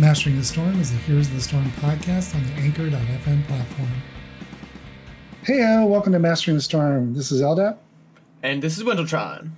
[0.00, 3.88] Mastering the Storm is the Heroes of the Storm podcast on the Anchor.fm platform.
[5.44, 7.14] Hey, welcome to Mastering the Storm.
[7.14, 7.76] This is Eldap.
[8.42, 9.50] And this is Wendletron.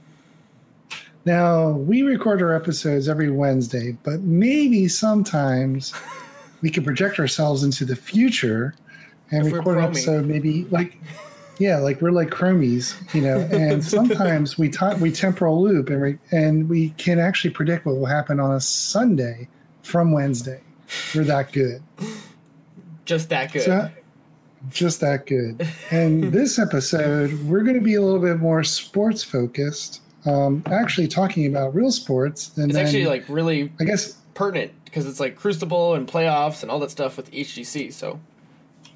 [1.24, 5.94] Now, we record our episodes every Wednesday, but maybe sometimes
[6.60, 8.74] we can project ourselves into the future
[9.30, 10.98] and If record an episode maybe like
[11.58, 13.38] yeah, like we're like chromies, you know.
[13.52, 17.96] And sometimes we ti we temporal loop and we, and we can actually predict what
[17.96, 19.48] will happen on a Sunday
[19.86, 20.60] from Wednesday.
[21.14, 21.82] We're that good.
[23.04, 23.62] Just that good.
[23.62, 23.90] So,
[24.68, 25.66] just that good.
[25.90, 30.02] And this episode, we're going to be a little bit more sports focused.
[30.24, 32.56] Um, actually, talking about real sports.
[32.56, 36.62] And it's then, actually like really I guess, pertinent because it's like Crucible and playoffs
[36.62, 37.92] and all that stuff with HGC.
[37.92, 38.18] So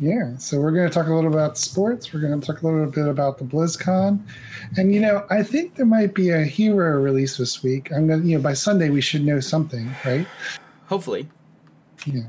[0.01, 0.37] yeah.
[0.39, 2.13] So we're going to talk a little about sports.
[2.13, 4.19] We're going to talk a little bit about the BlizzCon,
[4.77, 7.93] and you know, I think there might be a hero release this week.
[7.93, 10.27] I'm going to, you know, by Sunday we should know something, right?
[10.91, 11.27] Hopefully,
[12.05, 12.25] Yeah.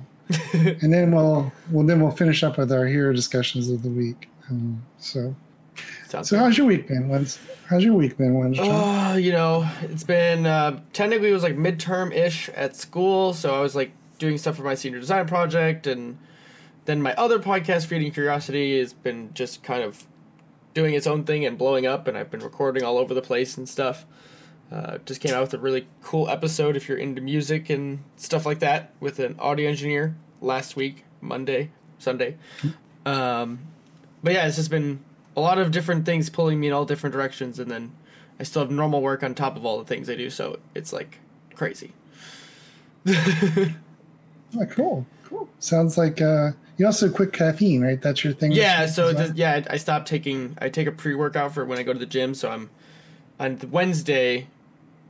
[0.53, 4.29] and then we'll, well, then we'll finish up with our hero discussions of the week.
[4.49, 5.35] Um, so,
[6.07, 6.43] sounds so good.
[6.43, 7.09] how's your week been?
[7.09, 8.35] When's, how's your week been?
[8.35, 13.33] When's Oh, you know, it's been uh, technically it was like midterm ish at school,
[13.33, 16.17] so I was like doing stuff for my senior design project, and
[16.85, 20.05] then my other podcast, Feeding Curiosity, has been just kind of
[20.73, 23.57] doing its own thing and blowing up, and I've been recording all over the place
[23.57, 24.05] and stuff.
[24.71, 28.45] Uh, just came out with a really cool episode if you're into music and stuff
[28.45, 32.37] like that with an audio engineer last week, Monday, Sunday.
[33.05, 33.59] Um,
[34.23, 34.99] but yeah, it's just been
[35.35, 37.91] a lot of different things pulling me in all different directions, and then
[38.39, 40.93] I still have normal work on top of all the things I do, so it's
[40.93, 41.19] like
[41.55, 41.91] crazy.
[44.59, 45.47] Oh, cool, cool.
[45.59, 48.01] Sounds like uh, you also quit caffeine, right?
[48.01, 48.51] That's your thing.
[48.51, 50.57] Yeah, so yeah, I I stopped taking.
[50.59, 52.33] I take a pre workout for when I go to the gym.
[52.33, 52.69] So I'm
[53.39, 54.47] on Wednesday.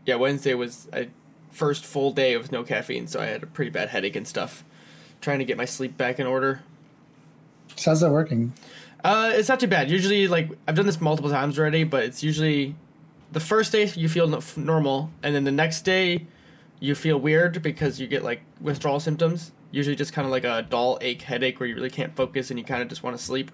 [0.06, 1.08] Yeah, Wednesday was a
[1.52, 4.64] first full day with no caffeine, so I had a pretty bad headache and stuff.
[5.20, 6.62] Trying to get my sleep back in order.
[7.76, 8.54] So how's that working?
[9.04, 9.90] Uh, it's not too bad.
[9.90, 12.76] Usually, like I've done this multiple times already, but it's usually
[13.32, 16.26] the first day you feel no- normal, and then the next day
[16.80, 19.52] you feel weird because you get like withdrawal symptoms.
[19.72, 22.60] Usually, just kind of like a dull ache headache where you really can't focus and
[22.60, 23.52] you kind of just want to sleep.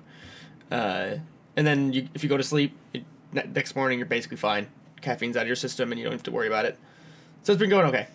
[0.71, 1.15] Uh,
[1.55, 4.67] and then you, if you go to sleep, it, ne- next morning you're basically fine.
[5.01, 6.77] Caffeine's out of your system and you don't have to worry about it.
[7.43, 8.07] So it's been going okay.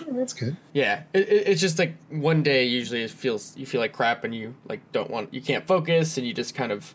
[0.00, 0.56] Oh, that's good.
[0.72, 4.24] Yeah, it, it, it's just like one day usually it feels you feel like crap
[4.24, 6.94] and you like don't want you can't focus and you just kind of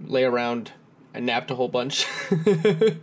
[0.00, 0.72] lay around
[1.14, 2.06] and napped a whole bunch.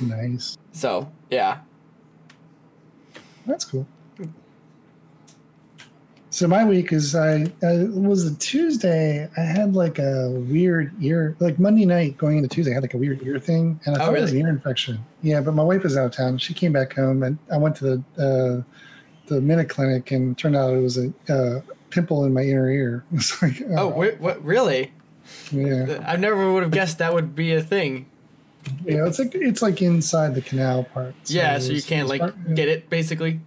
[0.00, 0.58] Nice.
[0.72, 1.60] so yeah,
[3.46, 3.86] That's cool.
[6.32, 9.28] So my week is I uh, it was a Tuesday.
[9.36, 12.70] I had like a weird ear, like Monday night going into Tuesday.
[12.72, 14.48] I had like a weird ear thing, and I Oh, thought it was an ear
[14.48, 14.98] infection.
[15.20, 16.38] Yeah, but my wife was out of town.
[16.38, 18.62] She came back home, and I went to the uh,
[19.26, 21.60] the minute clinic, and turned out it was a uh,
[21.90, 23.04] pimple in my inner ear.
[23.12, 24.90] It's like, oh wait, what really?
[25.52, 28.06] yeah, I never would have guessed that would be a thing.
[28.86, 29.06] yeah.
[29.06, 31.14] It's like it's like inside the canal part.
[31.26, 33.40] yeah, so you can't like part- get it basically.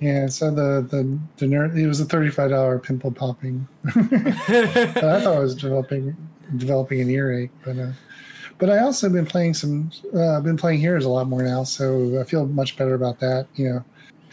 [0.00, 0.86] Yeah, so the
[1.36, 3.66] the nerd it was a thirty five dollar pimple popping.
[3.86, 3.92] I
[4.94, 6.16] thought I was developing
[6.56, 7.92] developing an earache, but uh,
[8.58, 12.20] but I also been playing some uh, been playing Heroes a lot more now, so
[12.20, 13.46] I feel much better about that.
[13.54, 13.84] You know,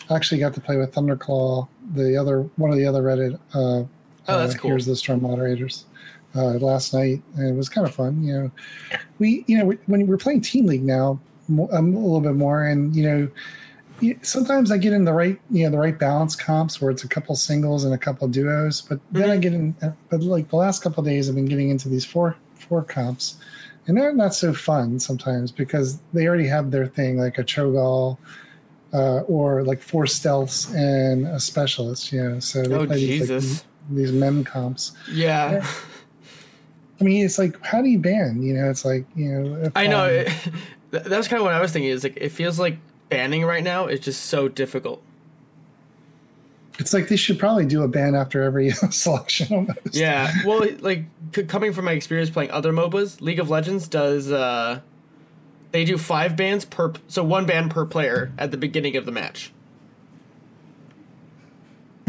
[0.09, 3.39] I actually got to play with Thunderclaw, the other one of the other Reddit.
[3.53, 3.87] Uh,
[4.27, 4.69] Oh, that's uh, cool.
[4.69, 5.85] Heroes the Storm moderators.
[6.33, 8.23] Uh, last night, and it was kind of fun.
[8.23, 8.51] You know,
[9.19, 11.19] we you know we- when we're playing Team League now,
[11.49, 11.59] um,
[11.93, 13.27] a little bit more, and you know,
[14.21, 17.07] sometimes I get in the right you know the right balance comps where it's a
[17.07, 19.41] couple singles and a couple duos, but then I Mhm.
[19.41, 19.75] get in.
[20.09, 23.35] But like the last couple of days, I've been getting into these four four comps,
[23.87, 28.17] and they're not so fun sometimes because they already have their thing like a Cho'Gall.
[28.93, 32.39] Uh, or like four stealths and a specialist, you know.
[32.41, 34.91] So they Oh play these, like, these mem comps.
[35.09, 35.65] Yeah,
[36.99, 38.43] I mean, it's like, how do you ban?
[38.43, 40.03] You know, it's like, you know, if, I know.
[40.05, 40.27] um, It,
[40.91, 41.89] that that was kind of what I was thinking.
[41.89, 42.77] Is like it feels like
[43.11, 45.03] banning right now is just so difficult.
[46.79, 49.53] it's like they should probably do a ban after every selection.
[49.53, 49.93] Almost.
[49.93, 51.03] Yeah, well, like
[51.35, 54.31] c- coming from my experience playing other MOBAs, League of Legends does.
[54.31, 54.79] uh
[55.71, 59.11] They do five bans per, so one ban per player at the beginning of the
[59.11, 59.51] match.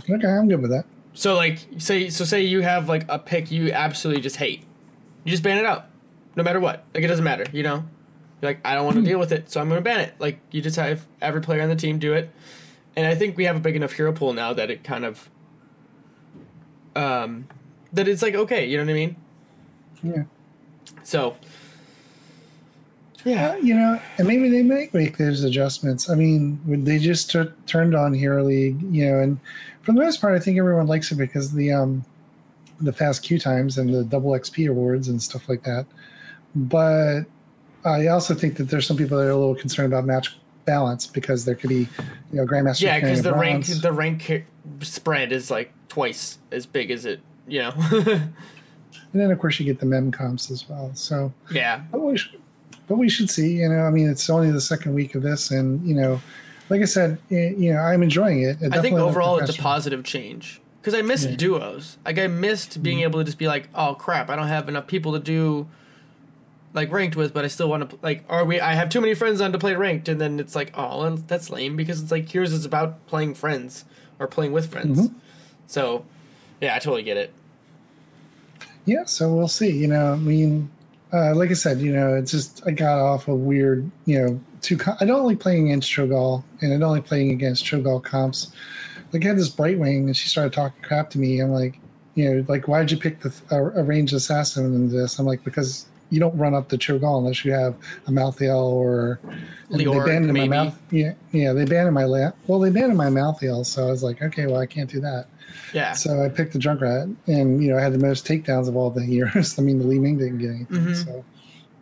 [0.08, 0.84] Okay, I'm good with that.
[1.14, 4.62] So like, say so say you have like a pick you absolutely just hate,
[5.24, 5.86] you just ban it out,
[6.36, 6.84] no matter what.
[6.94, 7.84] Like it doesn't matter, you know.
[8.42, 10.14] You're like, I don't want to deal with it, so I'm going to ban it.
[10.18, 12.28] Like you just have every player on the team do it,
[12.96, 15.30] and I think we have a big enough hero pool now that it kind of,
[16.96, 17.46] um,
[17.92, 19.16] that it's like okay, you know what I mean.
[20.02, 20.22] Yeah.
[21.04, 21.36] So
[23.24, 23.50] Yeah.
[23.50, 26.10] Uh, you know, and maybe they make make those adjustments.
[26.10, 29.38] I mean, they just t- turned on Hero League, you know, and
[29.82, 32.04] for the most part, I think everyone likes it because the um,
[32.80, 35.86] the fast queue times and the double XP awards and stuff like that.
[36.56, 37.22] But
[37.84, 41.06] I also think that there's some people that are a little concerned about match balance
[41.06, 41.88] because there could be, you
[42.32, 42.82] know, Grandmaster.
[42.82, 44.46] Yeah, because the rank the rank
[44.80, 47.20] spread is like twice as big as it.
[47.46, 47.74] You know.
[47.90, 48.34] and
[49.12, 50.90] then of course you get the mem comps as well.
[50.94, 51.82] So, yeah.
[51.90, 52.40] but we should,
[52.86, 53.60] but we should see.
[53.60, 56.20] You know, I mean, it's only the second week of this, and you know,
[56.68, 58.58] like I said, you know, I'm enjoying it.
[58.70, 61.36] I think overall it's a positive change because I missed Yeah.
[61.36, 61.98] duos.
[62.04, 63.04] Like I missed being mm-hmm.
[63.04, 65.68] able to just be like, oh crap, I don't have enough people to do
[66.74, 68.24] like ranked with, but I still want to like.
[68.28, 68.60] Are we?
[68.60, 71.16] I have too many friends on to play ranked, and then it's like, oh, well,
[71.16, 73.84] that's lame because it's like Heroes is about playing friends
[74.18, 75.08] or playing with friends.
[75.08, 75.14] Mhm.
[75.66, 76.04] So,
[76.60, 77.32] yeah, I totally get it.
[78.84, 79.70] Yeah, so we'll see.
[79.70, 80.70] You know, I mean,
[81.12, 84.40] uh, like I said, you know, it's just I got off a weird, you know,
[84.60, 84.76] two.
[84.76, 88.52] Co- I don't like playing against Cho'Gall, and I don't like playing against Cho'Gall comps.
[89.12, 91.40] Like I had this Brightwing, and she started talking crap to me.
[91.40, 91.78] I'm like,
[92.14, 95.18] you know, like why did you pick the a, a ranged assassin in this?
[95.18, 97.74] I'm like because you don't run up the Cho'Gall unless you have
[98.06, 99.18] a Malthael or
[99.70, 100.46] and they banned maybe.
[100.48, 100.78] my mouth.
[100.90, 104.20] Yeah, yeah, they abandoned my la- well, they abandoned my Malthael, so I was like,
[104.22, 105.26] okay, well, I can't do that.
[105.72, 105.92] Yeah.
[105.92, 108.90] So I picked the Junkrat, and you know I had the most takedowns of all
[108.90, 109.58] the heroes.
[109.58, 110.66] I mean, the Li Ming didn't get anything.
[110.76, 111.04] Mhm.
[111.04, 111.24] So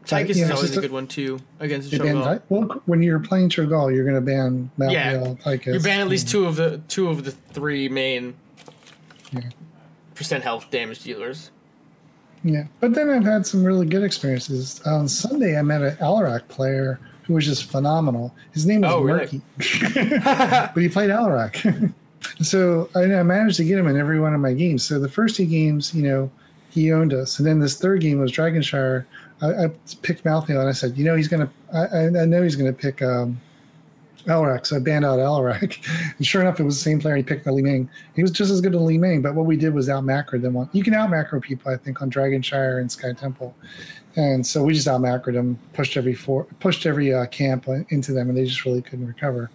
[0.06, 2.40] Tychus is always a good one too against Cho'Gall.
[2.48, 5.44] Well, when you're playing Cho'Gall, you're going to ban Malthael, Yeah.
[5.44, 5.74] Tychus.
[5.74, 8.34] You ban at least two of the two of the three main
[9.32, 9.40] Yeah.
[10.14, 11.50] percent health damage dealers.
[12.42, 14.80] Yeah, but then I've had some really good experiences.
[14.86, 18.34] On Sunday, I met an Alarak player who was just phenomenal.
[18.52, 19.20] His name was Oh, really?
[19.20, 19.42] Murky,
[20.74, 21.92] but he played Alarak.
[22.42, 24.82] so I, I managed to get him in every one of my games.
[24.82, 26.30] So the first two games, you know,
[26.70, 29.04] he owned us, and then this third game was Dragonshire.
[29.42, 29.68] I, I
[30.02, 31.50] picked Malthael, and I said, you know, he's gonna.
[31.74, 33.40] I, I I know he's gonna pick um,
[34.26, 35.78] Alarak, so I banned out Alarak.
[36.16, 37.16] and sure enough, it was the same player.
[37.16, 37.88] He picked the Li Ming.
[38.14, 40.38] He was just as good as Li Ming, but what we did was out macro
[40.38, 40.56] them.
[40.56, 43.54] On, you can out macro people, I think, on Dragonshire and Sky Temple.
[44.16, 48.12] And so we just out macroed them, pushed every four, pushed every uh, camp into
[48.12, 49.50] them, and they just really couldn't recover.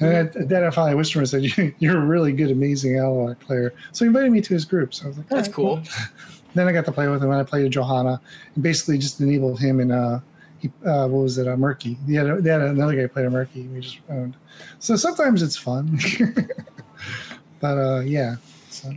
[0.00, 2.94] And then at, then I finally whispered and said, "You- "You're a really good, amazing
[2.94, 4.94] Alarak player." So he invited me to his group.
[4.94, 5.82] So I was like, That's right, cool.
[6.54, 8.20] then I got to play with him, and I played with Johanna,
[8.54, 10.18] and basically just enabled him and uh,
[10.60, 11.96] he, uh, what was it, uh, Murky.
[12.06, 13.62] They had, a, they had another guy played a Murky.
[13.62, 14.36] We just owned.
[14.78, 15.98] So sometimes it's fun,
[17.60, 18.36] but uh, yeah.
[18.68, 18.92] So,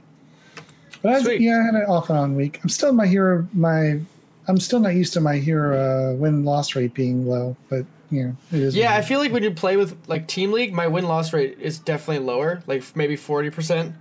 [1.02, 1.42] but I, Sweet.
[1.42, 2.60] yeah, I had an off and on week.
[2.64, 3.48] I'm still my hero.
[3.54, 4.00] My
[4.48, 8.24] I'm still not used to my hero uh, win loss rate being low, but you
[8.28, 8.76] know it is.
[8.76, 11.58] Yeah, I feel like when you play with like team league, my win loss rate
[11.60, 13.96] is definitely lower, like maybe forty percent.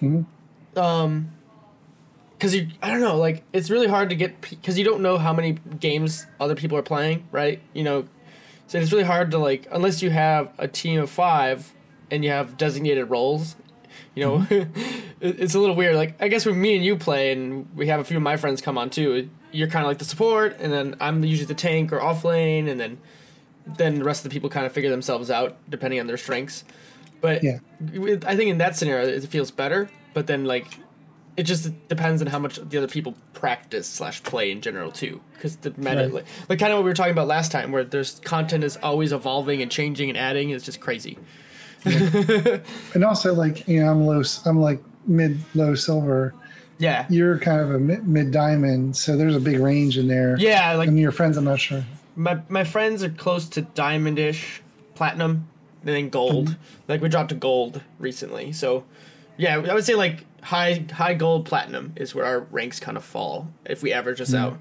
[0.00, 0.26] Mhm.
[0.76, 1.30] Um,
[2.44, 5.16] because you, I don't know, like it's really hard to get because you don't know
[5.16, 7.62] how many games other people are playing, right?
[7.72, 8.04] You know,
[8.66, 11.72] so it's really hard to like unless you have a team of five
[12.10, 13.56] and you have designated roles.
[14.14, 14.78] You know, mm-hmm.
[15.20, 15.96] it, it's a little weird.
[15.96, 18.36] Like I guess when me and you play, and we have a few of my
[18.36, 19.30] friends come on too.
[19.50, 22.68] You're kind of like the support, and then I'm usually the tank or off lane,
[22.68, 22.98] and then
[23.66, 26.64] then the rest of the people kind of figure themselves out depending on their strengths.
[27.22, 27.60] But Yeah.
[28.26, 29.88] I think in that scenario it feels better.
[30.12, 30.66] But then like
[31.36, 35.20] it just depends on how much the other people practice slash play in general too.
[35.34, 36.12] Because the meta, Right.
[36.12, 38.76] like, like kind of what we were talking about last time, where there's content is
[38.82, 40.50] always evolving and changing and adding.
[40.50, 41.18] It's just crazy.
[42.94, 44.22] and also like you know I'm low.
[44.46, 46.34] I'm like mid low silver.
[46.78, 50.36] Yeah, You're kind of a mid, mid diamond, so there's a big range in there.
[50.38, 50.74] yeah.
[50.74, 51.84] Like and your friends, I'm not sure.
[52.16, 54.60] my my friends are close to diamondish,
[54.94, 55.48] platinum,
[55.84, 56.48] and then gold.
[56.48, 56.60] Mm-hmm.
[56.88, 58.84] Like we dropped to gold recently, so
[59.36, 63.04] yeah, I would say like high high gold platinum is where our ranks kind of
[63.04, 64.34] fall if we average Mm-hmm.
[64.34, 64.58] us out.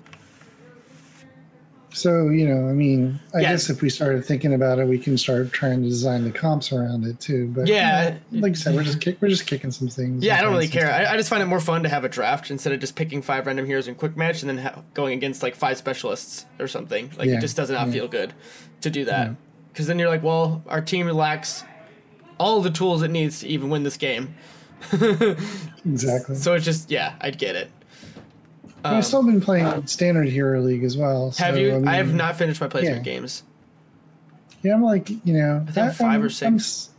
[1.95, 3.51] So you know, I mean, I Yeah.
[3.51, 6.71] guess if we started thinking about it, we can start trying to design the comps
[6.73, 7.51] around it too.
[7.55, 8.15] But Yeah.
[8.31, 10.23] you know, like I said, we're just kick, we're just kicking some things.
[10.23, 10.91] Yeah, I don't really care.
[10.91, 13.21] I, I just find it more fun to have a draft instead of just picking
[13.21, 16.67] five random heroes in quick match and then ha- going against like five specialists or
[16.67, 17.11] something.
[17.15, 17.93] Like Yeah, it just does not yeah.
[17.93, 18.33] feel good
[18.81, 19.35] to do that.
[19.71, 21.63] Because then you're like, well, our team lacks
[22.39, 24.33] all the tools it needs to even win this game.
[25.85, 26.35] exactly.
[26.35, 27.71] So it's just yeah, I'd get it.
[28.81, 31.31] But I've still been playing standard hero league as well.
[31.31, 31.75] So, Have you?
[31.75, 33.13] I, mean, have not finished my placement yeah.
[33.13, 33.43] games.
[34.61, 36.89] Yeah, I'm like you know, I think I- five I'm- or I'm six.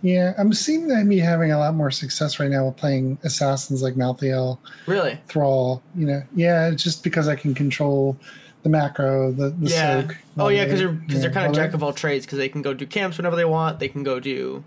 [0.00, 3.82] yeah, I'm seeing that me having a lot more success right now with playing assassins
[3.82, 5.18] like Malthael, Really?
[5.28, 5.82] Thrall.
[5.94, 8.16] You know, yeah, it's just because I can control
[8.62, 10.02] the macro, the, the yeah.
[10.02, 10.16] soak.
[10.38, 12.62] Oh yeah, because they're because they're kind of jack of all trades because they can
[12.62, 13.80] go do camps whenever they want.
[13.80, 14.64] They can go do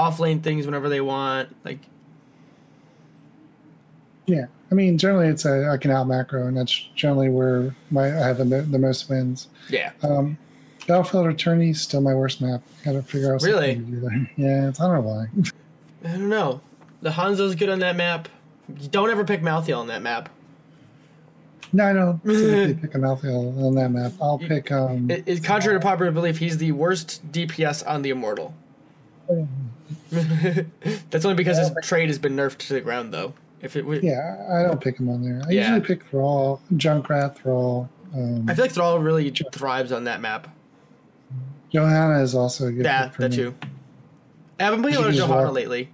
[0.00, 1.54] off lane things whenever they want.
[1.64, 1.78] Like
[4.26, 8.26] Yeah, I mean, generally it's a can out macro, and that's generally where my I
[8.28, 9.48] have the, the most wins.
[9.68, 9.92] Yeah.
[10.02, 10.38] Um,
[10.86, 12.62] Battlefield of Eternity is still my worst map.
[12.84, 13.74] Got to figure out Really?
[13.74, 14.30] something to do there.
[14.36, 15.26] Yeah, it's, I don't know why.
[16.08, 16.60] I don't know.
[17.02, 18.28] The Hanzo's good on that map.
[18.80, 20.28] You don't ever pick Malthael on that map.
[21.72, 24.12] no, I don't typically pick a Malthael on that map.
[24.20, 24.72] I'll pick.
[24.72, 28.54] Um, It, it's contrary to popular belief, he's the worst DPS on the Immortal.
[31.10, 33.34] That's only because his trait has been nerfed to the ground, though.
[33.62, 35.42] If it, would, yeah, I don't pick him on there.
[35.46, 35.60] I Yeah.
[35.74, 37.88] usually pick Thrall, Junkrat, Thrall.
[38.14, 40.48] Um, I feel like Thrall really thrives on that map.
[41.70, 43.36] Johanna is also a good Yeah, pick for that me.
[43.36, 43.54] too.
[44.58, 45.90] I haven't played a lot of Johanna walk- lately.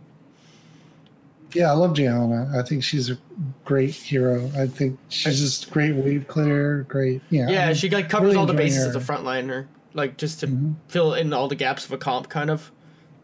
[1.52, 2.52] Yeah, I love Johanna.
[2.56, 3.18] I think she's a
[3.64, 4.50] great hero.
[4.58, 7.22] I think she's just great wave clear, great.
[7.30, 8.90] Yeah, Yeah, I mean, she like covers really all the bases her.
[8.90, 10.74] as a frontliner, like just to Mhm.
[10.88, 12.70] fill in all the gaps of a comp, kind of.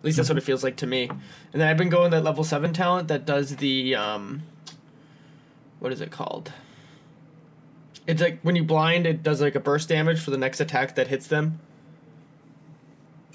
[0.03, 0.35] At least that's Mm-hmm.
[0.35, 1.05] what it feels like to me.
[1.09, 4.43] And then I've been going that level seven talent that does the um,
[5.79, 6.53] what is it called?
[8.07, 10.97] It's like when you blind, it does like a burst damage for the next attack
[10.97, 11.61] that hits them.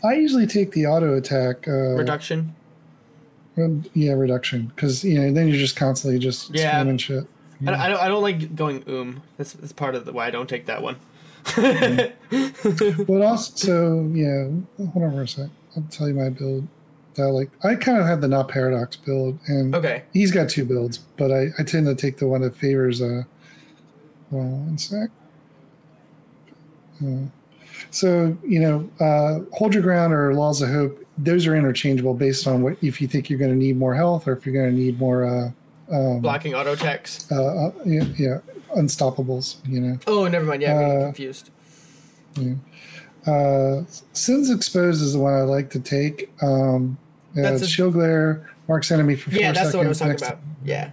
[0.04, 1.68] I usually take the auto attack.
[1.68, 2.54] Uh, Reduction.
[3.94, 4.68] Yeah, reduction.
[4.76, 6.84] Because you know, then you're just constantly just Yeah.
[6.84, 7.26] spamming shit.
[7.62, 8.00] I, don't, I don't.
[8.02, 9.24] I don't like going oom.
[9.38, 10.98] That's that's part of the why I don't take that one.
[13.08, 14.50] But also, so yeah,
[14.92, 15.50] hold on for a sec.
[15.78, 16.68] I'll tell you my build.
[17.16, 20.04] That I like I kind of have the not paradox build, and okay.
[20.14, 23.02] he's got two builds, but I, I tend to take the one that favors.
[23.02, 23.24] Uh,
[24.30, 25.10] hold on one sec.
[27.04, 27.28] Uh,
[27.92, 31.04] so you know, uh, hold your ground or laws of hope.
[31.18, 34.28] Those are interchangeable based on what if you think you're going to need more health
[34.28, 35.26] or if you're going to need more.
[35.26, 35.52] Uh,
[35.90, 37.32] um, Blocking auto attacks.
[37.32, 38.40] uh, uh, yeah, yeah,
[38.76, 39.66] unstoppables.
[39.68, 40.00] You know.
[40.06, 40.62] Oh, never mind.
[40.62, 41.52] Yeah, I'm uh, confused.
[43.28, 46.32] Uh, Sins Exposed is the one I like to take.
[46.42, 46.98] Um,
[47.36, 49.98] yeah, That's a- shield glare, marks enemy for four Yeah, that's the one I was
[50.00, 50.22] seconds.
[50.22, 50.66] talking next- about.
[50.66, 50.92] Yeah,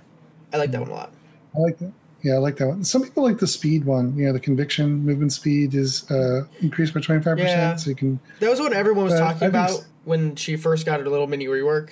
[0.52, 1.12] I like that one a lot.
[1.56, 1.92] I like that.
[2.22, 2.82] Yeah, I like that one.
[2.84, 4.16] Some people like the speed one.
[4.16, 7.96] You know, the conviction movement speed is uh, increased by twenty five percent, so you
[7.96, 8.18] can.
[8.40, 11.46] That was what everyone was Uh, talking about when she first got her little mini
[11.46, 11.90] rework.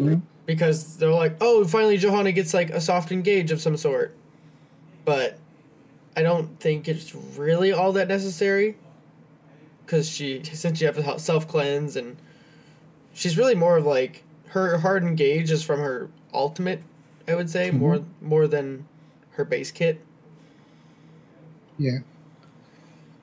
[0.00, 0.22] Mhm.
[0.46, 4.14] Because they're like, oh, finally Johanna gets like a soft engage of some sort.
[5.04, 5.38] But
[6.16, 8.76] I don't think it's really all that necessary.
[9.88, 12.18] Because she, since you have to self cleanse and
[13.14, 16.82] she's really more of like her hard engage is from her ultimate,
[17.26, 17.78] I would say, Mm-hmm.
[17.78, 18.86] more more than
[19.30, 20.04] her base kit.
[21.78, 22.00] Yeah.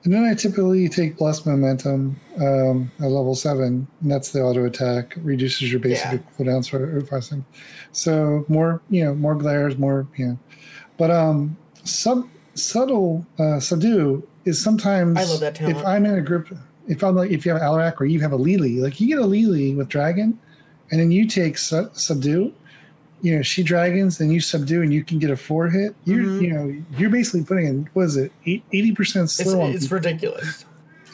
[0.02, 3.62] And then I typically take Blessed Momentum um, at level 7,
[4.00, 6.18] and that's the auto attack, reduces your basic Yeah.
[6.36, 7.44] cooldowns for 5 seconds.
[7.92, 10.38] So more, you know, more glares, more, you know.
[10.96, 15.18] But um, sub, subtle, uh, subdue is sometimes.
[15.18, 15.76] I love that talent.
[15.76, 16.56] If I'm in a group,
[16.88, 19.18] if I'm like, if you have Alarak or you have a Lily, like you get
[19.18, 20.38] a Lily with Dragon,
[20.90, 22.52] and then you take su- subdue,
[23.22, 25.94] you know, she dragons, then you subdue, and you can get a four hit.
[26.04, 26.40] You're, Mhm.
[26.42, 29.90] you know, you're basically putting in what is it, eighty percent It's, slow on it's
[29.90, 30.64] ridiculous.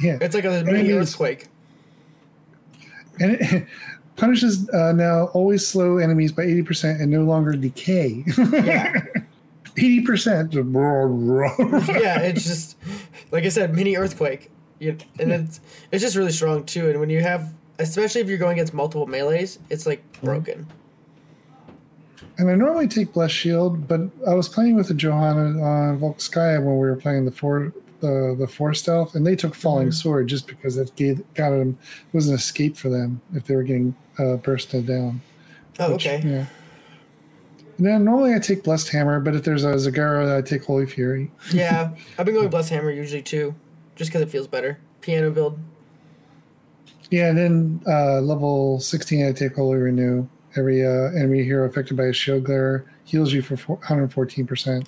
[0.00, 1.46] yeah, It's like a mini earthquake.
[3.20, 3.66] and it
[4.16, 8.24] punishes uh, now always slow enemies by eighty percent and no longer decay.
[8.36, 9.04] Yeah.
[9.78, 10.52] eighty percent.
[10.52, 12.76] yeah, it's just
[13.32, 14.50] like I said, mini earthquake.
[14.78, 15.60] You, and it's
[15.90, 16.88] it's just really strong too.
[16.90, 20.66] And when you have, especially if you're going against multiple melees, it's like broken.
[22.38, 26.58] And I normally take Blessed Shield, but I was playing with the Johanna on Volskaya
[26.58, 29.94] when we were playing the four the the four stealth, and they took Falling Mhm.
[29.94, 31.78] Sword just because it gave, got them
[32.12, 35.20] it was an escape for them if they were getting uh, bursted down.
[35.78, 36.22] Oh, which, okay.
[36.28, 36.46] Yeah.
[37.78, 41.30] Then normally I take Blessed Hammer, but if there's a Zagara, I take Holy Fury.
[41.52, 43.54] Yeah, I've been going Blessed hammer usually too,
[43.96, 44.78] just because it feels better.
[45.00, 45.58] Piano build.
[47.10, 50.26] Yeah, and then uh, level 16, I take Holy Renew.
[50.56, 54.86] Every uh, enemy hero affected by a shield glare heals you for 114%.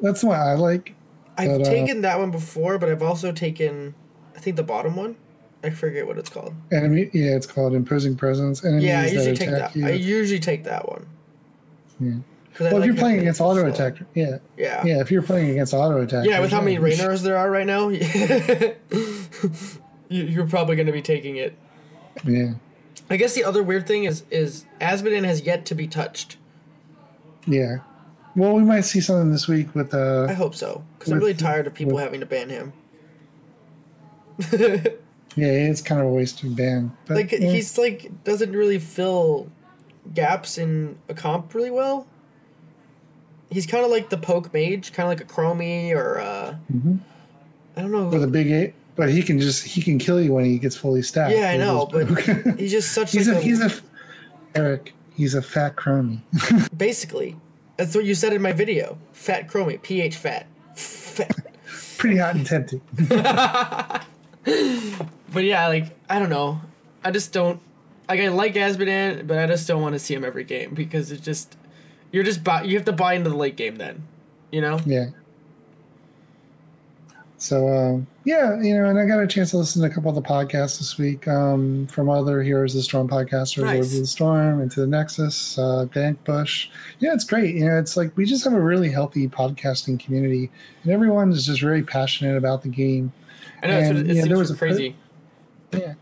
[0.00, 0.94] That's the one I like.
[1.38, 3.94] I've But, uh, taken that one before, but I've also taken,
[4.34, 5.16] I think the bottom one.
[5.62, 6.54] I forget what it's called.
[6.70, 8.64] Enemy, yeah, it's called Imposing Presence.
[8.64, 9.74] Enemies yeah, I usually take that.
[9.74, 9.86] you.
[9.86, 11.06] I usually take that one.
[12.00, 12.12] Yeah.
[12.58, 14.82] I well, like if you're playing against auto attack, yeah, Yeah.
[14.84, 15.00] yeah.
[15.00, 17.88] If you're playing against auto attack, Yeah, with how many Raynors there are right now,
[17.90, 18.74] you,
[20.08, 21.54] you're probably going to be taking it.
[22.24, 22.54] Yeah,
[23.10, 26.38] I guess the other weird thing is is Azmodan has yet to be touched.
[27.46, 27.78] yeah.
[28.34, 31.32] Well, we might see something this week with I uh, hope so because I'm really
[31.34, 32.72] tired of people with- having to ban him.
[34.52, 34.78] yeah,
[35.36, 36.94] it's kind of a waste of ban.
[37.06, 37.50] But, like yeah.
[37.50, 39.50] he's like doesn't really fill
[40.14, 42.06] gaps in a comp really well.
[43.50, 46.98] He's kind of like the poke mage, kind of like a Chromie or uh, Mhm.
[47.76, 48.08] I don't know.
[48.08, 50.76] with a big eight, but he can just he can kill you when he gets
[50.76, 51.34] fully stacked.
[51.36, 52.08] yeah, I know, but
[52.58, 53.70] he's just such he's like a he's a
[54.54, 54.92] Eric.
[55.14, 56.20] He's a fat Chromie.
[56.76, 57.36] basically
[57.76, 58.98] That's what you said in my video.
[59.12, 60.46] Fat chromate, pH fat.
[60.74, 61.34] Fat.
[61.98, 62.80] Pretty hot and tempting.
[65.32, 66.60] But yeah, like I don't know.
[67.04, 67.60] I just don't
[68.08, 71.10] like I like Azmodan, but I just don't want to see him every game because
[71.12, 71.56] it just
[72.12, 74.02] you're just buy, you have to buy into the late game then.
[74.50, 74.78] You know?
[74.86, 75.06] Yeah.
[77.38, 80.08] So um, yeah, you know, and I got a chance to listen to a couple
[80.08, 83.74] of the podcasts this week um, from other Heroes of the Storm podcasters, Nice.
[83.74, 86.70] Lords of the Storm, Into the Nexus, uh, Bank Bush.
[86.98, 87.54] Yeah, it's great.
[87.54, 90.50] You know, it's like we just have a really healthy podcasting community,
[90.82, 93.12] and everyone is just very passionate about the game.
[93.62, 94.96] I know it's, And, it yeah, seems there was a- crazy.
[95.72, 95.94] Yeah.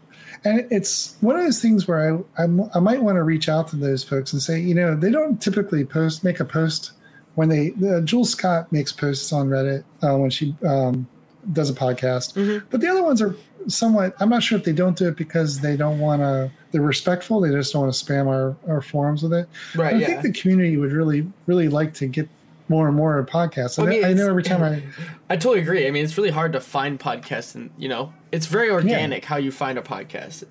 [0.45, 3.69] And it's one of those things where I, I, I might want to reach out
[3.69, 6.93] to those folks and say, you know, they don't typically post, make a post
[7.35, 11.07] when they, uh, Jules Scott makes posts on Reddit uh, when she um,
[11.53, 12.35] does a podcast.
[12.35, 12.63] Mhm.
[12.71, 13.35] But the other ones are
[13.69, 16.83] somewhat, I'm not sure if they don't do it because they don't want to, they're
[16.83, 17.41] respectful.
[17.41, 19.49] They just don't want to spam our, our forums with it.
[19.75, 20.07] Right, I yeah.
[20.07, 22.29] think the community would really, really like to get
[22.69, 23.83] more and more podcasts.
[23.83, 24.83] I mean, I, know every time I,
[25.31, 25.87] I totally agree.
[25.87, 29.37] I mean, it's really hard to find podcasts, and you know, it's very organic how
[29.37, 30.45] you find a podcast.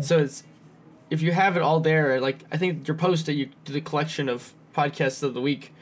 [0.00, 0.44] So it's
[1.10, 3.80] if you have it all there, like I think your post that you did a
[3.80, 5.72] collection of podcasts of the week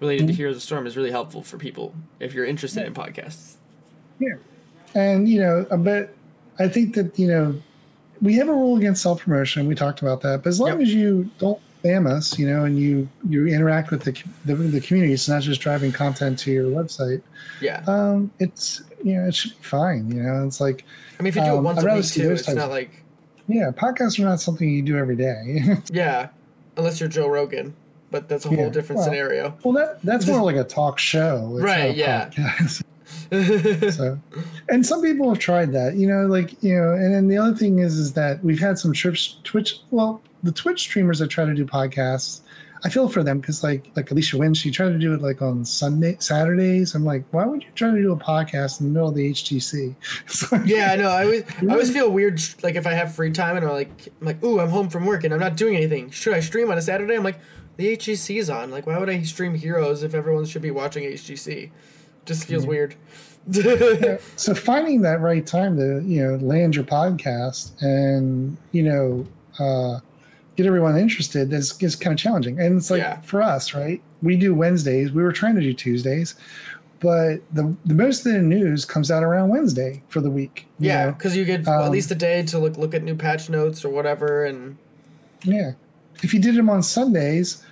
[0.00, 0.28] related Mm-hmm.
[0.28, 3.54] to Heroes of the Storm is really helpful for people if you're interested in podcasts.
[4.18, 4.34] Yeah.
[4.94, 6.14] And, you know, uh, but
[6.58, 7.54] I think that, you know,
[8.20, 9.66] we have a rule against self promotion.
[9.66, 10.42] We talked about that.
[10.42, 10.80] But as long Yep.
[10.80, 14.12] as you don't spam us, you know, and you, you interact with the,
[14.44, 17.22] the, the community, it's not just driving content to your website,
[17.60, 20.10] Yeah, um, it's, you know, it should be fine.
[20.10, 20.84] You know, it's like,
[21.18, 23.02] I mean, if you do it um, once a week too, it's types not like
[23.46, 25.60] yeah, podcasts are not something you do every day.
[25.92, 26.28] yeah,
[26.76, 27.74] unless you're Joe Rogan,
[28.10, 29.58] but that's a whole Yeah, different well, scenario.
[29.62, 31.52] well, that that's more like a talk show.
[31.56, 32.30] It's Right, yeah.
[33.90, 34.18] so
[34.68, 37.54] and some people have tried that you know like you know and then the other
[37.54, 41.44] thing is is that we've had some trips twitch well the twitch streamers that try
[41.44, 42.40] to do podcasts
[42.84, 45.42] i feel for them because like like alicia wynn she tried to do it like
[45.42, 48.92] on sunday saturdays i'm like why would you try to do a podcast in the
[48.92, 49.94] middle of the hgc
[50.52, 51.08] like- Yeah, I know.
[51.10, 52.40] I always, I always feel weird.
[52.62, 55.04] Like if I have free time and I'm like, I'm like, ooh, I'm home from
[55.06, 56.10] work and I'm not doing anything.
[56.10, 57.14] Should I stream on a Saturday?
[57.16, 57.38] I'm like,
[57.76, 58.70] the HGC is on.
[58.70, 61.70] Like, why would I stream Heroes if everyone should be watching HGC?
[62.26, 62.94] Just feels weird.
[64.36, 69.26] so finding that right time to you know land your podcast and you know
[69.58, 70.00] uh,
[70.56, 72.58] get everyone interested is, is kind of challenging.
[72.58, 73.20] And it's like Yeah.
[73.20, 74.00] for us right?
[74.22, 75.12] We do wednesdays.
[75.12, 76.34] We were trying to do tuesdays.
[77.00, 80.88] But the, the most of the news comes out around wednesday for the week you
[80.88, 83.14] yeah, because you get well, at Um, least a day to look look at new
[83.14, 84.78] patch notes or whatever, and
[85.42, 85.72] yeah.
[86.22, 87.62] If you did them on sundays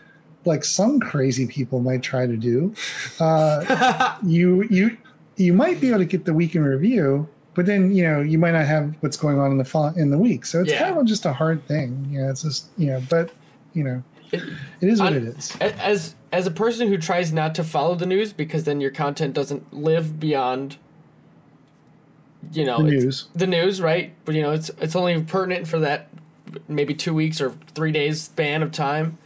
[0.44, 2.74] like some crazy people might try to do
[3.20, 4.96] uh, you you
[5.36, 8.38] you might be able to get the week in review, but then you know you
[8.38, 10.44] might not have what's going on in the fo- in the week.
[10.44, 10.80] So it's Yeah.
[10.88, 12.06] kind of just a hard thing.
[12.10, 13.30] You know, it's just you know, but
[13.72, 14.02] you know,
[14.32, 14.42] It-
[14.82, 15.56] it is what it is.
[15.60, 19.34] As as a person who tries not to follow the news because then your content
[19.34, 20.76] doesn't live beyond
[22.52, 23.26] you know The news.
[23.34, 26.08] the news right but you know it's it's only pertinent for that
[26.68, 29.16] maybe two weeks or three days span of time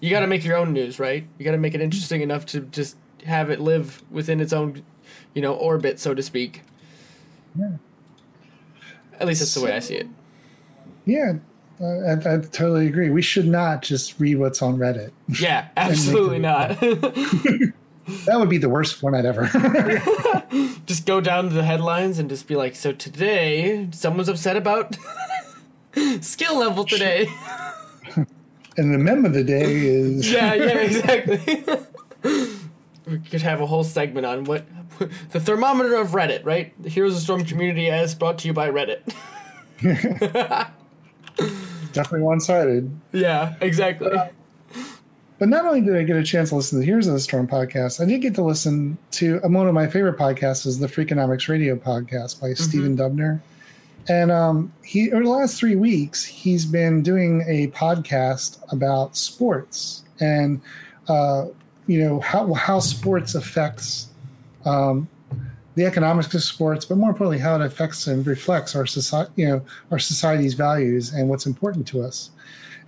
[0.00, 2.44] you got to make your own news right you got to make it interesting enough
[2.46, 4.82] to just have it live within its own
[5.34, 6.62] you know orbit so to speak
[7.58, 7.70] Yeah.
[9.18, 10.06] at least that's the way i see it
[11.06, 11.34] Yeah,
[11.80, 13.10] uh, I, I totally agree.
[13.10, 15.10] We should not just read what's on Reddit.
[15.40, 16.78] yeah absolutely not
[18.26, 19.46] That would be the worst format ever.
[20.84, 24.98] just go down to the headlines and just be like, so today someone's upset about
[26.20, 27.26] skill level today.
[28.76, 31.64] And the meme of the day is yeah, yeah, exactly.
[33.06, 34.64] we could have a whole segment on what
[35.30, 36.72] the thermometer of Reddit, right?
[36.82, 39.02] The Heroes of Storm community as brought to you by Reddit.
[41.92, 42.90] definitely one sided.
[43.12, 44.10] yeah, exactly.
[45.38, 47.20] But not only did I get a chance to listen to the Heroes of the
[47.20, 50.78] Storm podcast, I did get to listen to um, one of my favorite podcasts is
[50.78, 53.40] the Freakonomics Radio podcast by Stephen Dubner.
[54.08, 60.02] And um, he over the last three weeks, he's been doing a podcast about sports
[60.20, 60.60] and
[61.08, 61.46] uh,
[61.86, 64.08] you know how how sports affects
[64.66, 65.08] um,
[65.74, 69.48] the economics of sports, but more importantly, how it affects and reflects our society, you
[69.48, 72.30] know, our society's values and what's important to us.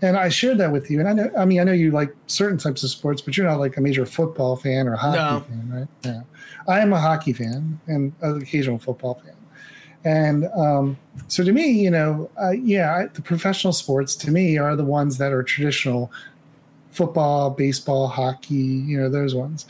[0.02, 1.00] And I shared that with you.
[1.00, 3.46] And I know, I mean, I know you like certain types of sports, but you're
[3.46, 5.40] not like a major football fan or hockey No.
[5.48, 5.88] fan, right?
[6.04, 6.20] Yeah.
[6.68, 9.32] I am a hockey fan and an occasional football fan.
[10.06, 14.56] And um, so to me, you know, uh, yeah, I, the professional sports to me
[14.56, 16.12] are the ones that are traditional
[16.90, 19.66] football, baseball, hockey, you know, those ones.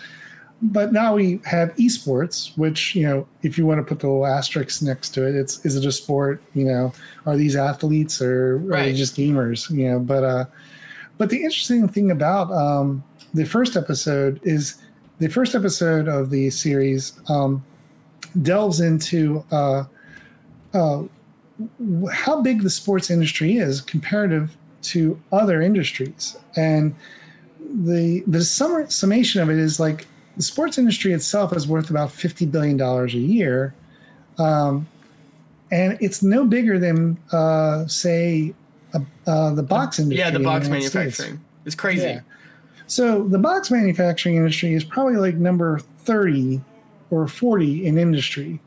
[0.60, 4.26] But now we have esports, which, you know, if you want to put the little
[4.26, 6.42] asterisk next to it, it's is it a sport?
[6.52, 6.92] You know,
[7.24, 9.70] are these athletes or are they just gamers?
[9.70, 10.44] You know, but uh
[11.18, 14.76] but the interesting thing about um, the first episode is
[15.18, 17.64] the first episode of the series um,
[18.42, 19.84] delves into uh,
[20.76, 21.04] uh,
[22.12, 26.94] how big the sports industry is comparative to other industries, and
[27.84, 32.12] the the summer, summation of it is like the sports industry itself is worth about
[32.12, 33.74] fifty billion dollars a year,
[34.38, 34.86] um,
[35.70, 38.54] and it's no bigger than uh, say
[38.92, 40.18] uh, uh, the box industry.
[40.18, 40.94] Yeah, the box States.
[40.94, 41.40] manufacturing.
[41.64, 42.06] It's crazy.
[42.06, 42.20] Yeah.
[42.86, 46.60] So the box manufacturing industry is probably like number 30
[47.10, 48.60] or 40 in industry.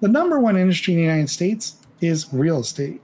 [0.00, 3.00] The number one industry in the United States is real estate.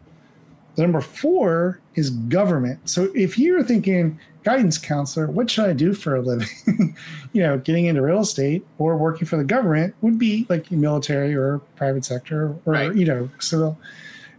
[0.77, 2.88] The number four is government.
[2.88, 6.97] So if you're thinking guidance counselor, what should I do for a living?
[7.33, 11.35] you know, getting into real estate or working for the government would be like military
[11.35, 12.94] or private sector or, Right.
[12.94, 13.79] you know, civil,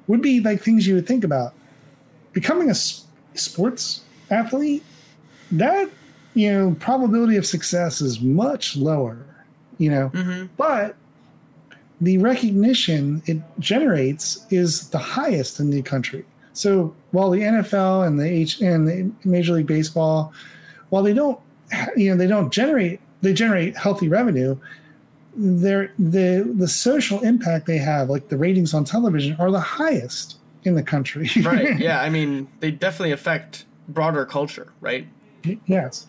[0.08, 1.54] would be like things you would think about.
[2.34, 4.84] Becoming a sports athlete,
[5.52, 5.90] that
[6.34, 9.18] you know probability of success is much lower
[9.78, 10.96] you know hmm but
[12.02, 18.20] the recognition it generates is the highest in the country so while the nfl and
[18.20, 20.34] the h and the major league baseball
[20.90, 21.40] while they don't
[21.96, 24.58] you know they don't generate they generate healthy revenue
[25.38, 30.38] they're the the social impact they have like the ratings on television are the highest
[30.66, 31.80] in the country Right.
[31.80, 32.02] Yeah.
[32.02, 35.08] I mean, they definitely affect broader culture, right?
[35.68, 36.08] Yes.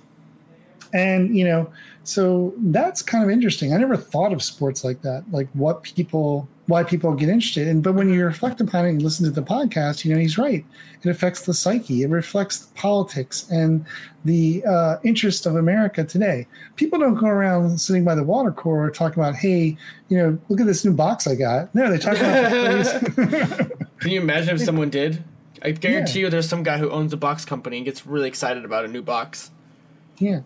[0.93, 1.71] And, you know,
[2.07, 3.75] so that's kind of interesting.
[3.75, 7.83] I never thought of sports like that, like what people, why people get interested in.
[7.83, 10.65] But when you reflect upon it and listen to the podcast, you know, he's right.
[11.03, 13.85] It affects the psyche, it reflects the politics and
[14.25, 16.47] the uh, interest of America today.
[16.77, 19.77] People don't go around sitting by the water cooler talking about, hey,
[20.09, 21.75] you know, look at this new box I got.
[21.75, 23.03] No, they talk about.
[23.99, 25.25] Can you imagine if someone did?
[25.61, 28.65] I guarantee you, there's some guy who owns a box company and gets really excited
[28.65, 29.51] about a new box.
[30.19, 30.43] Yeah.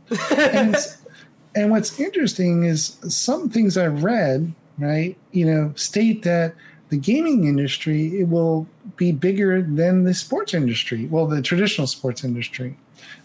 [1.55, 6.55] And, what's interesting is some things I've read, right, you know, state that
[6.91, 12.25] the gaming industry it will be bigger than the sports industry, well, the traditional sports
[12.25, 12.77] industry.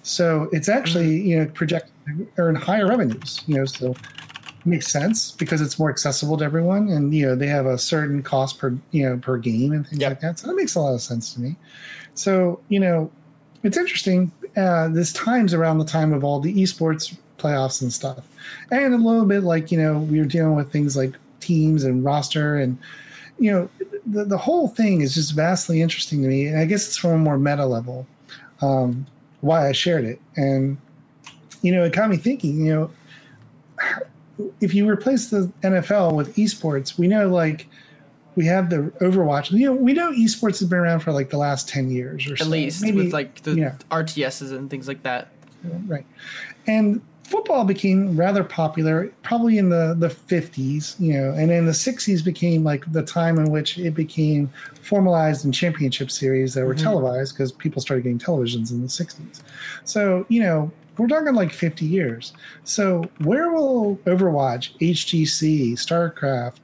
[0.04, 3.96] So it's actually, you know, projected to earn higher revenues, you know, so
[4.66, 8.24] makes sense because it's more accessible to everyone and you know they have a certain
[8.24, 10.10] cost per you know per game and things Yep.
[10.10, 11.56] like that so that makes a lot of sense to me
[12.16, 13.12] so you know
[13.66, 14.32] it's interesting.
[14.56, 18.28] Uh, this time's around the time of all the esports playoffs and stuff,
[18.72, 22.04] and a little bit like you know we were dealing with things like teams and
[22.04, 22.78] roster, and
[23.40, 23.70] you know
[24.08, 26.48] the the whole thing is just vastly interesting to me.
[26.48, 28.08] And I guess it's from a more meta level.
[28.62, 29.06] Um,
[29.42, 30.78] why I shared it, and
[31.62, 32.66] you know it got me thinking.
[32.66, 32.92] You know,
[34.62, 37.68] if you replace the NFL with esports, we know like.
[38.38, 39.52] We have the Overwatch.
[39.52, 42.34] You know, we know esports has been around for like the last ten years or
[42.34, 42.46] At so.
[42.50, 43.76] least Maybe- with like the yeah.
[43.92, 45.30] RTSs and things like that.
[45.88, 46.06] right
[46.68, 51.72] and football became rather popular probably in the the 50s you know and in the
[51.72, 54.48] 60s became like the time in which it became
[54.82, 56.84] formalized in championship series that were Mhm.
[56.84, 59.42] televised because people started getting televisions in the 60s
[59.86, 62.32] so you know we're talking like 50 years.
[62.64, 66.62] So where will overwatch hgc starcraft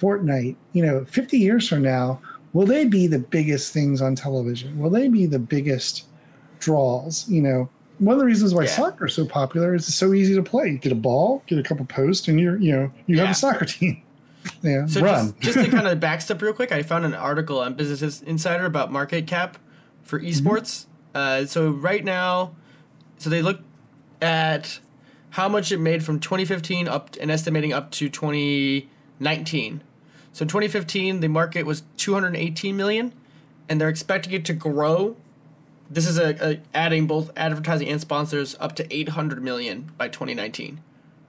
[0.00, 2.18] fortnite you know 50 years from now
[2.54, 4.78] will they be the biggest things on television?
[4.78, 6.06] Will they be the biggest
[6.60, 7.68] draws you know
[7.98, 8.70] one of the reasons why Yeah.
[8.70, 10.76] soccer is so popular is it's so easy to play.
[10.76, 13.64] Get a ball, get a couple posts, and you're you know you have a soccer
[13.76, 14.02] team.
[14.62, 15.34] Yeah, So run.
[15.40, 18.64] just, just to kind of backstep real quick, I found an article on Business Insider
[18.64, 19.58] about market cap
[20.02, 20.86] for esports.
[21.14, 22.54] Uh, so right now,
[23.18, 23.64] so they looked
[24.22, 24.78] at
[25.30, 29.82] how much it made from 2015 up and estimating up to 2019.
[30.32, 33.12] So 2015, the market was 218 million,
[33.68, 35.16] and they're expecting it to grow.
[35.90, 40.80] This is a, a adding both advertising and sponsors up to 800 million by 2019.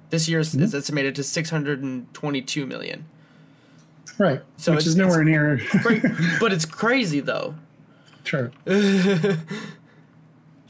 [0.10, 3.06] This year is is estimated to 622 million.
[4.18, 5.62] right, so which it's- is nowhere near.
[5.84, 6.02] Great,
[6.40, 7.56] but it's crazy though.
[8.26, 8.52] True.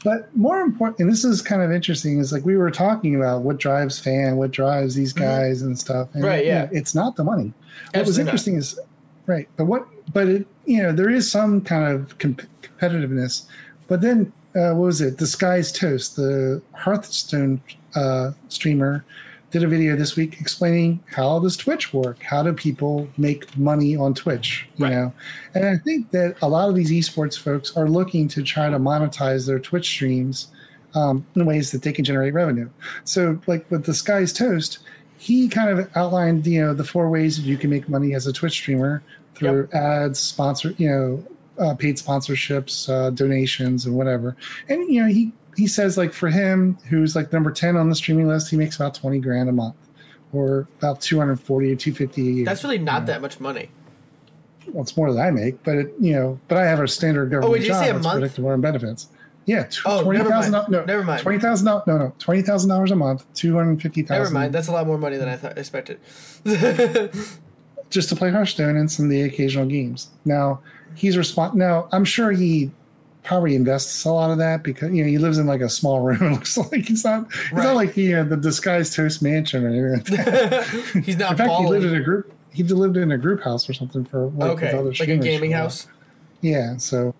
[0.04, 3.42] but more important, and this is kind of interesting, is like we were talking about
[3.42, 6.08] what drives fan, what drives these guys and stuff.
[6.14, 6.28] And, Mm-hmm.
[6.30, 6.78] Right, you know, yeah.
[6.78, 7.52] it's not the money.
[7.92, 8.28] What was Absolutely not.
[8.30, 8.80] interesting is
[9.26, 13.44] right, but what, but it, you know, there is some kind of comp- competitiveness.
[13.90, 15.18] But then, uh, what was it?
[15.18, 17.60] The Disguised Toast, the Hearthstone
[17.96, 19.04] uh, streamer,
[19.50, 22.22] did a video this week explaining how does Twitch work?
[22.22, 24.68] How do people make money on Twitch?
[24.76, 24.92] You Right.
[24.92, 25.12] know,
[25.56, 28.78] and I think that a lot of these esports folks are looking to try to
[28.78, 30.46] monetize their Twitch streams
[30.94, 32.68] um, in ways that they can generate revenue.
[33.02, 34.78] So, like with the Disguised Toast,
[35.18, 38.28] he kind of outlined, you know, the four ways that you can make money as
[38.28, 39.02] a Twitch streamer
[39.34, 41.24] through ads, sponsor, you know,
[41.60, 44.36] uh, paid sponsorships, uh, donations, and whatever.
[44.68, 47.94] And you know, he he says like for him, who's like number ten on the
[47.94, 49.76] streaming list, he makes about twenty grand a month,
[50.32, 52.44] or about two hundred forty or two fifty a year.
[52.44, 53.70] That's really not that much money.
[54.72, 57.30] well, it's more than I make, but it, you know, but I have a standard
[57.30, 59.08] government Oh, wait, did you job say a that's predictable and benefits.
[59.46, 60.52] Yeah, tw- Oh, twenty never mind.
[60.52, 61.22] No, Never mind.
[61.22, 61.64] Twenty thousand.
[61.64, 62.12] No, no, no.
[62.18, 63.24] Twenty thousand dollars a month.
[63.34, 64.22] Two hundred fifty thousand.
[64.22, 64.54] Never mind.
[64.54, 65.98] That's a lot more money than I thought expected.
[67.90, 70.10] just to play Hearthstone and some of the occasional games.
[70.24, 70.60] Now
[70.94, 71.54] he's respond.
[71.54, 72.70] Now I'm sure he
[73.22, 76.00] probably invests a lot of that because you know he lives in like a small
[76.06, 76.22] room.
[76.22, 77.26] It looks like he's not.
[77.28, 77.64] It's Right.
[77.64, 80.16] not like he had the disguised toast mansion or anything.
[80.16, 80.64] Like that.
[81.04, 82.32] He's not in fact, he lived in a group.
[82.52, 85.52] He lived in a group house or something for like, okay, other like a gaming
[85.52, 85.86] house.
[86.40, 86.78] Yeah.
[86.78, 87.14] So,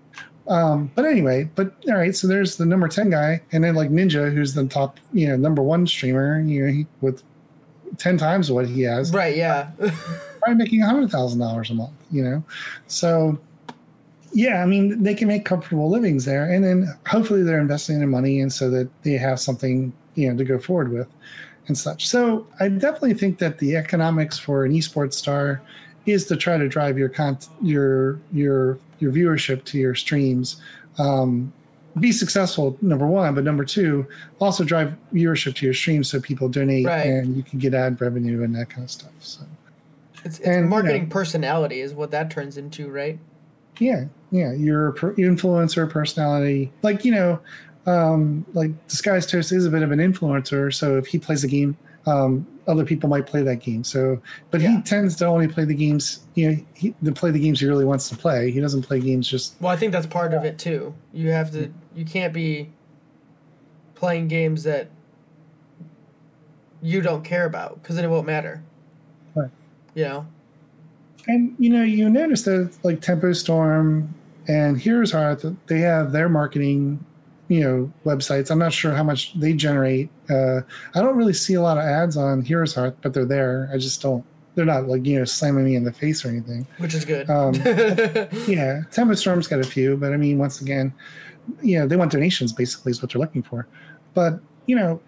[0.48, 2.16] um, but anyway, but all right.
[2.16, 5.36] So there's the number ten guy, and then like Ninja, who's the top, you know,
[5.36, 6.40] number one streamer.
[6.40, 7.22] You know, he, with
[7.98, 9.36] ten times what he has, Right.
[9.36, 9.70] Yeah.
[10.40, 11.92] probably making a hundred thousand dollars a month.
[12.10, 12.44] You know,
[12.88, 13.38] so
[14.32, 18.08] yeah, I mean, they can make comfortable livings there, and then hopefully they're investing their
[18.08, 21.08] money, and so that they have something you know to go forward with,
[21.68, 22.08] and such.
[22.08, 25.60] So I definitely think that the economics for an esports star
[26.06, 30.60] is to try to drive your con- your your your viewership to your streams.
[30.98, 31.52] Um,
[31.98, 34.06] be successful, number one, but number two,
[34.38, 37.04] also drive viewership to your streams so people donate Right.
[37.06, 39.10] and you can get ad revenue and that kind of stuff.
[39.18, 39.42] So.
[40.24, 43.18] It's, it's And, you marketing know- personality is what that turns into, right?
[43.80, 46.70] Yeah, yeah, you're per- influencer personality.
[46.82, 47.40] Like you know,
[47.86, 50.72] um, like Disguised Toast is a bit of an influencer.
[50.72, 53.82] So if he plays a game, um, other people might play that game.
[53.82, 54.76] So, but Yeah.
[54.76, 56.20] he tends to only play the games.
[56.34, 58.50] You know, he, to play the games he really wants to play.
[58.52, 59.54] He doesn't play games just.
[59.60, 60.94] Well, I think that's part of it too.
[61.12, 61.72] You have to.
[61.96, 62.70] You can't be
[63.96, 64.88] playing games that
[66.82, 68.62] you don't care about because then it won't matter.
[69.34, 69.50] Right.
[69.94, 70.26] You know.
[71.28, 74.14] And you know, you notice that like Tempo Storm
[74.48, 77.04] and Heroes Hearth, they have their marketing,
[77.48, 78.50] you know, websites.
[78.50, 80.10] I'm not sure how much they generate.
[80.28, 80.60] Uh,
[80.94, 83.68] I don't really see a lot of ads on Heroes Hearth, but they're there.
[83.72, 84.24] I just don't.
[84.56, 86.66] They're not like you know slamming me in the face or anything.
[86.78, 87.30] Which is good.
[87.30, 87.54] Um,
[88.48, 90.92] Yeah, Tempo Storm's got a few, but I mean, once again,
[91.62, 92.52] you know, they want donations.
[92.52, 93.66] Basically, is what they're looking for.
[94.14, 95.00] But you know,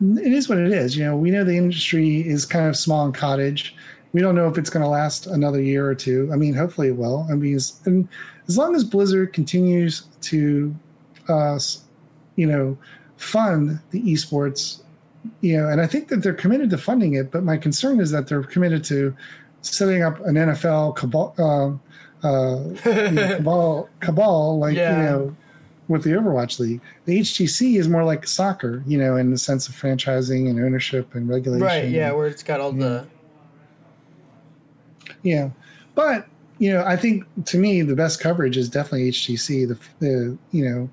[0.00, 0.96] it is what it is.
[0.96, 3.74] You know, we know the industry is kind of small and cottage.
[4.12, 6.28] We don't know if it's going to last another year or two.
[6.32, 7.26] I mean, hopefully it will.
[7.30, 8.08] I mean, as, and
[8.48, 10.74] as long as Blizzard continues to,
[11.28, 11.58] uh,
[12.36, 12.76] you know,
[13.16, 14.80] fund the esports,
[15.42, 17.30] you know, and I think that they're committed to funding it.
[17.30, 19.14] But my concern is that they're committed to
[19.62, 22.64] setting up an NFL cabal, uh, uh,
[23.06, 24.96] you know, cabal, cabal, like Yeah.
[24.96, 25.36] you know,
[25.88, 26.80] with the Overwatch League.
[27.04, 31.14] The HGC is more like soccer, you know, in the sense of franchising and ownership
[31.14, 31.64] and regulation.
[31.66, 31.88] right.
[31.88, 32.12] Yeah.
[32.12, 33.06] Where it's got all the.
[35.22, 35.50] Yeah,
[35.94, 36.26] but
[36.58, 39.68] you know, I think to me the best coverage is definitely HGC.
[39.68, 40.90] The the you know,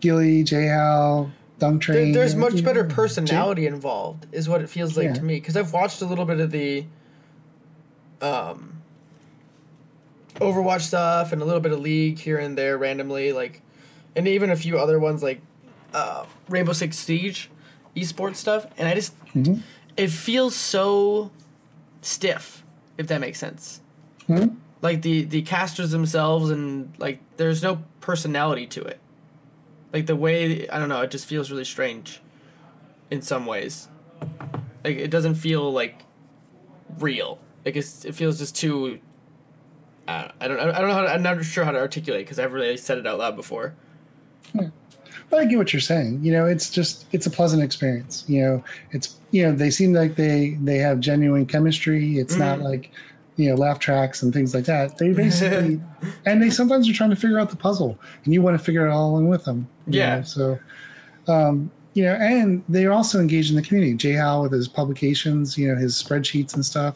[0.00, 2.12] Gilly, J Hal, Dunk There, Train.
[2.12, 5.12] there's you much know, better J- personality involved, is what it feels like Yeah.
[5.14, 5.34] to me.
[5.36, 6.84] Because I've watched a little bit of the,
[8.20, 8.68] um,
[10.36, 13.60] Overwatch stuff and a little bit of League here and there randomly, like,
[14.16, 15.40] and even a few other ones like,
[15.92, 17.50] uh, Rainbow Six Siege,
[17.94, 19.60] esports stuff, and I just, Mhm.
[19.96, 21.30] it feels so
[22.00, 22.61] stiff,
[22.98, 23.80] if that makes sense.
[24.28, 24.56] Mhm.
[24.80, 28.98] Like the the casters themselves, and like, there's no personality to it.
[29.92, 32.20] Like the way I don't know, it just feels really strange
[33.10, 33.88] in some ways.
[34.84, 36.02] Like it doesn't feel like
[36.98, 37.38] real.
[37.64, 38.98] Like it's, it feels just too.
[40.08, 40.58] Uh, I don't.
[40.58, 41.02] I don't know how.
[41.02, 43.74] To, I'm not sure how to articulate because I've really said it out loud before.
[45.32, 46.22] But I get what you're saying.
[46.22, 48.22] You know, it's just it's a pleasant experience.
[48.28, 52.18] You know, it's you know they seem like they they have genuine chemistry.
[52.18, 52.64] It's not Mhm.
[52.64, 52.90] like
[53.36, 54.98] you know laugh tracks and things like that.
[54.98, 55.80] They basically
[56.26, 58.86] and they sometimes are trying to figure out the puzzle, and you want to figure
[58.86, 59.66] it all in with them.
[59.86, 60.16] Yeah.
[60.16, 60.58] know, so,
[61.28, 63.94] um, you know, and they're also engaged in the community.
[63.94, 66.94] Jay Hal with his publications, you know, his spreadsheets and stuff.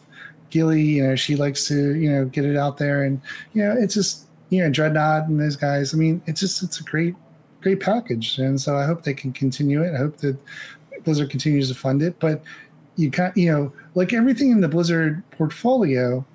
[0.51, 3.19] Gilly, you know, she likes to you know get it out there, and
[3.53, 5.95] you know, it's just you know Dreadnought and those guys.
[5.95, 7.15] I mean, it's just it's a great
[7.61, 9.93] great package, and so I hope they can continue it.
[9.93, 10.37] I hope that
[11.03, 12.43] Blizzard continues to fund it, but
[12.95, 16.25] you can't, you know, like everything in the Blizzard portfolio,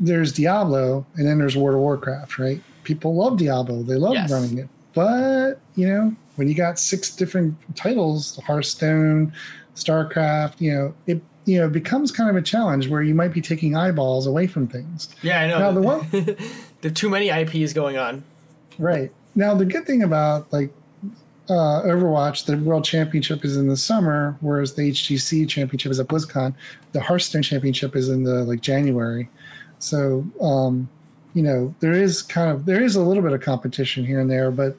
[0.00, 2.60] there's Diablo, and then there's World of Warcraft, right?
[2.84, 4.30] People love Diablo, they love Yes.
[4.30, 9.32] running it, but you know, when you got six different titles, Hearthstone,
[9.74, 13.40] StarCraft, you know, it you know becomes kind of a challenge where you might be
[13.40, 15.08] taking eyeballs away from things.
[15.22, 15.58] Yeah, I know.
[15.58, 16.06] Now, the one-
[16.82, 18.22] the too many IPs going on.
[18.78, 19.12] Right.
[19.36, 20.72] Now the good thing about like
[21.48, 26.08] uh, Overwatch, the World Championship is in the summer, whereas the HGC Championship is at
[26.08, 26.54] BlizzCon.
[26.92, 29.28] The Hearthstone Championship is in the like January.
[29.78, 30.88] So um,
[31.34, 34.30] you know there is kind of there is a little bit of competition here and
[34.30, 34.76] there, but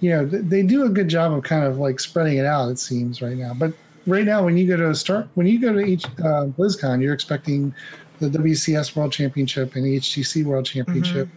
[0.00, 2.70] you know th- they do a good job of kind of like spreading it out.
[2.70, 3.72] It seems right now, but
[4.06, 7.14] right now when you go to start when you go to each uh, BlizzCon, you're
[7.14, 7.74] expecting
[8.18, 11.28] the WCS World Championship and HGC World Championship,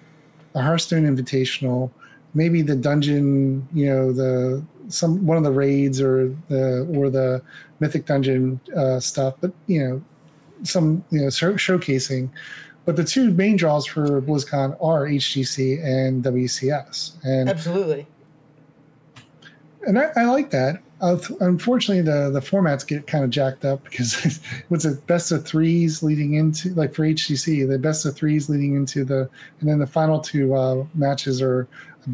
[0.54, 1.92] the Hearthstone Invitational,
[2.34, 7.42] maybe the dungeon, you know, the some one of the raids or the or the
[7.80, 10.02] Mythic Dungeon uh, stuff, but you know,
[10.64, 12.30] some you know show, showcasing.
[12.86, 18.08] But the two main draws for BlizzCon are HGC and WCS, and Absolutely.
[19.86, 20.82] and I, I like that.
[21.00, 24.40] Uh, unfortunately, the the formats get kind of jacked up because
[24.70, 28.76] what's it best of threes leading into like for HGC, the best of threes leading
[28.76, 31.68] into the, and then the final two uh, matches are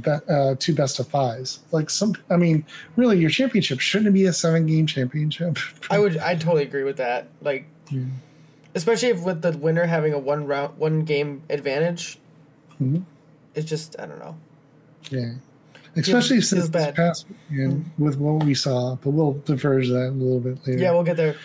[0.05, 1.59] uh, two best of fives.
[1.71, 5.57] Like some, I mean, really, your championship shouldn't be a seven game championship.
[5.89, 6.17] I would.
[6.17, 7.27] I totally agree with that.
[7.41, 8.03] Like, Yeah.
[8.75, 12.19] especially if with the winner having a one round, one game advantage.
[12.81, 13.03] Mhm.
[13.55, 14.35] It's just I don't know.
[15.09, 15.33] Yeah.
[15.95, 20.11] Especially feels since this past weekend with what we saw, but we'll diverge that a
[20.11, 20.79] little bit later.
[20.79, 21.35] Yeah, we'll get there.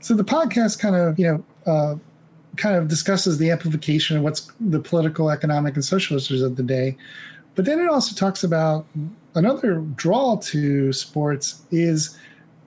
[0.00, 1.96] so the podcast kind of you know uh,
[2.56, 6.62] kind of discusses the amplification of what's the political economic and social issues of the
[6.62, 6.96] day.
[7.54, 8.86] But then it also talks about
[9.34, 12.18] another draw to sports is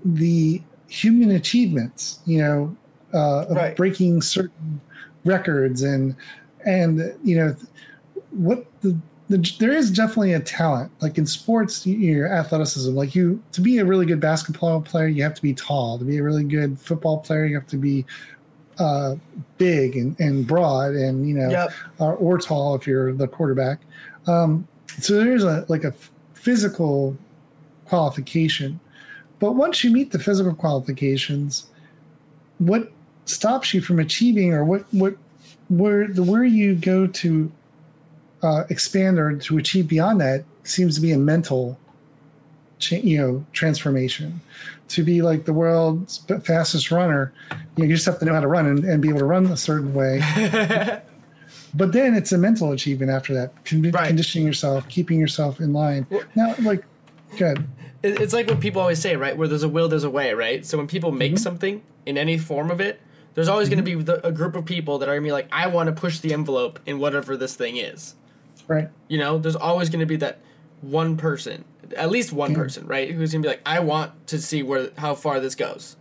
[0.04, 2.76] the human achievements you know
[3.14, 3.76] uh, of Right.
[3.76, 4.80] breaking certain
[5.24, 6.16] records and
[6.66, 7.56] and you know
[8.32, 8.96] what the,
[9.30, 10.92] the there is definitely a talent.
[11.02, 15.08] Like in sports you- your athleticism like you to be a really good basketball player
[15.08, 15.98] you have to be tall.
[16.00, 18.06] To be a really good football player you have to be
[18.80, 19.16] uh,
[19.58, 21.72] big and, and broad and you know yep.
[22.00, 23.80] or, or tall if you're the quarterback
[24.28, 24.68] um,
[25.00, 25.94] so there's a like a
[26.34, 27.18] physical
[27.86, 28.80] qualification
[29.40, 31.68] but once you meet the physical qualifications
[32.58, 32.92] what
[33.26, 35.16] stops you from achieving or what what
[35.70, 37.52] where the where you go to
[38.44, 41.78] uh, expand or to achieve beyond that seems to be a mental
[42.80, 44.40] cha- you know transformation
[44.88, 48.40] to be like the world's fastest runner you, know, you just have to know how
[48.40, 50.20] to run and, and be able to run a certain way
[51.74, 54.08] but then it's a mental achievement after that Con- Right.
[54.08, 56.84] conditioning yourself keeping yourself in line now like
[57.38, 57.68] good
[58.04, 59.36] It's like what people always say, right?
[59.36, 60.64] Where there's a will, there's a way, right?
[60.64, 61.38] So when people make mm-hmm.
[61.38, 63.02] something in any form of it,
[63.34, 64.00] there's always going to mm-hmm.
[64.00, 65.94] be the, a group of people that are going to be like, I want to
[65.94, 68.16] push the envelope in whatever this thing is.
[68.68, 70.40] right You know, there's always going to be that
[70.82, 72.58] one person, at least one Yeah.
[72.58, 73.12] person, right?
[73.12, 75.96] Who's going to be like, I want to see where how far this goes.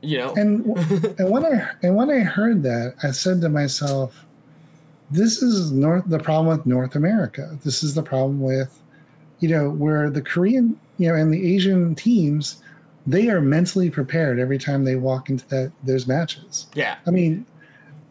[0.00, 0.66] You know, and
[1.18, 4.24] and when I and when I heard that, I said to myself,
[5.10, 7.58] "This is North the problem with North America.
[7.64, 8.78] This is the problem with,
[9.40, 12.62] you know, where the Korean, you know, and the Asian teams,
[13.06, 16.66] they are mentally prepared every time they walk into that those matches.
[16.74, 17.46] yeah, I mean,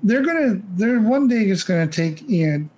[0.02, 2.70] they're gonna they're one day just gonna take you know,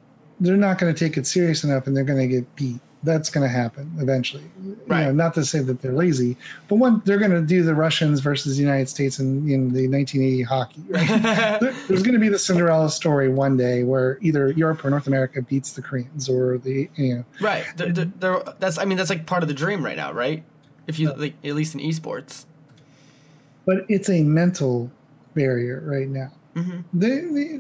[0.41, 2.82] they're not gonna take it serious enough, and they're gonna get beat.
[3.06, 4.44] That's gonna happen eventually.
[4.62, 5.13] You know, Right.
[5.15, 6.36] not to say that they're lazy,
[6.68, 10.41] but one they're gonna do the Russians versus the United States in, in the 1980
[10.44, 10.84] hockey.
[10.89, 11.60] Right?
[11.62, 15.41] There- There's gonna be the Cinderella story one day where either Europe or North America
[15.41, 17.63] beats the Koreans or the you know right.
[17.78, 20.44] They're, they're, they're- that's I mean that's like part of the dream right now, right?
[20.88, 22.46] If you like, at least in esports.
[23.65, 24.91] but it's a mental
[25.34, 26.32] barrier right now.
[26.56, 27.10] Hmm The,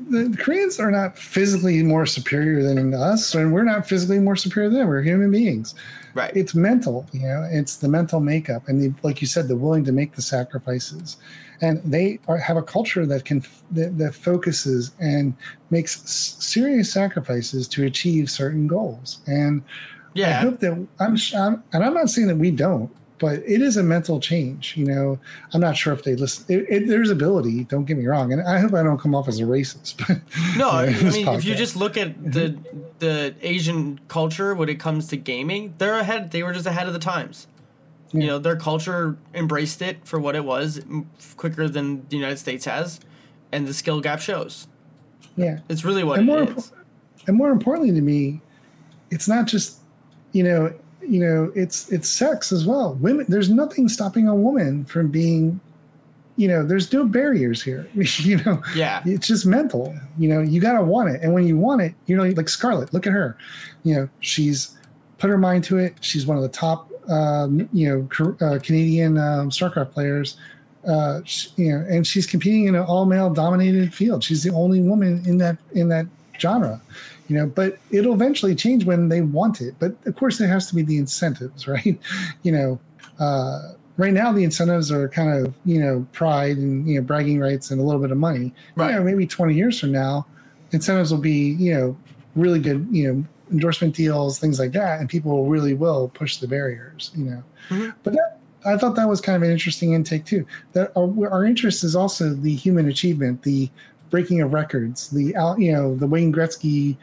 [0.09, 4.37] the, the Koreans are not physically more superior than us, and we're not physically more
[4.37, 4.87] superior than them.
[4.87, 5.75] We're human beings.
[6.13, 6.31] Right.
[6.33, 7.45] It's mental, you know.
[7.51, 11.17] It's the mental makeup, and the, like you said, the willing to make the sacrifices,
[11.61, 15.35] and they are, have a culture that can that, that focuses and
[15.71, 19.19] makes s- serious sacrifices to achieve certain goals.
[19.27, 19.61] And
[20.13, 20.29] yeah.
[20.29, 23.77] I hope that I'm, I'm, and I'm not saying that we don't, but it is
[23.77, 24.75] a mental change.
[24.75, 25.19] You know,
[25.53, 26.45] I'm not sure if they listen.
[26.49, 27.63] It, it, there's ability.
[27.65, 29.95] Don't get me wrong, and I hope I don't come off as a racist.
[30.07, 30.19] But
[30.57, 32.79] No, I mean, if you just look at the mm-hmm.
[32.99, 36.31] the Asian culture when it comes to gaming, they're ahead.
[36.31, 37.47] They were just ahead of the times.
[38.11, 40.79] You know, their culture embraced it for what it was,
[41.35, 43.01] quicker than the United States has,
[43.51, 44.67] and the skill gap shows.
[45.35, 46.71] yeah, It's really what And it more is.
[47.27, 48.39] and more importantly to me,
[49.11, 49.79] it's not just
[50.31, 50.73] you know
[51.07, 52.95] you know it's it's sex as well.
[52.95, 55.59] Women, there's nothing stopping a woman from being,
[56.35, 57.87] you know, there's no barriers here.
[57.93, 61.21] you know, Yeah, it's just mental you know you gotta want it.
[61.21, 63.37] And when you want it you know like scarlett look at her.
[63.83, 64.77] You know she's
[65.17, 65.95] put her mind to it.
[66.01, 70.37] She's one of the top um, you know uh, canadian um, starcraft players.
[70.87, 74.23] Uh, sh you know and she's competing in an all male dominated field.
[74.23, 76.05] She's the only woman in that in that
[76.39, 76.81] genre
[77.27, 79.75] you know but it'll eventually change when they want it.
[79.79, 81.99] But of course there has to be the incentives right?
[82.43, 82.79] You know
[83.19, 87.39] uh, right now the incentives are kind of you know pride and you know bragging
[87.39, 88.53] rights and a little bit of money.
[88.75, 88.91] Right.
[88.91, 90.25] you know maybe 20 years from now
[90.71, 91.97] incentives will be you know
[92.35, 96.47] really good you know endorsement deals things like that and people really will push the
[96.47, 97.43] barriers you know.
[97.69, 97.93] Mhm.
[98.03, 100.45] but that, i thought that was kind of an interesting intake too.
[100.73, 103.69] That our, our interest is also the human achievement the
[104.09, 106.97] breaking of records the you know the wayne gretzky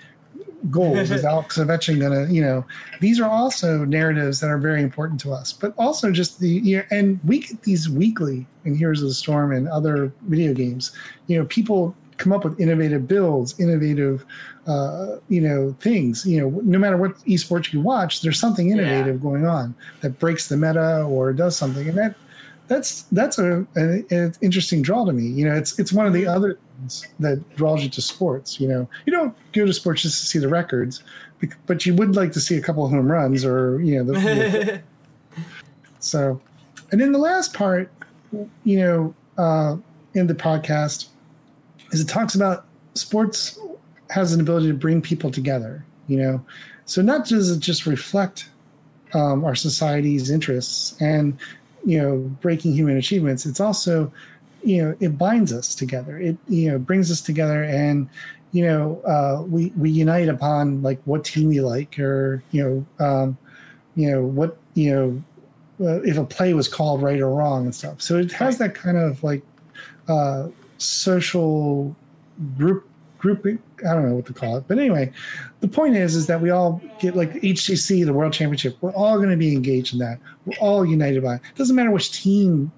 [0.71, 2.65] goals is alex ovechkin gonna you know
[3.01, 6.77] these are also narratives that are very important to us but also just the you
[6.77, 10.93] know, and we get these weekly in heroes of the storm and other video games.
[11.27, 14.25] You know people come up with innovative builds innovative
[14.67, 19.21] uh, you know things you know no matter what esports you watch there's something innovative
[19.21, 22.15] going on that breaks the meta or does something and that
[22.69, 25.27] that's that's a, an interesting draw to me.
[25.27, 26.59] You know it's it's one of the other
[27.21, 30.39] that draws you to sports you know you don't go to sports just to see
[30.39, 31.03] the records
[31.67, 34.13] but you would like to see a couple of home runs or you know the,
[34.13, 34.83] the
[36.01, 36.41] so,
[36.91, 37.91] and then the last part,
[38.65, 39.77] you know, uh,
[40.15, 41.09] in the podcast
[41.91, 43.59] is it talks about sports
[44.11, 46.45] has an ability to bring people together, you know.
[46.85, 48.49] So not does it just reflect
[49.15, 51.37] um, our society's interests and
[51.85, 54.13] you know breaking human achievements, it's also
[54.65, 56.19] you know it binds us together.
[56.19, 58.09] It you know brings us together and
[58.53, 63.05] you know uh, we we unite upon like what team we like or you know
[63.05, 63.39] um,
[63.97, 65.23] you know what you know
[65.87, 68.01] uh, if a play was called right or wrong and stuff.
[68.01, 69.43] So it has that kind of like
[70.09, 70.49] uh,
[70.79, 71.95] social
[72.57, 72.89] group
[73.19, 73.59] grouping.
[73.89, 75.13] I don't know what to call it, but anyway,
[75.61, 78.77] the point is is that we all get like HGC, the World Championship.
[78.81, 80.19] We're all going to be engaged in that.
[80.45, 81.37] We're all united by.
[81.37, 82.71] It doesn't matter which team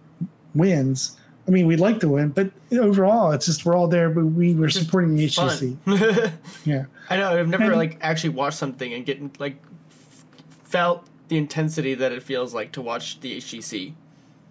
[0.54, 1.16] wins.
[1.46, 4.08] I mean, we'd like to win, but overall, it's just we're all there.
[4.10, 5.28] But we were supporting the.
[5.28, 5.78] Fun.
[6.64, 6.84] Yeah.
[7.10, 7.38] I know.
[7.38, 9.56] I've never And- like actually watched something and get like
[9.90, 10.24] f-
[10.64, 13.92] felt the intensity that it feels like to watch the HGC.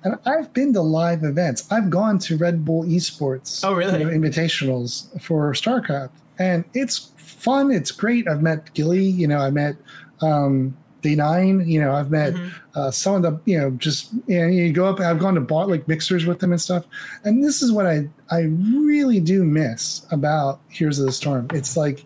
[0.04, 1.66] And I've been to live events.
[1.72, 3.64] I've gone to Red Bull Esports.
[3.64, 4.00] Oh, really?
[4.00, 7.72] you know, invitationals for StarCraft, and it's fun.
[7.72, 8.28] It's great.
[8.28, 9.04] I've met Gilly.
[9.06, 9.78] You know, I met
[10.22, 11.68] um, D9.
[11.68, 12.50] You know, I've met Mhm.
[12.76, 13.40] uh, some of the.
[13.46, 15.00] You know, just you know, you go up.
[15.00, 16.86] I've gone to bought like mixers with them and stuff.
[17.24, 21.48] And this is what I I really do miss about Heroes of the Storm.
[21.54, 22.06] It's like,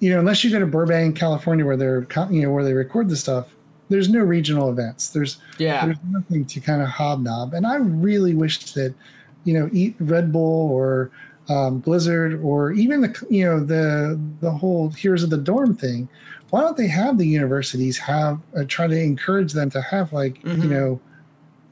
[0.00, 3.08] you know, unless you go to Burbank, California, where they're you know where they record
[3.08, 3.54] the stuff.
[3.88, 5.10] There's no regional events.
[5.10, 5.84] There's Yeah.
[5.86, 7.54] there's nothing to kind of hobnob.
[7.54, 8.92] And I really wished that,
[9.44, 11.10] you know, eat Red Bull or
[11.48, 16.08] um, Blizzard or even the you know the the whole Heroes of the Dorm thing.
[16.50, 20.40] Why don't they have the universities have uh, try to encourage them to have like
[20.42, 20.62] Mhm.
[20.62, 21.00] you know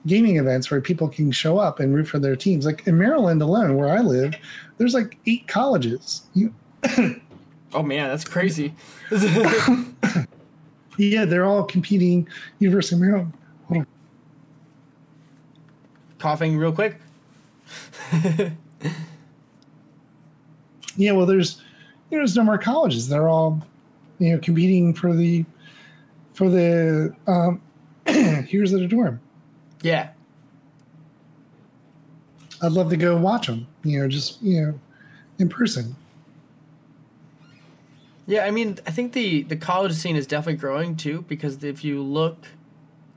[0.06, 2.66] gaming events where people can show up and root for their teams.
[2.66, 4.34] Like in Maryland alone, where I live,
[4.76, 6.22] there's like eight colleges.
[6.34, 6.52] You,
[7.72, 8.72] Oh man, that's crazy.
[10.98, 12.28] yeah, they're all competing.
[12.60, 13.32] University of Maryland.
[13.68, 13.86] Hold on.
[16.18, 17.00] Coughing real quick.
[20.96, 21.60] Yeah, well, there's
[22.10, 23.08] you know, there's no more colleges.
[23.08, 23.60] They're all
[24.18, 25.44] you know competing for the
[26.34, 27.60] for the um,
[28.06, 29.20] here's the dorm.
[29.82, 30.10] Yeah.
[32.62, 33.66] I'd love to go watch them.
[33.82, 34.80] You know, just you know,
[35.38, 35.94] in person.
[38.26, 41.84] Yeah, I mean, I think the the college scene is definitely growing too because if
[41.84, 42.46] you look,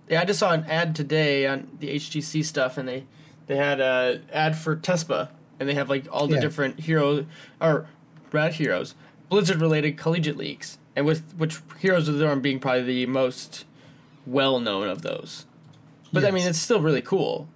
[0.10, 3.06] yeah, I just saw an ad today on the HGC stuff, and they
[3.46, 5.30] they had a ad for Tespa,
[5.60, 6.42] and they have like all the Yeah.
[6.42, 7.26] different hero
[7.62, 7.88] or
[8.34, 8.96] rat heroes,
[9.30, 13.64] Blizzard related collegiate leagues, and with which Heroes of the Dorm being probably the most
[14.26, 15.46] well known of those.
[16.12, 17.48] But I mean, it's still really cool.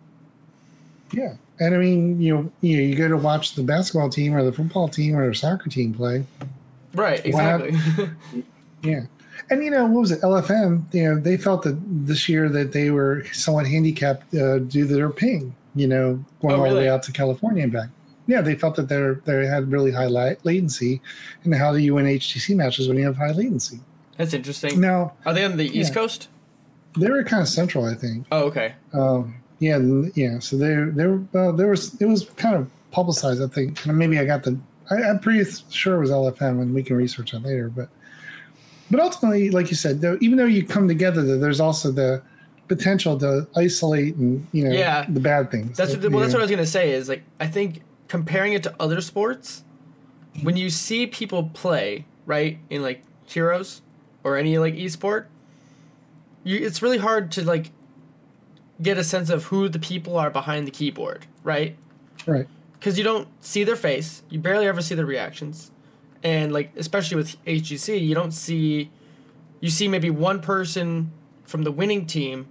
[1.12, 4.34] Yeah, and I mean, you know, you know, you go to watch the basketball team
[4.36, 6.24] or the football team or the soccer team play.
[6.94, 7.26] Right.
[7.26, 7.78] Exactly.
[8.84, 9.02] Yeah.
[9.52, 10.22] And you know what was it?
[10.22, 10.92] LFM.
[10.92, 11.78] You know they felt that
[12.08, 15.56] this year that they were somewhat handicapped uh, due to their ping.
[15.76, 17.90] You know, going Oh, all the way out to California and back.
[18.32, 21.02] Yeah, they felt that they they had really high la- latency,
[21.44, 23.80] and how do you win HGC matches when you have high latency?
[24.18, 24.80] That's interesting.
[24.80, 26.30] Now Are they on the East Coast?
[26.98, 28.26] they were kind of central, I think.
[28.32, 28.74] Oh, okay.
[28.94, 29.78] Um, yeah,
[30.16, 30.40] yeah.
[30.40, 33.42] So there, there, uh, there was it was kind of publicized.
[33.42, 34.58] I think And maybe I got the.
[34.90, 37.68] I, I'm pretty sure it was LFM, and we can research that later.
[37.70, 37.90] But,
[38.90, 42.22] but ultimately, like you said, though, even though you come together, there's also the
[42.68, 45.06] potential to isolate and you know Yeah.
[45.10, 45.76] the bad things.
[45.78, 46.22] That's that, what, well.
[46.22, 46.92] That's you what I was gonna say.
[46.92, 49.64] Is like I think comparing it to other sports,
[50.42, 53.82] when you see people play right in like Heroes
[54.22, 55.28] or any like esport,
[56.44, 57.72] you it's really hard to like
[58.82, 61.78] get a sense of who the people are behind the keyboard, right?
[62.28, 62.50] right.
[62.74, 65.72] Because you don't see their face, you barely ever see their reactions,
[66.22, 68.92] and like especially with HGC, you don't see,
[69.62, 71.14] you see maybe one person
[71.46, 72.50] from the winning team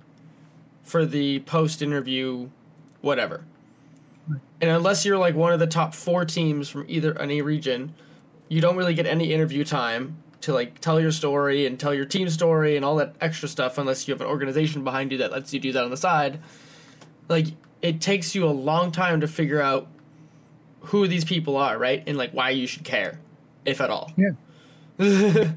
[0.84, 2.48] for the post interview,
[3.02, 3.44] whatever.
[4.61, 7.95] And unless you're like one of the top four teams from either any region,
[8.49, 12.05] you don't really get any interview time to like tell your story and tell your
[12.05, 15.31] team story and all that extra stuff unless you have an organization behind you that
[15.31, 16.41] lets you do that on the side.
[17.28, 17.47] Like
[17.83, 19.89] it takes you a long time to figure out
[20.81, 22.03] who these people are, right?
[22.07, 23.20] And like why you should care,
[23.64, 24.12] if at all.
[24.16, 24.31] Yeah.
[24.99, 25.57] and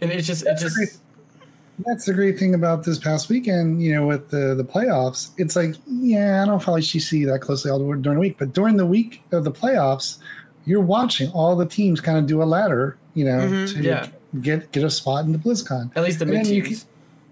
[0.00, 1.00] it's just That's it just.
[1.86, 5.30] That's the great thing about this past weekend, you know, with the the playoffs.
[5.38, 8.76] It's like, yeah, I don't follow HGC that closely all during the week, but during
[8.76, 10.18] the week of the playoffs,
[10.66, 14.06] you're watching all the teams kind of do a ladder, you know, Mhm, to yeah.
[14.42, 15.90] get get a spot in the BlizzCon.
[15.96, 16.86] at least the mid teams.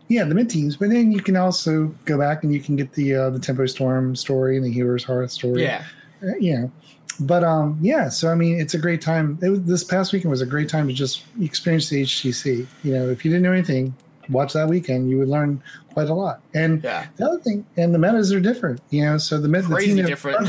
[0.08, 2.92] Yeah, the mid teams, but then you can also go back and you can get
[2.94, 5.62] the uh, the Tempo Storm story and the Heroes Hearth story.
[5.62, 5.84] Yeah.
[6.22, 6.72] Uh, you know,
[7.20, 8.08] but um, yeah.
[8.08, 9.38] So I mean, it's a great time.
[9.42, 12.66] It was, this past weekend was a great time to just experience the HGC.
[12.84, 13.94] You know, if you didn't know anything,
[14.30, 15.10] watch that weekend.
[15.10, 15.62] You would learn
[15.92, 16.40] quite a lot.
[16.54, 17.06] And Yeah.
[17.16, 18.80] the other thing, and the metas are different.
[18.90, 20.48] You know, so the, met- the Crazy team that- different.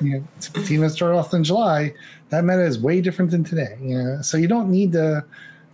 [0.00, 0.24] you know,
[0.54, 1.92] the team that started off in July,
[2.30, 3.76] that meta is way different than today.
[3.82, 5.24] You know, so you don't need to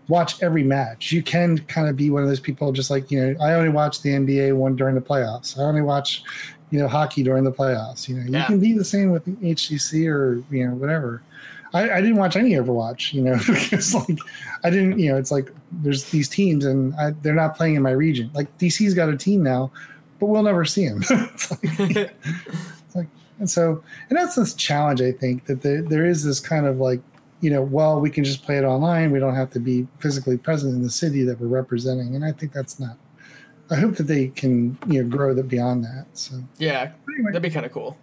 [0.08, 1.12] watch every match.
[1.12, 3.68] You can kind of be one of those people, just like you know, I only
[3.70, 5.58] watch the NBA one during the playoffs.
[5.58, 6.22] I only watch,
[6.70, 8.08] you know, hockey during the playoffs.
[8.08, 8.46] You know, you Yeah.
[8.46, 11.22] can be the same with HGC or you know whatever.
[11.76, 14.18] I, I didn't watch any Overwatch, you know, because like
[14.64, 17.82] I didn't, you know, it's like there's these teams and I, they're not playing in
[17.82, 18.30] my region.
[18.34, 19.70] Like DC's got a team now,
[20.18, 21.02] but we'll never see them.
[21.10, 23.08] it's like,
[23.38, 26.78] and so, and that's this challenge, I think, that there, there is this kind of
[26.78, 27.00] like,
[27.42, 29.10] you know, well, we can just play it online.
[29.10, 32.16] We don't have to be physically present in the city that we're representing.
[32.16, 32.96] And I think that's not,
[33.70, 36.06] I hope that they can, you know, grow that beyond that.
[36.14, 36.92] So, yeah.
[37.14, 37.98] anyway, That'd be kind of cool.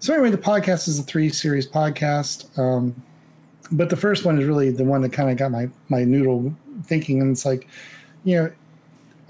[0.00, 2.56] So anyway, the podcast is a three series podcast.
[2.58, 3.00] Um,
[3.72, 6.54] but the first one is really the one that kind of got my, my noodle
[6.84, 7.20] thinking.
[7.20, 7.68] And it's like,
[8.24, 8.52] you know,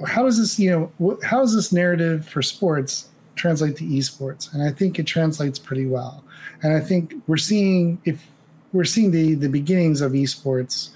[0.06, 4.52] how does this, you know, how does this narrative for sports translate to esports?
[4.52, 6.22] And I think it translates pretty well.
[6.62, 8.24] And I think we're seeing if
[8.72, 10.90] we're seeing the the beginnings of esports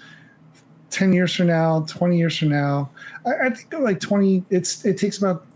[0.90, 2.90] 10 years from now 20 years from now
[3.24, 5.46] i, I think like 20 it's it takes about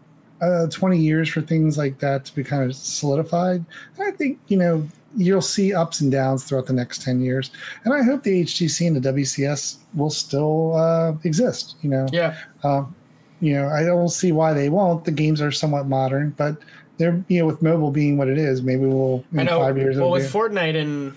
[0.42, 3.64] uh, 20 years for things like that to be kind of solidified
[3.96, 7.50] and i think you know you'll see ups and downs throughout the next 10 years
[7.84, 12.36] and i hope the hgc and the wcs will still uh, exist you know Yeah.
[12.64, 12.94] um,
[13.38, 15.04] you know, I don't see why they won't.
[15.04, 16.56] The games are somewhat modern, but
[16.96, 19.60] they're you know with mobile being what it is, maybe we'll in I know.
[19.60, 19.98] five years.
[19.98, 21.14] well, with Fortnite and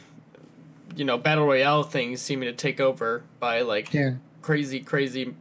[0.98, 5.34] you know battle royale things seeming to take over by like yeah, crazy, crazy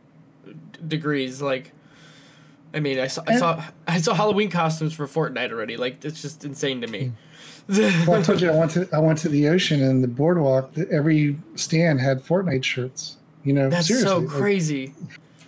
[0.87, 1.43] degrees.
[1.43, 1.73] Like,
[2.75, 5.77] I mean, I saw, I saw, I saw Halloween costumes for Fortnite already.
[5.77, 7.13] Like, it's just insane to me.
[7.69, 10.77] well, I told you I went to I went to the ocean and the boardwalk.
[10.91, 13.17] Every stand had Fortnite shirts.
[13.45, 14.95] You know, That's so like, crazy.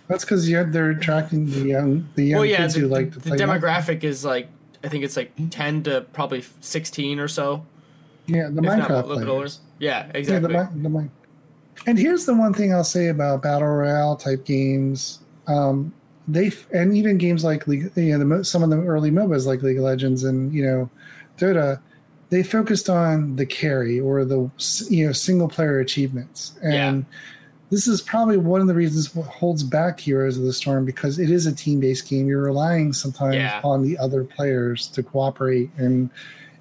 [0.07, 3.19] that's because they're attracting the young the young well, yeah, kids the, who like to
[3.19, 3.37] the play.
[3.37, 4.47] demographic is like,
[4.83, 7.65] I think it's like ten to probably sixteen or so,
[8.27, 9.25] yeah, the not Minecraft older.
[9.25, 9.59] players.
[9.79, 10.53] Yeah, Yeah, exactly.
[10.53, 11.09] the, Mi- the
[11.87, 15.19] And here's the one thing I'll say about battle royale type games.
[15.47, 15.91] Um,
[16.27, 19.61] they and even games like League, you know, the, some of the early MOBAs like
[19.61, 20.89] League of Legends and you know,
[21.37, 21.79] Dota,
[22.29, 24.49] they focused on the carry or the
[24.89, 26.53] you know single player achievements.
[26.63, 27.05] And
[27.69, 31.19] this is probably one of the reasons what holds back Heroes of the Storm because
[31.19, 32.27] it is a team based game.
[32.27, 33.61] You're relying sometimes Yeah.
[33.63, 36.09] on the other players to cooperate, and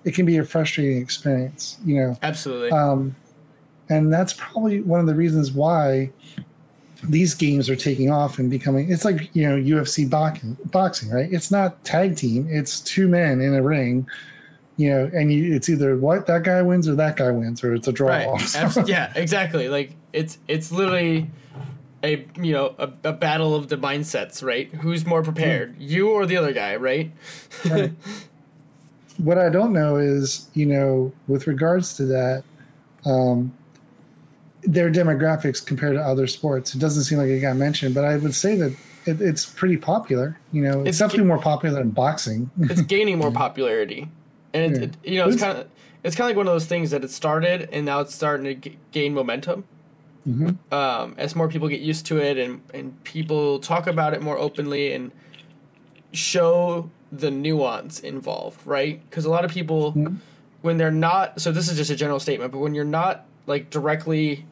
[0.05, 1.79] it can be a frustrating experience.
[1.85, 2.19] You know.
[2.23, 2.71] Absolutely.
[2.71, 3.15] Um,
[3.89, 6.11] and that's probably one of the reasons why
[7.05, 8.91] these games are taking off and becoming.
[8.91, 11.33] It's like you know UFC boxing, boxing, right?
[11.33, 14.07] It's not tag team; it's two men in a ring.
[14.77, 17.75] You know, and you, it's either what that guy wins or that guy wins, or
[17.75, 18.09] it's a draw.
[18.09, 18.41] right.
[18.71, 19.69] So- yeah, exactly.
[19.69, 21.31] Like it's it's literally
[22.03, 24.73] a you know a, a battle of the mindsets, right?
[24.73, 27.13] Who's more prepared, you or the other guy, right?
[27.69, 27.93] Right.
[29.19, 32.43] what I don't know is, you know, with regards to that,
[33.05, 33.53] um,
[34.63, 36.75] their demographics compared to other sports.
[36.75, 38.73] It doesn't seem like it got mentioned, but I would say that
[39.07, 40.39] it, it's pretty popular.
[40.53, 42.51] You know, it's, It's definitely more popular than boxing.
[42.61, 44.09] it's gaining more popularity,
[44.53, 44.85] and it, Yeah.
[44.87, 45.67] it, you know it's kind of
[46.05, 48.45] it's kind of like one of those things that it started and now it's starting
[48.47, 49.65] to g- gain momentum.
[50.29, 50.57] Mhm.
[50.73, 54.37] Um, as more people get used to it and and people talk about it more
[54.39, 55.11] openly and
[56.13, 59.01] show the nuance involved, right?
[59.09, 60.17] Because a lot of people Mhm.
[60.63, 63.71] when they're not so this is just a general statement, but when you're not like
[63.71, 64.45] directly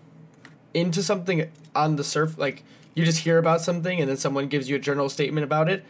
[0.74, 2.62] into something on the surf like
[2.94, 5.84] you just hear about something and then someone gives you a general statement about it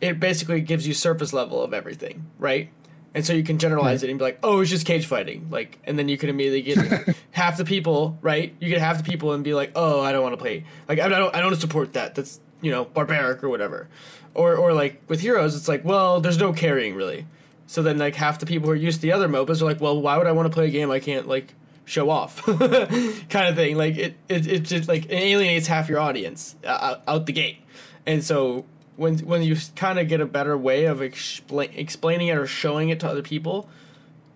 [0.00, 2.70] it basically gives you surface level of everything right?
[3.14, 5.78] And so you can generalize it and be like oh it's just cage fighting like
[5.84, 8.54] and then you can immediately get half the people right?
[8.60, 11.00] You get half the people and be like oh i don't want to play like
[11.00, 13.88] i don't i don't support that that's you know barbaric or whatever.
[14.34, 17.26] Or or like with heroes it's like well there's no carrying really.
[17.66, 19.80] So then like half the people who are used to the other MOBAs are like
[19.80, 21.54] well why would i want to play a game i can't like
[21.86, 23.78] show off kind of thing.
[23.78, 27.58] Like it, it, it just like it alienates half your audience uh, out the gate,
[28.04, 28.66] and so
[28.96, 32.90] when when you kind of get a better way of explain, explaining it or showing
[32.90, 33.68] it to other people,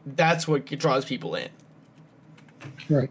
[0.07, 1.49] that's what draws people in.
[2.89, 3.11] Right.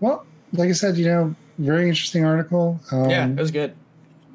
[0.00, 2.80] Well, like I said, you know, very interesting article.
[2.90, 3.74] Um, yeah, it was good.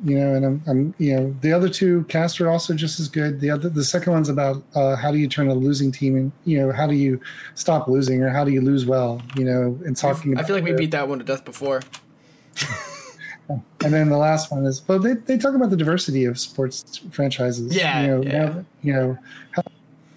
[0.04, 3.08] You know, and I'm, I'm, you know, the other two casts are also just as
[3.08, 3.40] good.
[3.40, 6.32] The other, the second one's about uh, how do you turn a losing team, and
[6.44, 7.20] you know, how do you
[7.56, 9.22] stop losing, or how do you lose well?
[9.36, 10.38] You know, and talking.
[10.38, 11.82] I feel like we beat that one to death before.
[13.50, 17.02] and then the last one is, well, they, they talk about the diversity of sports
[17.12, 17.76] franchises.
[17.76, 18.52] Yeah, you know, yeah.
[18.52, 19.18] How, you know
[19.52, 19.64] how,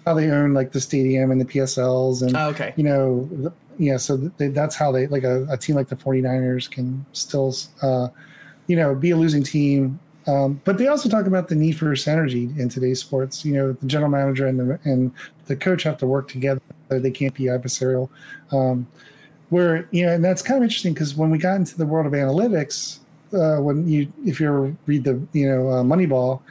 [0.05, 2.73] how they own like the stadium and the PSLs, and Oh, okay.
[2.75, 3.97] you know, the, yeah.
[3.97, 8.09] So they, that's how they like a, a team like the 49ers can still, uh,
[8.69, 9.99] you know, be a losing team.
[10.27, 13.43] Um, but they also talk about the need for synergy in today's sports.
[13.43, 15.11] You know, the general manager and the and
[15.47, 16.61] the coach have to work together.
[16.87, 18.09] They can't be adversarial.
[18.51, 18.87] Um,
[19.49, 22.05] where you know, and that's kind of interesting because when we got into the world
[22.05, 22.99] of analytics,
[23.33, 26.41] uh, when you if you ever read the you know uh, Moneyball,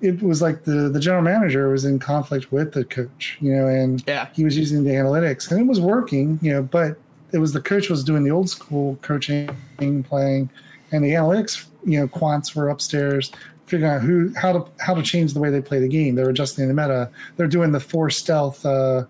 [0.00, 3.66] it was like the the general manager was in conflict with the coach, you know,
[3.66, 4.28] and Yeah.
[4.32, 6.96] he was using the analytics and it was working, you know, but
[7.32, 10.48] it was the coach was doing the old school coaching, playing,
[10.92, 13.30] and the analytics, you know, quants were upstairs
[13.66, 16.14] figuring out who how to how to change the way they play the game.
[16.14, 17.10] They're adjusting the meta.
[17.36, 19.04] They're doing the four stealth uh,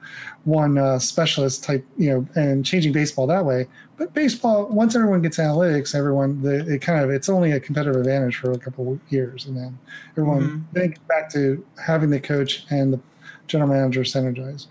[0.45, 3.68] one uh, specialist type, you know, and changing baseball that way.
[3.97, 8.01] But baseball, once everyone gets analytics, everyone the, it kind of it's only a competitive
[8.01, 9.79] advantage for a couple of years, and then
[10.12, 10.62] everyone Mhm.
[10.72, 13.01] then gets back to having the coach and the
[13.47, 14.66] general manager synergize.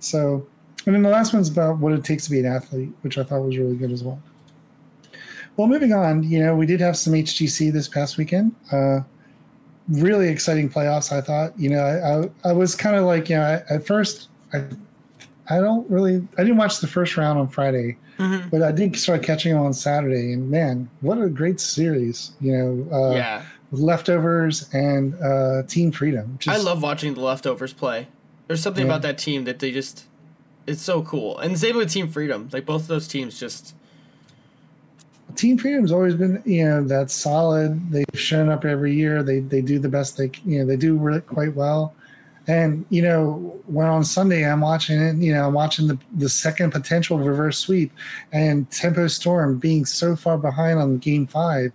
[0.00, 0.46] So,
[0.86, 3.22] and then the last one's about what it takes to be an athlete, which I
[3.24, 4.20] thought was really good as well.
[5.60, 8.54] Well, moving on, you know, we did have some HGC this past weekend.
[8.72, 9.00] Uh,
[9.90, 11.52] really exciting playoffs, I thought.
[11.58, 14.64] You know, I, I, I was kind of like, you know, I, at first, I,
[15.50, 18.96] I don't really, I didn't watch the first round on Friday, hmm but I did
[18.96, 20.32] start catching them on Saturday.
[20.32, 23.42] And man, what a great series, you know, uh, yeah.
[23.70, 26.38] leftovers and uh, Team Freedom.
[26.46, 28.08] I love watching the leftovers play.
[28.46, 28.92] There's something Yeah.
[28.92, 30.06] about that team that they just
[30.66, 31.38] it's so cool.
[31.38, 32.48] And same with Team Freedom.
[32.50, 33.74] Like both of those teams just
[35.40, 37.90] Team Freedom's always been, you know, that solid.
[37.90, 39.22] They've shown up every year.
[39.22, 41.94] They they do the best they, you know, they do really quite well.
[42.46, 46.28] And you know, when on Sunday I'm watching it, you know, I'm watching the the
[46.28, 47.90] second potential reverse sweep,
[48.32, 51.72] and Tempo Storm being so far behind on game five.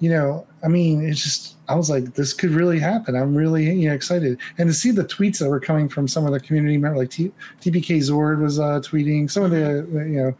[0.00, 3.16] You know, I mean, it's just I was like, this could really happen.
[3.16, 6.26] I'm really you know excited, and to see the tweets that were coming from some
[6.26, 7.32] of the community members, like T,
[7.62, 10.34] TPK Zord was uh, tweeting, some of the you know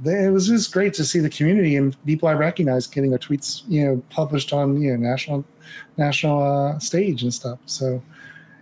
[0.00, 3.18] they, it was just great to see the community and people I recognize getting their
[3.18, 5.44] tweets, you know, published on you know national
[5.96, 7.58] national uh, stage and stuff.
[7.66, 8.02] So,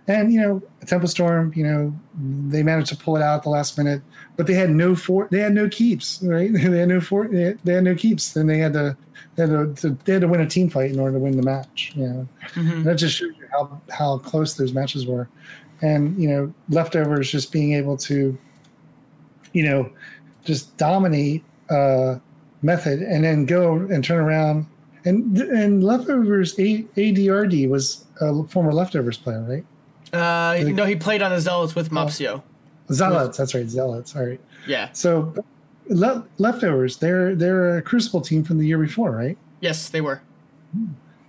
[0.07, 1.93] and you know, Tempo Storm, you know,
[2.49, 4.01] they managed to pull it out at the last minute,
[4.35, 6.51] but they had no for they had no keeps, right?
[6.53, 8.97] they had no for they had, they had no keeps, and they had to
[9.35, 11.43] they had to, they had to win a team fight in order to win the
[11.43, 11.93] match.
[11.95, 12.83] You know, mhm.
[12.83, 15.29] that just shows you how how close those matches were,
[15.81, 18.37] and you know, leftovers just being able to,
[19.53, 19.89] you know,
[20.47, 22.15] just dominate uh,
[22.61, 24.65] method and then go and turn around
[25.05, 29.65] and and leftovers A, ADRD was a former leftovers player, right?
[30.13, 32.41] Uh, no, he played on the Zealots with Mopsio.
[32.91, 34.15] Zealots, that's right, Zealots.
[34.15, 34.39] All right.
[34.65, 34.89] Yeah.
[34.93, 35.33] So
[35.89, 39.37] le- leftovers, they're they're a Crucible team from the year before, right?
[39.59, 40.21] Yes, they were.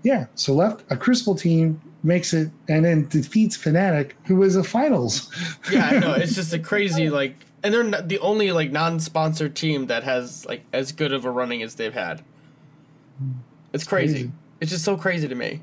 [0.03, 0.27] Yeah.
[0.35, 5.31] So left a Crucible team makes it and then defeats Fnatic, who was a finals.
[5.71, 6.15] Yeah, I know.
[6.19, 10.47] It's just a crazy like, and they're not the only like non-sponsored team that has
[10.47, 12.23] like as good of a running as they've had.
[13.73, 14.15] It's crazy.
[14.15, 14.33] crazy.
[14.61, 15.61] It's just so crazy to me.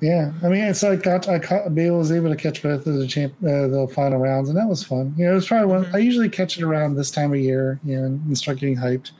[0.00, 2.94] Yeah, I mean, it's like got I caught, Bale was able to catch both of
[2.96, 5.14] the champ uh, the final rounds, and that was fun.
[5.16, 5.84] You know, it was probably one.
[5.86, 5.94] Mhm.
[5.94, 9.12] I usually catch it around this time of year, you know, and start getting hyped.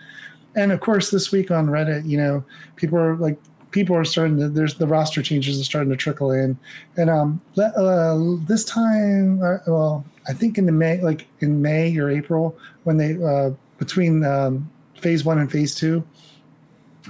[0.56, 2.44] And of course, this week on Reddit, you know,
[2.76, 3.38] people are like,
[3.74, 4.48] people are starting to.
[4.48, 6.56] There's the roster changes are starting to trickle in,
[6.96, 8.16] and um, uh,
[8.46, 12.96] this time, uh, well, I think in the May, like in May or April, when
[12.96, 16.04] they uh, between um, phase one and phase two,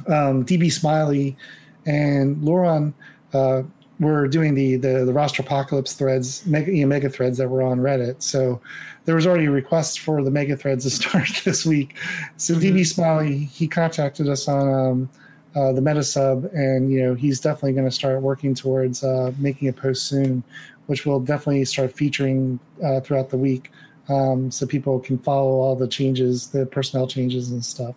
[0.09, 1.37] um, DB Smiley
[1.85, 2.95] and Lauren
[3.35, 3.63] uh,
[4.01, 7.63] were doing the, the the roster apocalypse threads, mega, you know, mega threads that were
[7.63, 8.23] on Reddit.
[8.23, 8.61] So
[9.05, 11.95] there was already requests for the mega threads to start this week.
[12.39, 15.11] So DB Smiley he contacted us on um,
[15.55, 19.33] uh, the meta sub, and you know he's definitely going to start working towards uh,
[19.39, 20.43] making a post soon,
[20.87, 23.71] which will definitely start featuring uh, throughout the week,
[24.09, 27.95] um, so people can follow all the changes, the personnel changes and stuff.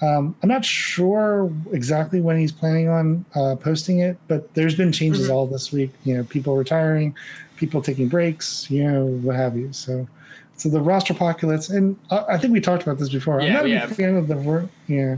[0.00, 4.90] Um, I'm not sure exactly when he's planning on uh, posting it, but there's been
[4.90, 5.32] changes Mhm.
[5.32, 5.92] all this week.
[6.04, 7.14] You know, people retiring,
[7.56, 9.72] people taking breaks, you know, what have you.
[9.72, 10.08] So,
[10.56, 13.40] so the roster populates, and I, I think we talked about this before.
[13.42, 15.16] Yeah, I'm Yeah, not a big fan of the work, yeah,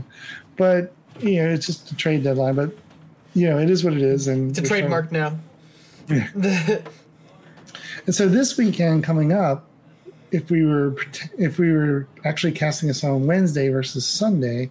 [0.55, 2.55] but you know, it's just a trade deadline.
[2.55, 2.71] But
[3.33, 5.37] you know, it is what it is, and It's a trademark now.
[8.05, 9.65] And so this weekend coming up,
[10.31, 10.95] if we were
[11.37, 14.69] if we were actually casting this on Wednesday versus Sunday,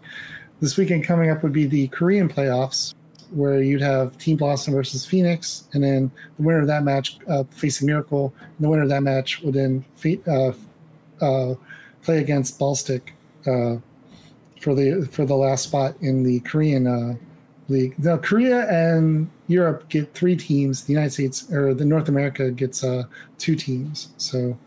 [0.61, 2.95] this weekend coming up would be the Korean playoffs,
[3.31, 7.45] where you'd have Team Blossom versus Phoenix, and then the winner of that match uh,
[7.51, 10.53] facing Miracle, and the winner of that match would then fe- uh,
[11.21, 11.55] uh,
[12.03, 13.11] play against Ballstick
[13.47, 13.81] uh,
[14.65, 17.15] for the for the last spot in the Korean uh,
[17.69, 17.95] league.
[17.99, 20.85] Now Korea and Europe get three teams.
[20.85, 23.05] The United States or the North America gets uh,
[23.37, 24.09] two teams.
[24.17, 24.59] So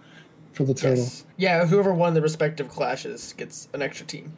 [0.54, 0.98] for the total.
[0.98, 1.26] yes.
[1.38, 4.32] Yeah, whoever won the respective clashes gets an extra team.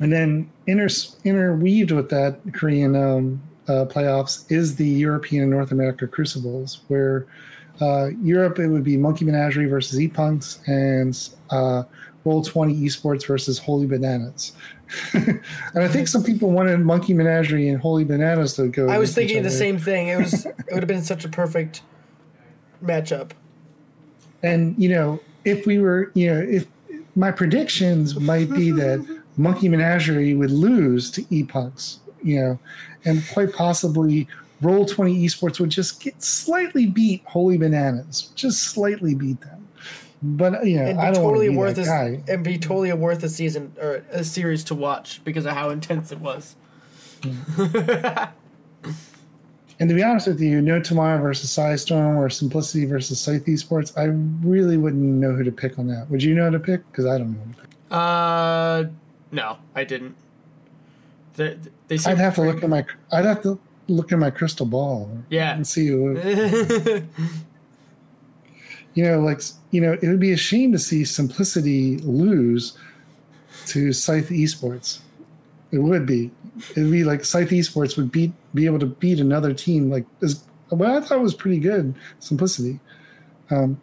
[0.00, 0.88] And then inter-
[1.24, 7.26] interweaved with that Korean um, uh, playoffs is the European and North America Crucibles, where
[7.80, 11.82] uh, Europe it would be Monkey Menagerie versus E Punks and uh,
[12.28, 14.52] Roll Twenty Esports versus Holy Bananas.
[15.14, 15.40] and
[15.74, 18.88] I think some people wanted Monkey Menagerie and Holy Bananas to go.
[18.88, 20.08] I was thinking the same thing.
[20.08, 21.82] It was it would have been such a perfect
[22.84, 23.30] matchup.
[24.42, 26.66] And you know, if we were, you know, if
[27.16, 32.58] my predictions might be that Monkey Menagerie would lose to Epunks, you know,
[33.06, 34.28] and quite possibly
[34.60, 39.57] Roll Twenty Esports would just get slightly beat Holy Bananas, just slightly beat them.
[40.22, 42.22] But you know, And I don't totally worth to be a, guy.
[42.28, 46.10] and be totally worth a season or a series to watch because of how intense
[46.12, 46.56] it was.
[49.80, 53.96] And to be honest with you, No Tomorrow versus Storm or Simplicity versus Scythe Esports,
[53.96, 54.06] I
[54.46, 56.10] really wouldn't know who to pick on that.
[56.10, 56.90] Would you know who to pick?
[56.90, 57.38] Because I don't know.
[57.44, 57.70] Who to pick.
[57.90, 58.84] Uh,
[59.30, 60.16] no, I didn't.
[61.34, 61.56] They,
[61.86, 62.84] they I'd have to look at my.
[63.12, 63.56] I'd have to
[63.86, 65.16] look at my crystal ball.
[65.30, 65.54] Yeah.
[65.54, 66.18] And see who.
[68.94, 69.40] you know, like
[69.70, 72.76] you know, it would be a shame to see Simplicity lose
[73.66, 75.00] to Scythe Esports.
[75.70, 76.30] It would be.
[76.74, 80.06] It would be like Scythe Esports would beat be able to beat another team like
[80.22, 82.80] as what I thought was pretty good Simplicity.
[83.50, 83.80] Um,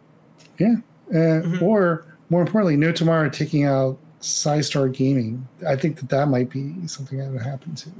[0.58, 0.76] yeah,
[1.14, 5.46] uh, or more importantly, No Tomorrow taking out Star Gaming.
[5.66, 7.92] I think that that might be something that would happen too.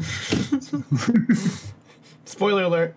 [2.24, 2.95] Spoiler alert.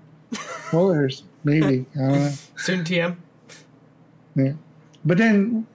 [0.67, 1.85] Spoilers, maybe.
[1.95, 2.31] I don't know.
[2.57, 3.15] Soon TM.
[4.35, 4.53] Yeah.
[5.05, 5.65] But then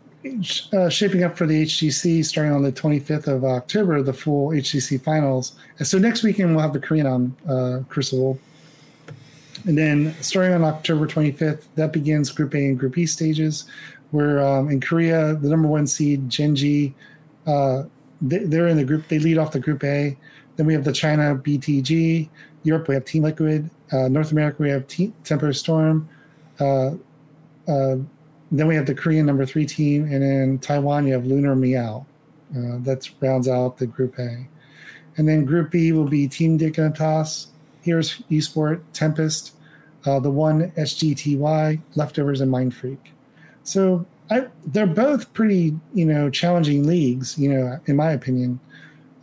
[0.73, 5.03] uh, shaping up for the HGC starting on the 25th of October, the full HGC
[5.03, 5.57] finals.
[5.79, 8.39] And so next weekend we'll have the Korean on uh, Crucible.
[9.67, 13.65] And then starting on October 25th, that begins Group A and Group E stages,
[14.11, 16.95] where um, in Korea, the number one seed, Gen.G,
[17.47, 17.85] uh,
[18.21, 20.17] they, they're in the group, they lead off the Group A.
[20.57, 22.29] Then we have the China BTG.
[22.63, 23.69] Europe, we have Team Liquid.
[23.93, 26.09] Uh, North America, we have Team Tempo Storm.
[28.55, 32.07] Then we have the Korean number three team, and in Taiwan you have Lunar Meow.
[32.57, 34.47] Uh, that rounds out the Group A,
[35.17, 37.49] and then Group B will be Team Dignitas,
[37.83, 39.57] Here's Esport, Tempest,
[40.07, 43.13] uh, the one SGTY, Leftovers, and Mind Freak.
[43.65, 47.37] So I, they're both pretty, you know, challenging leagues.
[47.37, 48.61] You know, in my opinion,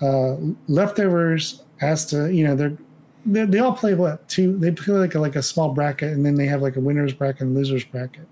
[0.02, 0.36] uh,
[0.68, 2.78] Leftovers has to, you know, they're
[3.26, 4.58] they, they all play what two?
[4.58, 7.14] They play like a, like a small bracket, and then they have like a winners
[7.14, 8.28] bracket and losers bracket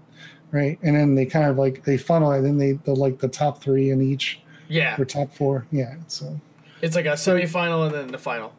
[0.51, 0.77] right?
[0.83, 3.27] And then they kind of like they funnel it, and then they the like the
[3.27, 5.95] top three in each Yeah, or top four, yeah.
[6.07, 6.39] So
[6.81, 8.53] it's like a semifinal and then the final.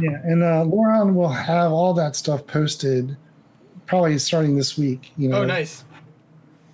[0.00, 3.16] yeah, and uh, Lauren will have all that stuff posted
[3.86, 5.12] probably starting this week.
[5.16, 5.84] You know, Oh, nice.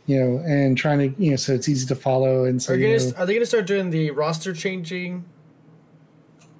[0.06, 2.76] You know, and trying to you know so it's easy to follow and so Are,
[2.76, 5.24] gonna, know, are they going to start doing the roster changing?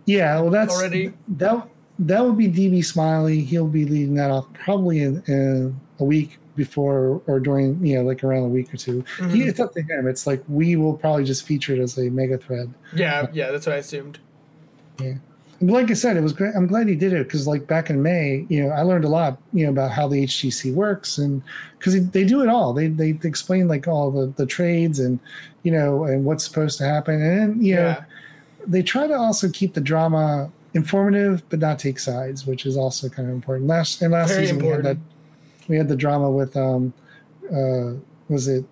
[0.07, 0.41] yeah.
[0.41, 1.13] Well, that's already?
[1.29, 1.69] that
[2.01, 3.41] that would be DB Smiley.
[3.43, 8.03] He'll be leading that off probably in, in a week before or during you know
[8.03, 9.47] like around a week or 2 He, Mhm.
[9.49, 10.09] it's up to him.
[10.09, 12.73] It's like we will probably just feature it as a mega thread.
[12.95, 14.19] Yeah, yeah, that's what I assumed.
[14.99, 16.55] And like I said, it was great.
[16.55, 19.09] I'm glad he did it because, like back in May, you know, I learned a
[19.09, 21.41] lot, you know, about how the hgc works, and
[21.79, 22.73] because they do it all.
[22.75, 25.19] They they explain like all the the trades and
[25.63, 28.05] you know and what's supposed to happen, and you know Yeah.
[28.67, 33.09] they try to also keep the drama informative but not take sides, which is also
[33.09, 33.67] kind of important.
[33.67, 35.01] Last and last Very season we had that important.
[35.69, 36.93] We had the drama with um
[37.53, 37.93] uh
[38.29, 38.65] was it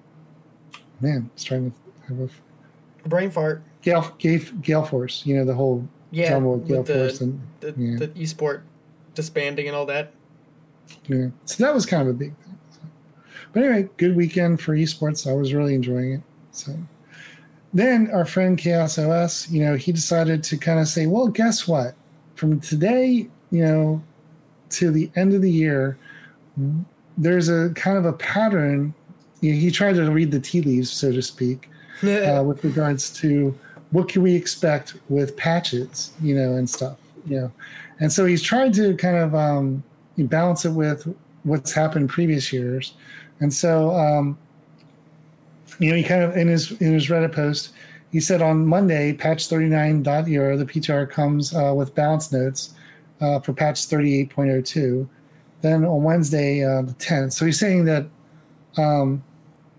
[1.01, 1.77] man, I was trying to
[2.09, 3.63] have a Brain fart.
[3.83, 7.21] Gale Gale, Gale Force, you know, the whole Yeah, drama with Gale with the, Force
[7.21, 7.99] and the, yeah.
[7.99, 8.63] the esport
[9.15, 10.13] disbanding and all that.
[11.07, 11.29] Yeah.
[11.45, 12.59] So that was kind of a big thing.
[12.71, 12.81] So.
[13.53, 15.31] But anyway, good weekend for esports.
[15.31, 16.23] I was really enjoying it.
[16.53, 16.77] So
[17.75, 21.67] then our friend Chaos OS, you know, he decided to kind of say, well, guess
[21.67, 21.95] what?
[22.37, 24.03] From today, you know,
[24.71, 25.99] to the end of the year,
[27.17, 28.95] there's a kind of a pattern.
[29.41, 31.69] He tried to read the tea leaves, so to speak,
[32.03, 33.57] uh, with regards to
[33.91, 36.97] what can we expect with patches, you know, and stuff,
[37.27, 37.53] you know.
[38.01, 39.85] And so he's trying to kind of um,
[40.19, 41.07] balance it with
[41.45, 42.95] what's happened previous years.
[43.41, 44.39] And so, um,
[45.79, 47.73] you know, he kind of in his in his Reddit post,
[48.11, 52.75] he said on Monday, patch 39.0, the PTR comes uh, with balance notes
[53.21, 55.09] uh, for patch 38.02.
[55.65, 57.33] Then on Wednesday, uh, the 10th.
[57.33, 58.05] So he's saying that
[58.77, 59.25] um,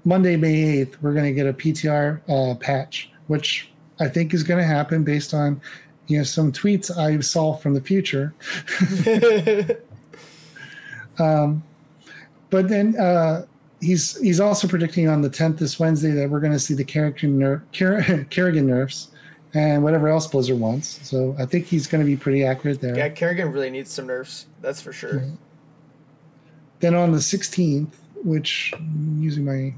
[0.03, 3.69] Monday, May 8th, we're going to get a PTR uh, patch, which
[3.99, 5.61] I think is going to happen based on
[6.07, 8.33] you know some tweets I saw from the future.
[11.19, 11.63] um,
[12.49, 13.45] but then uh,
[13.79, 16.83] he's he's also predicting on the 10th this Wednesday that we're going to see the
[16.83, 19.09] Kerrigan, ner- Ker- Kerrigan nerfs
[19.53, 21.07] and whatever else Blizzard wants.
[21.07, 22.97] So I think he's going to be pretty accurate there.
[22.97, 24.47] Yeah, Kerrigan really needs some nerfs.
[24.61, 25.19] That's for sure.
[25.19, 25.29] Yeah.
[26.79, 28.73] Then on the 16th, which
[29.19, 29.73] using my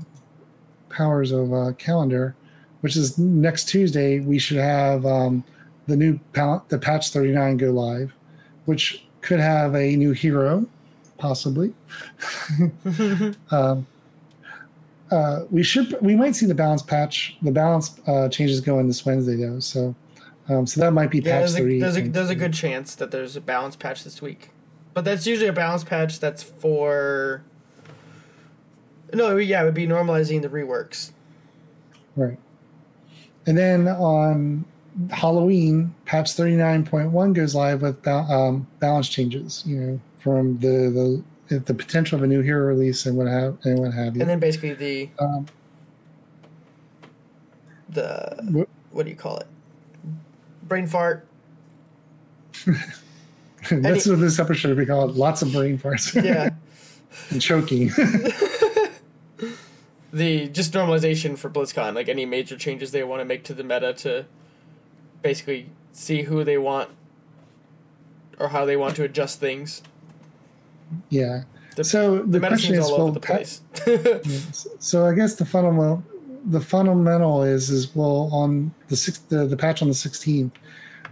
[0.89, 2.35] powers of uh, calendar,
[2.81, 5.43] which is next Tuesday, we should have um,
[5.87, 8.13] the new pa- the patch 39 go live,
[8.65, 10.65] which could have a new hero,
[11.17, 11.73] possibly.
[13.51, 13.85] um,
[15.11, 19.05] uh, we should we might see the balance patch the balance uh, changes going this
[19.05, 19.95] Wednesday though, so
[20.49, 21.79] um, so that might be Yeah, patch there's a, three.
[21.79, 24.49] there's, a, there's a good chance that there's a balance patch this week.
[24.97, 27.43] But that's usually a balance patch that's for.
[29.13, 31.11] No, yeah, it would be normalizing the reworks.
[32.15, 32.39] Right.
[33.45, 34.65] And then on
[35.11, 41.75] Halloween, patch 39.1 goes live with um, balance changes, you know, from the, the the
[41.75, 44.21] potential of a new hero release and what have and what have you.
[44.21, 45.45] And then basically the um,
[47.89, 49.47] the What- what do you call it?
[50.63, 51.27] Brain fart.
[53.71, 55.15] that's what this episode would be called.
[55.15, 56.21] Lots of brain farts.
[56.23, 56.49] Yeah.
[57.29, 57.87] and choking.
[60.13, 63.63] the just normalization for BlizzCon, like any major changes they want to make to the
[63.63, 64.25] meta to
[65.21, 66.89] basically see who they want
[68.39, 69.81] or how they want to adjust things.
[71.09, 71.43] yeah.
[71.75, 73.61] The, So the the question is, all well, over the pa- place.
[73.85, 74.67] Yes.
[74.79, 76.03] So I guess the fundamental,
[76.45, 80.53] the fundamental is is well on the six the, the patch on the sixteenth.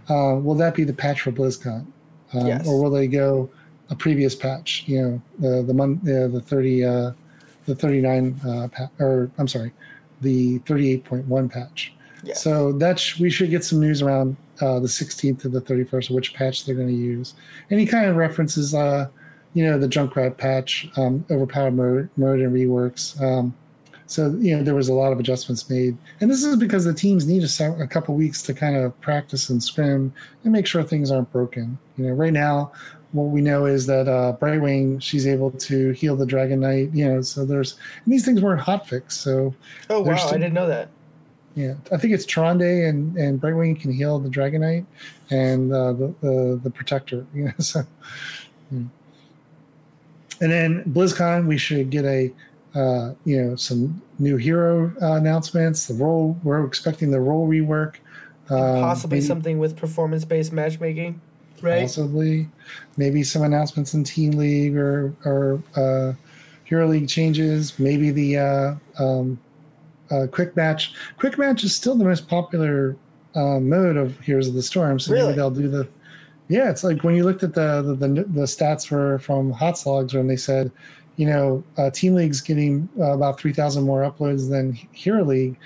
[0.08, 1.86] Uh, will that be the patch for BlizzCon,
[2.34, 2.66] um, Yes.
[2.66, 3.48] or will they go
[3.90, 4.84] a previous patch?
[4.86, 7.12] You know, the the month uh, the thirty uh,
[7.66, 9.72] the thirty nine uh, pa- or I'm sorry,
[10.20, 11.92] the thirty eight point one patch.
[12.24, 12.42] Yes.
[12.42, 16.32] So that's we should get some news around uh, the 16th to the 31st, which
[16.34, 17.34] patch they're going to use.
[17.70, 19.06] Any kind of references, uh,
[19.52, 23.20] you know, the Junkrat patch, um, overpowered mode, mode and reworks.
[23.20, 23.54] Um,
[24.06, 26.94] so you know there was a lot of adjustments made, and this is because the
[26.94, 30.12] teams need a, a couple weeks to kind of practice and scrim
[30.44, 31.78] and make sure things aren't broken.
[31.96, 32.72] You know, right now
[33.12, 36.90] what we know is that uh, Brightwing she's able to heal the Dragon Knight.
[36.92, 39.54] You know, so there's and these things weren't hotfix, so
[39.90, 40.88] oh wow, there's I didn't know that.
[41.54, 44.86] yeah, I think it's Tronde and and Brightwing can heal the Dragon Knight
[45.30, 47.26] and uh, the, the the Protector.
[47.34, 47.82] You know, so.
[48.70, 48.86] hmm.
[50.38, 52.30] And then BlizzCon, we should get a
[52.76, 55.86] uh, you know some new hero uh, announcements.
[55.86, 57.96] The role we're expecting the role rework.
[58.48, 61.20] Um, Possibly maybe- something with performance based matchmaking,
[61.62, 61.82] right?
[61.82, 62.48] Possibly,
[62.96, 66.12] maybe some announcements in Team League or or uh,
[66.64, 67.76] Hero League changes.
[67.78, 69.38] Maybe the uh, um,
[70.10, 70.94] uh, quick match.
[71.18, 72.96] Quick match is still the most popular
[73.34, 75.00] uh, mode of Heroes of the Storm.
[75.00, 75.26] So Really?
[75.28, 75.88] maybe they'll do the.
[76.48, 80.14] Yeah, it's like when you looked at the the, the, the stats for from HotsLogs
[80.14, 80.70] when they said,
[81.16, 85.56] you know, uh, Team League's getting uh, about three thousand more uploads than Hero League.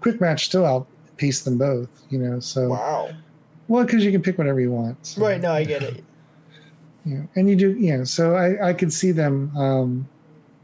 [0.00, 1.88] Quick match still outpaced them both.
[2.10, 3.10] You know, so Wow.
[3.68, 5.04] well because you can pick whatever you want.
[5.06, 6.02] so Right, no, I get it.
[7.04, 10.08] you know, and you do, you know, so I, I could see them, um,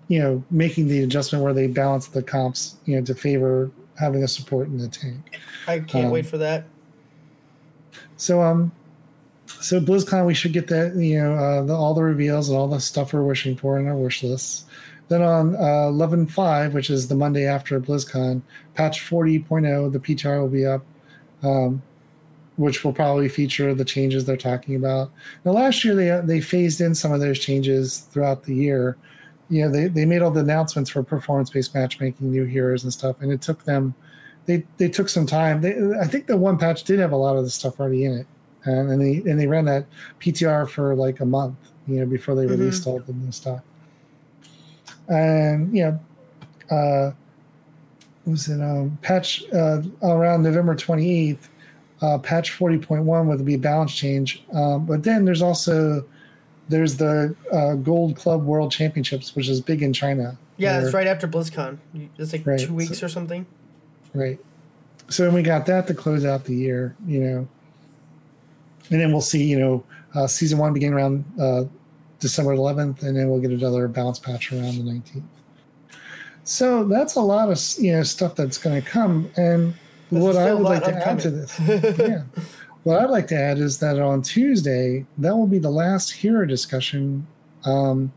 [0.08, 4.22] you know, making the adjustment where they balance the comps, you know, to favor having
[4.24, 5.38] a support in the tank.
[5.66, 6.64] I can't Um, wait for that.
[8.16, 8.72] So, um,
[9.64, 12.68] so BlizzCon, we should get that, you know, uh, the, all the reveals and all
[12.68, 14.66] the stuff we're wishing for in our wish lists.
[15.08, 18.42] Then on uh, 11.5, which is the Monday after BlizzCon,
[18.74, 20.84] patch 40.0, the PTR will be up,
[21.42, 21.82] um,
[22.56, 25.10] which will probably feature the changes they're talking about.
[25.46, 28.98] Now, last year they they phased in some of those changes throughout the year.
[29.48, 32.92] You know, they, they made all the announcements for performance based matchmaking, new heroes and
[32.92, 33.94] stuff, and it took them.
[34.44, 35.62] They, they took some time.
[35.62, 38.12] They, I think the one patch did have a lot of the stuff already in
[38.12, 38.26] it,
[38.64, 39.86] and, and they and they ran that
[40.20, 41.56] PTR for like a month,
[41.86, 42.50] you know, before they Mhm.
[42.50, 43.60] released all the new stuff.
[45.08, 45.84] And you
[46.70, 47.12] know, uh,
[48.26, 51.48] was it um, patch uh, around November 28th,
[52.00, 54.42] uh, patch 40.1 would be a balance change.
[54.52, 56.04] Um, but then there's also
[56.70, 60.38] there's the uh, Gold Club World Championships, which is big in China.
[60.56, 61.78] Yeah, where- it's right after BlizzCon.
[62.18, 63.44] It's like Right, two weeks so- or something.
[64.14, 64.38] Right.
[65.10, 67.48] So we got that to close out the year, you know.
[68.90, 71.64] And then we'll see, you know, uh, season one begin around uh,
[72.20, 75.22] December 11th, and then we'll get another balance patch around the 19th.
[76.44, 79.30] So that's a lot of, you know, stuff that's going to come.
[79.36, 79.74] And
[80.10, 81.58] There's what I would like to add to this,
[81.98, 82.22] yeah.
[82.84, 86.44] What I'd like to add is that on Tuesday, that will be the last hero
[86.44, 87.26] discussion
[87.64, 88.12] um,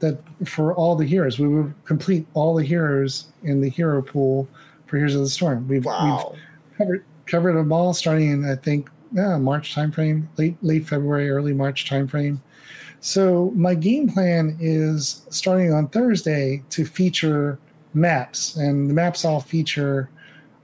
[0.00, 1.38] that for all the heroes.
[1.38, 4.46] We will complete all the heroes in the hero pool
[4.86, 5.66] for Heroes of the Storm.
[5.66, 6.34] We've, Wow.
[6.34, 11.30] we've covered covered them all starting in I think yeah, March timeframe, late late February,
[11.30, 12.38] early March timeframe.
[13.00, 17.58] So my game plan is starting on Thursday to feature
[17.94, 20.08] maps, and the maps I'll feature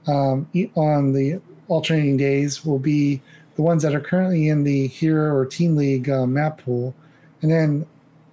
[0.07, 3.21] um, on the alternating days will be
[3.55, 6.95] the ones that are currently in the hero or team league uh, map pool,
[7.41, 7.85] and then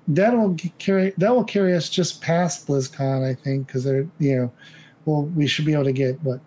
[0.09, 4.53] that'll carry that will carry us just past BlizzCon, I think, because they're you know,
[5.05, 6.41] well we should be able to get what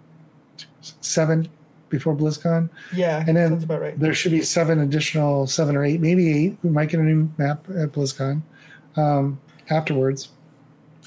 [1.01, 1.49] seven
[1.89, 2.69] before BlizzCon.
[2.93, 3.99] Yeah, And then right.
[3.99, 6.57] There should be seven additional, seven or eight, maybe eight.
[6.63, 8.41] We might get a new map at BlizzCon
[8.95, 10.29] um, afterwards,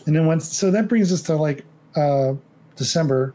[0.06, 0.56] and then once.
[0.56, 1.64] So that brings us to like
[1.96, 2.34] uh,
[2.76, 3.34] December,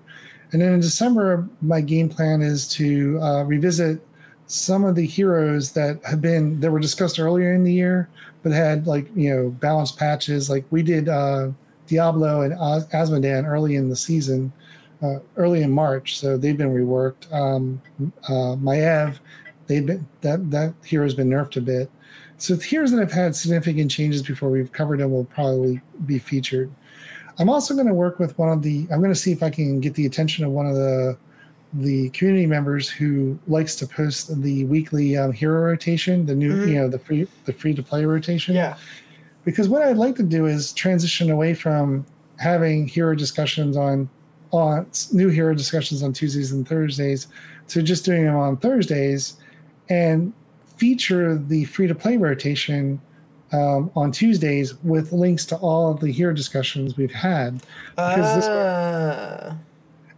[0.51, 4.01] and then in December, my game plan is to uh, revisit
[4.47, 8.09] some of the heroes that have been that were discussed earlier in the year,
[8.43, 10.49] but had like you know balanced patches.
[10.49, 11.49] Like we did uh,
[11.87, 14.51] Diablo and Azmodan early in the season,
[15.01, 17.31] uh, early in March, so they've been reworked.
[17.33, 17.81] Um,
[18.23, 19.19] uh, Maev,
[19.67, 21.91] they've been that that hero's been nerfed a bit.
[22.37, 26.71] So heroes that have had significant changes before we've covered them will probably be featured.
[27.39, 28.87] I'm also going to work with one of the.
[28.91, 31.17] I'm going to see if I can get the attention of one of the
[31.73, 36.67] the community members who likes to post the weekly um, hero rotation, the new, Mhm.
[36.69, 38.77] you know, the free the free to play rotation Yeah,
[39.43, 42.05] because what I'd like to do is transition away from
[42.37, 44.09] having hero discussions on
[44.51, 47.27] on new hero discussions on Tuesdays and Thursdays
[47.69, 49.37] to just doing them on Thursdays
[49.89, 50.33] and
[50.77, 53.01] feature the free to play rotation
[53.53, 57.61] um, on Tuesdays with links to all of the hero discussions we've had.
[57.95, 59.55] Because this- Ah.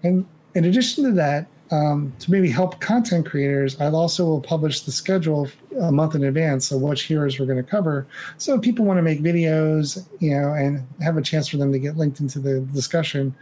[0.04, 0.26] And
[0.56, 4.92] in addition to that, um, to maybe help content creators, I also will publish the
[4.92, 5.48] schedule
[5.80, 8.08] a month in advance of which heroes we're going to cover.
[8.38, 11.72] So if people want to make videos, you know, and have a chance for them
[11.72, 13.36] to get linked into the discussion.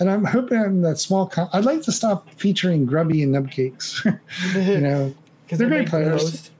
[0.00, 1.32] And I'm hoping that small.
[1.52, 4.04] I'd like to stop featuring Grubby and Nubcakes.
[4.54, 5.14] you know,
[5.44, 6.22] because they're they great the players.
[6.22, 6.50] most.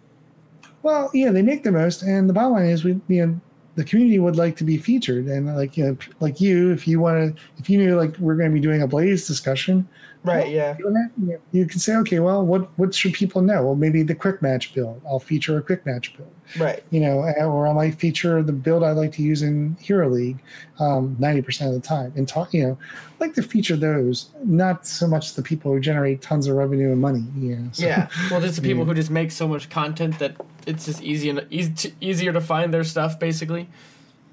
[0.83, 3.41] well, yeah, they make the most, and the bottom line is, we, you know,
[3.75, 7.01] the community would like to be featured, and like you know, like you, if you
[7.01, 9.89] want to, if you knew like we're going to be doing a Blaze discussion,
[10.25, 10.49] Right?
[10.51, 10.75] Yeah.
[10.79, 13.63] you you can say, okay, well, what what should people know?
[13.65, 15.03] Well, maybe the quick match build.
[15.07, 16.83] I'll feature a quick match build, Right.
[16.91, 20.09] you know, eh, or I might feature the build I like to use in Hero
[20.09, 20.39] League
[20.81, 22.79] um, ninety percent of the time, and talk, you know,
[23.21, 26.91] I like to feature those, not so much the people who generate tons of revenue
[26.93, 27.25] and money.
[27.37, 28.09] You know, so- Yeah.
[28.31, 28.89] Well, just the people Yeah.
[28.89, 32.41] who just make so much content that it's just easy and easy to, easier to
[32.41, 33.69] find their stuff, basically.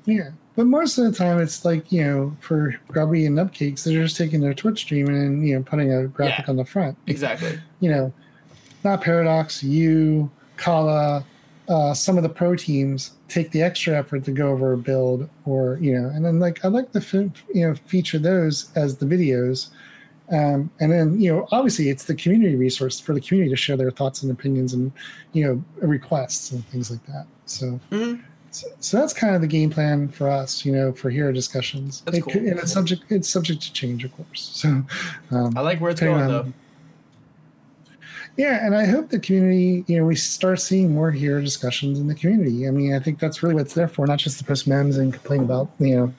[0.06, 4.02] Yeah, but most of the time it's like you know for Grubby and Nubcakes, they're
[4.04, 6.52] just taking their Twitch stream and you know putting a graphic Yeah.
[6.52, 6.98] on the front.
[7.08, 7.60] Exactly.
[7.80, 8.14] You know,
[8.84, 11.24] not Paradox, you, Kala,
[11.70, 15.30] uh, some of the pro teams take the extra effort to go over a build
[15.46, 18.98] or you know, and then like I'd like to fi- you know feature those as
[18.98, 19.70] the videos.
[20.32, 23.76] Um, and then you know obviously it's the community resource for the community to share
[23.76, 24.92] their thoughts and opinions and
[25.34, 28.14] you know requests and things like that so hmm
[28.52, 32.02] so, so that's kind of the game plan for us, you know, for hero discussions.
[32.02, 32.34] That's it cool.
[32.34, 34.52] and it's subject it's subject to change, of course.
[34.54, 34.84] So,
[35.32, 36.54] um, I like where it's going on- though.
[38.38, 42.08] yeah, and I hope the community, you know, we start seeing more hero discussions in
[42.08, 42.68] the community.
[42.68, 44.98] I mean, I think that's really what it's there for, not just to post memes
[44.98, 46.14] and complain about, you know,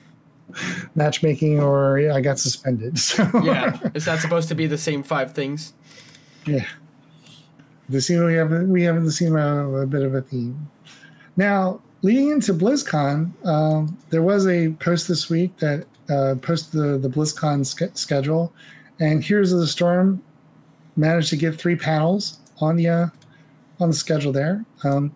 [0.95, 2.99] matchmaking or yeah, I got suspended.
[2.99, 3.79] So Yeah.
[3.95, 5.73] Is that supposed to be the same five things?
[6.47, 6.67] yeah.
[7.89, 10.71] The scene we have we have the scene a, a bit of a theme.
[11.37, 16.99] Now, leading into BlizzCon, um, there was a post this week that uh, posted the
[16.99, 18.53] the BlizzCon sch- schedule,
[19.01, 20.23] and Heroes of the Storm
[20.97, 23.07] managed to get three panels on the uh,
[23.81, 24.65] on the schedule there.
[24.85, 25.15] Um,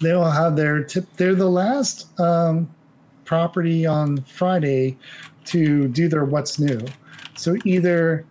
[0.00, 1.06] they will have their tip.
[1.16, 2.68] They're the last um,
[3.24, 4.98] property on Friday
[5.46, 6.80] to do their what's new.
[7.36, 8.24] So either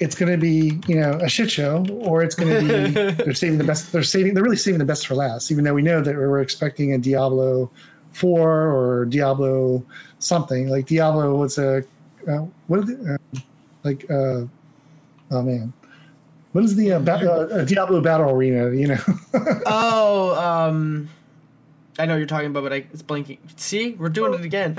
[0.00, 2.90] it's going to be you know a shit show, or it's going to be
[3.24, 3.92] they're saving the best.
[3.92, 4.34] They're saving.
[4.34, 5.50] They're really saving the best for last.
[5.52, 7.70] Even though we know that we're expecting a Diablo
[8.12, 9.84] four or Diablo
[10.18, 11.84] something like Diablo was a
[12.28, 13.16] uh, what uh,
[13.84, 14.44] like uh,
[15.30, 15.72] oh man,
[16.52, 18.70] what is the uh, ba- uh, Diablo battle arena?
[18.70, 19.00] You know,
[19.66, 21.08] oh, um,
[21.98, 23.38] I know you're talking about, but I, it's blinking.
[23.56, 24.76] See, we're doing it again.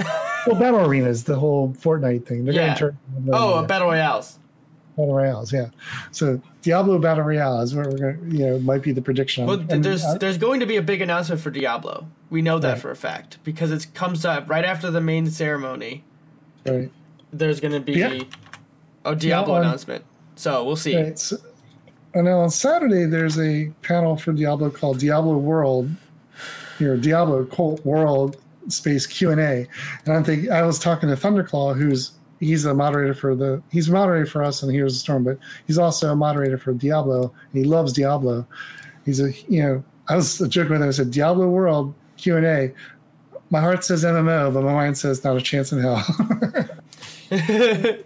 [0.48, 2.46] well, battle arena is the whole Fortnite thing.
[2.46, 2.74] They're Yeah.
[2.74, 2.98] to turn
[3.32, 4.40] oh, a battle royales.
[4.98, 5.52] Battle royales.
[5.54, 5.68] Yeah,
[6.12, 8.30] so Diablo battle royale is where we're going.
[8.32, 9.46] to You know, might be the prediction.
[9.46, 12.08] Well, And, there's uh, there's going to be a big announcement for Diablo.
[12.30, 12.80] We know that Right.
[12.82, 16.04] for a fact because it comes up right after the main ceremony.
[16.66, 16.92] right.
[17.34, 18.24] There's going to be Yeah.
[19.06, 20.04] a Diablo on- announcement.
[20.36, 20.96] So we'll see.
[20.98, 21.18] Right.
[21.20, 21.38] So,
[22.14, 25.90] and now on Saturday, there's a panel for Diablo called Diablo World,
[26.80, 28.36] you know, Diablo Cult World
[28.68, 29.68] Space Q and A.
[30.06, 32.12] And I'm thinking, I was talking to Thunderclaw, who's
[32.42, 35.24] he's a moderator for the he's a moderator for us and Heroes of the Storm,
[35.24, 35.38] but
[35.68, 38.46] he's also a moderator for Diablo, and he loves Diablo.
[39.06, 40.90] He's a you know, I was joking with him.
[40.90, 42.74] I said Diablo World Q and A.
[43.50, 46.04] My heart says MMO, but my mind says not a chance in hell.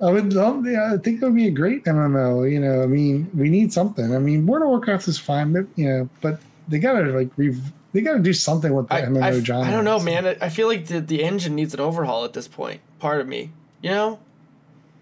[0.00, 0.66] I would love.
[0.66, 2.50] Yeah, I think it would be a great MMO.
[2.50, 4.14] You know, I mean, we need something.
[4.14, 7.56] I mean, World of Warcraft is fine, but you know, but they gotta like re-
[7.96, 9.66] they gotta do something with the I, MMO I, genre.
[9.66, 10.26] I don't know, man.
[10.26, 12.80] I, I feel like the, the engine needs an overhaul at this point.
[12.98, 13.50] Part of me,
[13.82, 14.18] you know.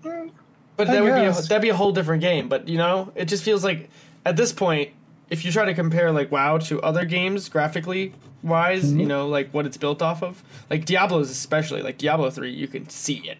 [0.03, 0.30] Well,
[0.76, 2.49] But that would be a, that'd be a whole different game.
[2.49, 3.90] But you know, it just feels like
[4.24, 4.90] at this point,
[5.30, 9.01] if you try to compare like WoW to other games graphically wise, Mm-hmm.
[9.01, 12.68] you know, like what it's built off of, like Diablo's especially, like Diablo three, you
[12.68, 13.38] can see it,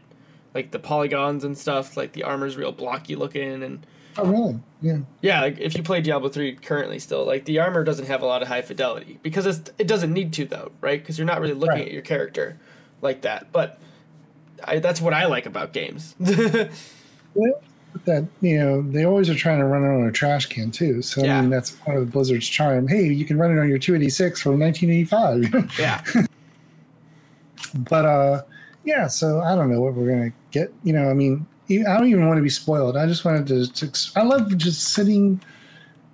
[0.55, 3.86] like the polygons and stuff, like the armor's real blocky looking, and
[4.17, 4.59] Oh, really?
[4.83, 4.99] Yeah.
[5.23, 8.27] yeah, like if you play Diablo three currently still, like the armor doesn't have a
[8.27, 11.01] lot of high fidelity because it's, it doesn't need to though, right?
[11.01, 11.87] Because you're not really looking Right.
[11.87, 12.59] at your character
[13.03, 13.79] like that, but.
[14.67, 16.15] I, that's what I like about games.
[17.35, 17.61] Well,
[18.05, 21.03] that you know, they always are trying to run it on a trash can too.
[21.03, 21.41] So I Yeah.
[21.41, 22.87] mean, that's part of Blizzard's charm.
[22.89, 25.73] Hey, you can run it on your 286 from 1985.
[25.79, 26.03] yeah.
[27.91, 28.43] but uh
[28.85, 32.07] yeah so i don't know what we're gonna get you know i mean i don't
[32.09, 32.97] even want to be spoiled.
[32.97, 35.41] I just wanted to, to i love just sitting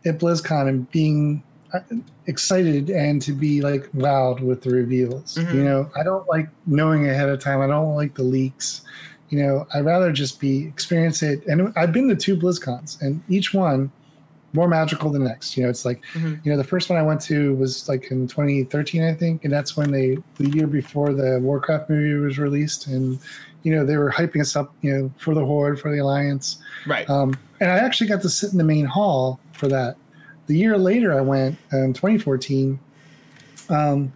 [0.04, 1.42] at blizzcon and being
[1.72, 1.80] uh,
[2.26, 5.54] excited and to be like wowed with the reveals Mhm.
[5.54, 5.90] you know?
[5.96, 7.60] I don't like knowing ahead of time.
[7.60, 8.82] I don't like the leaks
[9.28, 9.66] you know?
[9.74, 11.46] I'd rather just be experience it.
[11.46, 13.90] And i've been to two blizzcons and each one
[14.52, 15.68] more magical than next you know?
[15.68, 16.44] It's like Mhm.
[16.44, 19.52] you know the first one i went to was like in 2013 i think and
[19.52, 23.18] that's when they the year before the warcraft movie was released and
[23.62, 26.58] you know they were hyping us up you know for the horde for the alliance.
[26.86, 27.08] Right.
[27.10, 29.96] um, and i actually got to sit in the main hall for that.
[30.46, 32.78] The year later i went in 2014
[33.68, 34.12] um,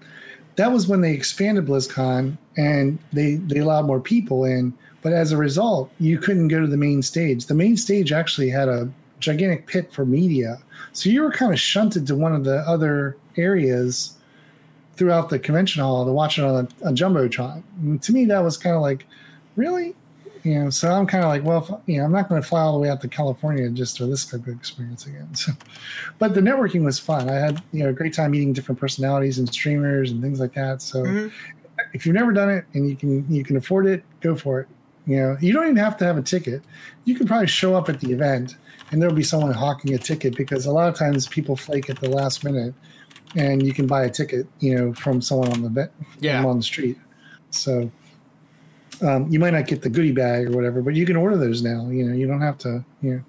[0.56, 4.72] that was when they expanded blizzcon and they they allowed more people in.
[5.02, 7.46] But as a result you couldn't go to the main stage.
[7.46, 8.90] The main stage actually had a
[9.20, 10.58] gigantic pit for media.
[10.92, 14.16] So you were kind of shunted to one of the other areas
[14.96, 17.62] throughout the convention hall to watch it on a, a jumbotron.
[17.82, 19.06] And to me that was kind of like
[19.56, 19.94] really?
[20.42, 22.60] You know so i'm kind of like well you know i'm not going to fly
[22.60, 25.52] all the way out to california just for this type of experience again so.
[26.18, 27.30] But the networking was fun.
[27.30, 30.52] I had you know a great time meeting different personalities and streamers and things like
[30.52, 31.02] that so.
[31.02, 31.32] Mhm.
[31.94, 34.68] if you've never done it and you can you can afford it go for it.
[35.06, 36.60] You know you don't even have to have a ticket.
[37.06, 38.56] You can probably show up at the event
[38.92, 41.98] and there'll be someone hawking a ticket because a lot of times people flake at
[42.00, 42.74] the last minute
[43.34, 45.90] and you can buy a ticket you know from someone on the vet
[46.20, 46.44] Yeah.
[46.44, 46.98] on the street
[47.48, 47.90] so
[49.02, 51.62] um, you might not get the goodie bag or whatever but you can order those
[51.62, 53.22] now you know you don't have to you know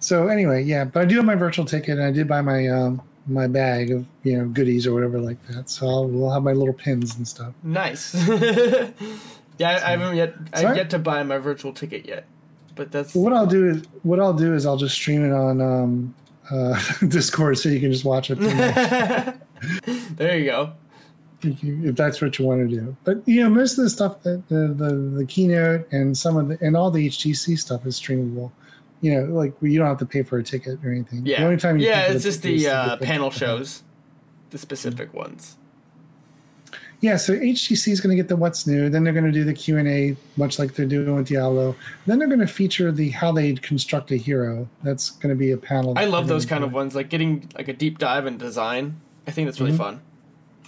[0.00, 2.66] so anyway yeah but i do have my virtual ticket and i did buy my
[2.68, 6.42] um my bag of you know goodies or whatever like that so I'll, we'll have
[6.42, 8.14] my little pins and stuff Nice.
[9.58, 10.34] yeah, I, I haven't yet.
[10.52, 10.76] I've Sorry?
[10.76, 12.24] yet to buy my virtual ticket yet,
[12.74, 15.32] but that's Well, what I'll do is what I'll do is I'll just stream it
[15.32, 16.14] on um,
[16.50, 18.38] uh, Discord so you can just watch it
[20.16, 20.72] there you go.
[21.42, 22.96] If, if that's what you want to do.
[23.04, 26.48] But you know, most of the stuff that the, the the keynote and some of
[26.48, 28.50] the and all the HGC stuff is streamable.
[29.00, 31.24] You know, like you don't have to pay for a ticket or anything.
[31.24, 33.84] Yeah, The only time you yeah, it's just the uh, panel shows,
[34.50, 35.56] the specific ones.
[37.00, 38.88] Yeah, so HGC is going to get the what's new.
[38.90, 41.76] Then they're going to do the Q and A, much like they're doing with Diablo.
[42.06, 44.68] Then they're going to feature the how they construct a hero.
[44.82, 45.96] That's going to be a panel.
[45.96, 49.00] I love those kind of ones, like getting like a deep dive in design.
[49.28, 49.78] I think that's really Mhm.
[49.78, 50.00] fun.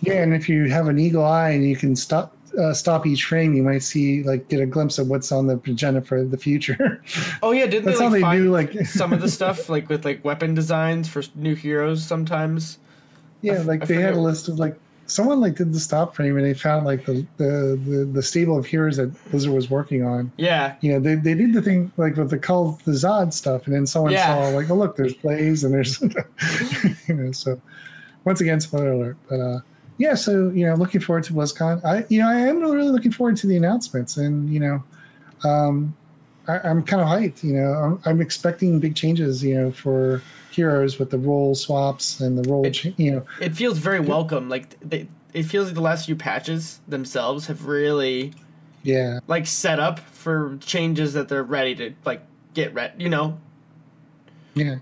[0.03, 3.25] Yeah, and if you have an eagle eye and you can stop uh, stop each
[3.25, 6.37] frame, you might see like get a glimpse of what's on the agenda for the
[6.39, 7.03] future.
[7.43, 9.89] Oh yeah, didn't That's they how they find do like some of the stuff like
[9.89, 12.79] with like weapon designs for new heroes sometimes?
[13.43, 16.15] yeah, f- like I they had a list of like someone like did the stop
[16.15, 19.71] frame and they found like the the the, the stable of heroes that Blizzard was
[19.71, 20.31] working on.
[20.37, 23.33] Yeah, You know, they, they did the thing like with the Call of the Zod
[23.33, 24.27] stuff, and then someone Yeah.
[24.27, 26.01] saw like, oh look, there's plays and there's
[27.09, 27.61] you know, so
[28.25, 29.17] once again, spoiler alert.
[29.29, 29.61] But uh
[30.01, 31.85] yeah, so you know, looking forward to BlizzCon.
[31.85, 34.83] I you know I am really looking forward to the announcements, and you know,
[35.45, 35.95] um,
[36.49, 37.45] I, I'm kind of hyped.
[37.45, 39.45] You know, I'm, I'm expecting big changes.
[39.45, 42.67] You know, for heroes with the role swaps and the role.
[42.67, 44.49] It- cha- you know, It feels very welcome.
[44.49, 48.33] Like they, it feels like the last few patches themselves have really
[48.83, 52.23] yeah, like set up for changes that they're ready to like
[52.55, 53.05] get ready.
[53.05, 53.39] You know,
[54.55, 54.77] Yeah,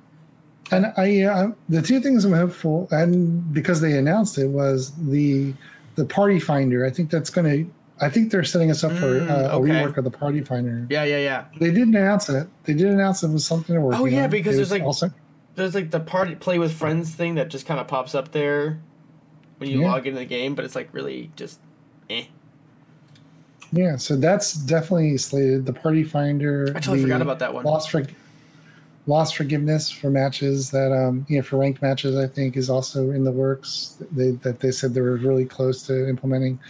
[0.70, 5.52] and I uh, the two things I'm hopeful, and because they announced it was the
[5.96, 6.84] the Party Finder.
[6.86, 7.72] I think that's going to.
[8.00, 9.70] I think they're setting us up for Mm, uh, okay.
[9.70, 10.86] a rework of the Party Finder.
[10.88, 11.44] yeah, yeah, yeah.
[11.58, 12.46] They didn't announce it.
[12.62, 13.96] They did announce it was something to work.
[13.98, 14.30] Oh, yeah, on.
[14.30, 15.10] because It there's, like- also
[15.56, 18.78] There's like the party play with friends thing that just kind of pops up there
[19.56, 19.90] when you Yeah.
[19.90, 21.58] log into the game, but it's like really just
[22.08, 22.26] eh.
[23.72, 23.96] yeah.
[23.96, 25.66] So that's definitely slated.
[25.66, 26.68] The Party Finder.
[26.76, 27.64] I totally forgot about that one.
[27.64, 28.04] Lost for
[29.08, 33.10] lost forgiveness for matches that um you know for ranked matches I think is also
[33.10, 33.96] in the works.
[34.12, 36.60] They that they said they were really close to implementing.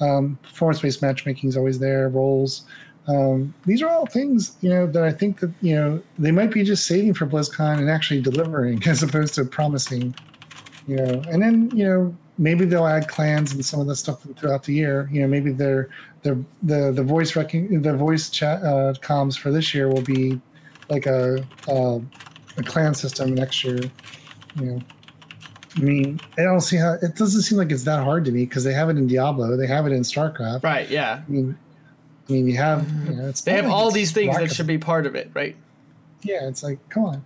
[0.00, 2.08] Um, performance based matchmaking is always there.
[2.08, 2.66] Roles.
[3.08, 6.52] Um, these are all things you know that I think that you know they might
[6.52, 10.14] be just saving for BlizzCon and actually delivering as opposed to promising.
[10.86, 14.26] You know, and then you know maybe they'll add clans and some of the stuff
[14.36, 15.08] throughout the year.
[15.10, 15.88] You know, maybe their
[16.22, 20.38] the the the voice rec- the voice chat uh, comms for this year will be
[20.88, 22.00] like a a,
[22.56, 23.80] a clan system next year.
[24.58, 24.80] You know,
[25.76, 28.44] I mean, I don't see how it doesn't seem like it's that hard to me
[28.44, 30.64] because they have it in Diablo, they have it in StarCraft.
[30.64, 30.88] Right?
[30.88, 31.22] Yeah.
[31.26, 31.56] I mean,
[32.28, 34.66] I mean, you have you know, it's They have like all these things that should
[34.66, 35.56] be part of it, right?
[36.22, 37.24] yeah, it's like, come on.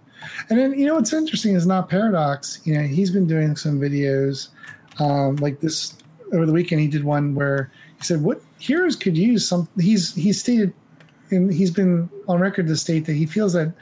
[0.49, 2.61] And then, you know, what's interesting is not Paradox.
[2.65, 4.49] You know, he's been doing some videos
[5.01, 5.95] um, like this
[6.33, 6.81] over the weekend.
[6.81, 10.73] He did one where he said, what heroes could use some, he's, he's stated,
[11.33, 13.73] and he's been on record to state that he feels that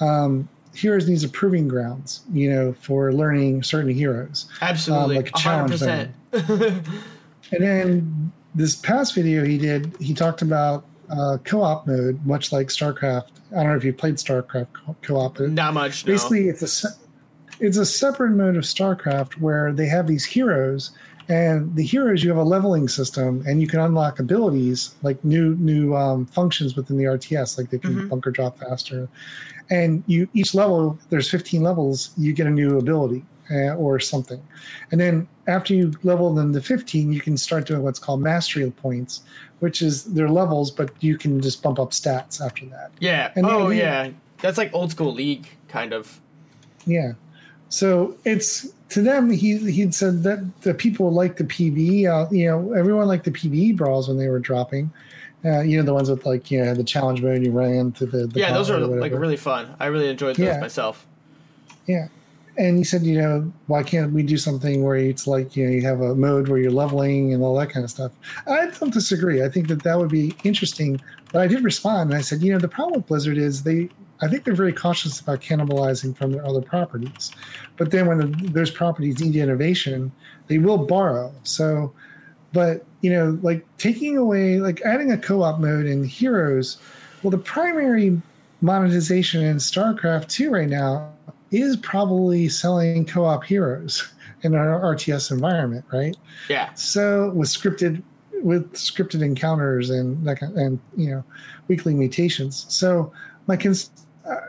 [0.00, 4.48] um, heroes needs a proving grounds, you know, for learning certain heroes.
[4.62, 6.10] Absolutely, like a challenge percent.
[7.52, 12.68] And then this past video he did, he talked about uh, co-op mode, much like
[12.68, 13.30] StarCraft.
[13.50, 15.38] I don't know if you played StarCraft co- co-op.
[15.38, 16.06] but Not much.
[16.06, 16.12] No.
[16.12, 16.88] basically it's a
[17.58, 20.92] it's a separate mode of StarCraft where they have these heroes,
[21.30, 25.54] and the heroes you have a leveling system, and you can unlock abilities like new
[25.56, 28.08] new um, functions within the RTS, like they can Mhm.
[28.10, 29.08] bunker drop faster,
[29.70, 34.42] and you each level there's 15 levels, you get a new ability uh, or something,
[34.90, 38.70] and then after you level them to 15, you can start doing what's called mastery
[38.70, 39.22] points,
[39.60, 42.90] which is their levels, but you can just bump up stats after that.
[43.00, 43.30] yeah.
[43.36, 44.10] and oh yeah.
[44.42, 46.20] That's like old school league kind of.
[46.86, 47.12] Yeah.
[47.68, 49.30] So it's to them.
[49.30, 52.06] He he said that the people like the PVE.
[52.06, 54.90] Uh, you know, everyone liked the PVE brawls when they were dropping.
[55.44, 57.44] Uh, you know, the ones with like you know the challenge mode.
[57.44, 59.74] You ran to the, the yeah, those are like really fun.
[59.80, 60.60] I really enjoyed those Yeah.
[60.60, 61.06] myself.
[61.86, 62.08] yeah.
[62.58, 65.70] And he said, you know, why can't we do something where it's like you know
[65.70, 68.12] you have a mode where you're leveling and all that kind of stuff?
[68.46, 69.42] I don't disagree.
[69.42, 71.00] I think that that would be interesting.
[71.32, 73.88] But I did respond and I said, you know, the problem with Blizzard is they.
[74.22, 77.30] I think they're very cautious about cannibalizing from their other properties.
[77.76, 80.12] But then when the, those properties need innovation,
[80.48, 81.32] they will borrow.
[81.42, 81.92] So,
[82.52, 86.78] but you know, like taking away, like adding a co-op mode in Heroes,
[87.22, 88.20] well, the primary
[88.60, 91.12] monetization in StarCraft 2 right now
[91.50, 96.16] is probably selling co-op heroes in our RTS environment, right?
[96.48, 96.72] Yeah.
[96.74, 98.02] So with scripted
[98.42, 101.24] with scripted encounters and that kind, and you know
[101.68, 102.66] weekly mutations.
[102.68, 103.12] So
[103.46, 103.90] my cons-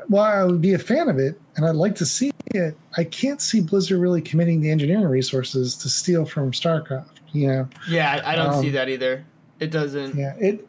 [0.07, 3.03] while I would be a fan of it and I'd like to see it, I
[3.03, 7.05] can't see Blizzard really committing the engineering resources to steal from StarCraft.
[7.33, 9.23] You know, Yeah, I, I don't see Um, that either.
[9.59, 10.15] It doesn't.
[10.15, 10.67] yeah, it.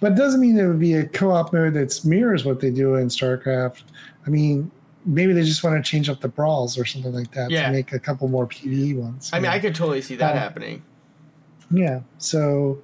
[0.00, 2.94] But it doesn't mean there would be a co-op mode that mirrors what they do
[2.96, 3.82] in StarCraft.
[4.26, 4.70] I mean,
[5.04, 7.66] maybe they just want to change up the brawls or something like that Yeah.
[7.66, 9.30] to make a couple more PvE ones.
[9.32, 9.50] I mean, know?
[9.50, 10.82] I could totally see that Uh, happening.
[11.70, 12.00] Yeah.
[12.18, 12.78] So,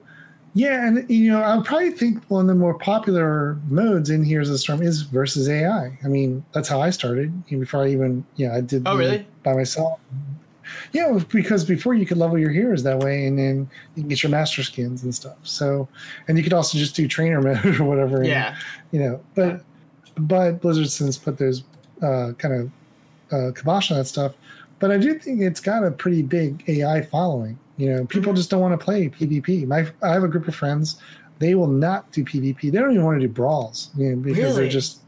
[0.59, 4.25] yeah, and you know, I would probably think one of the more popular modes in
[4.25, 5.97] Heroes of the Storm is versus AI.
[6.05, 9.25] I mean, that's how I started before I even, you know, I did Oh, really?
[9.45, 10.01] by myself.
[10.93, 14.23] Yeah, because before you could level your heroes that way, and then you can get
[14.23, 15.39] your master skins and stuff.
[15.45, 15.89] So,
[16.27, 18.17] and you could also just do trainer mode or whatever.
[18.19, 18.57] and, Yeah.
[18.91, 19.63] you know, but
[20.19, 21.63] but Blizzard since put those
[22.03, 22.71] uh, kind of
[23.33, 24.35] uh, kibosh on that stuff.
[24.81, 27.59] But I do think it's got a pretty big AI following.
[27.79, 28.37] You know, people Mhm.
[28.37, 29.67] just don't want to play PvP.
[29.67, 31.01] My I have a group of friends;
[31.39, 32.71] they will not do PvP.
[32.71, 34.53] They don't even want to do brawls, you know, because Really?
[34.55, 35.01] they're just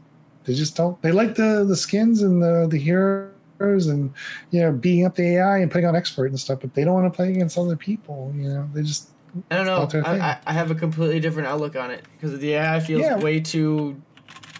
[0.45, 0.99] they just don't.
[1.01, 4.11] They like the the skins and the the heroes and
[4.49, 6.93] you know beating up the AI and putting on expert and stuff, but they don't
[6.95, 8.33] want to play against other people.
[8.35, 9.09] You know, they just
[9.49, 10.01] I don't know.
[10.03, 13.17] I, I, have a completely different outlook on it because the AI feels Yeah.
[13.17, 14.01] way too,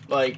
[0.07, 0.37] like,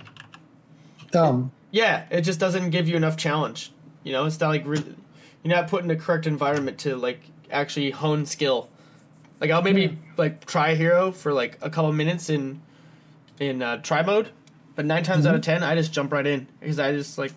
[1.11, 1.51] dumb.
[1.69, 3.71] yeah, it just doesn't give you enough challenge.
[4.03, 4.83] You know, it's not like re-
[5.43, 7.21] you're not put in the correct environment to like
[7.53, 8.69] actually hone skill.
[9.39, 9.89] Like I'll maybe Yeah.
[10.17, 12.61] like try a hero for like a couple minutes in
[13.39, 14.29] in uh, try mode,
[14.75, 17.33] but nine times out of ten I just jump right in because I just like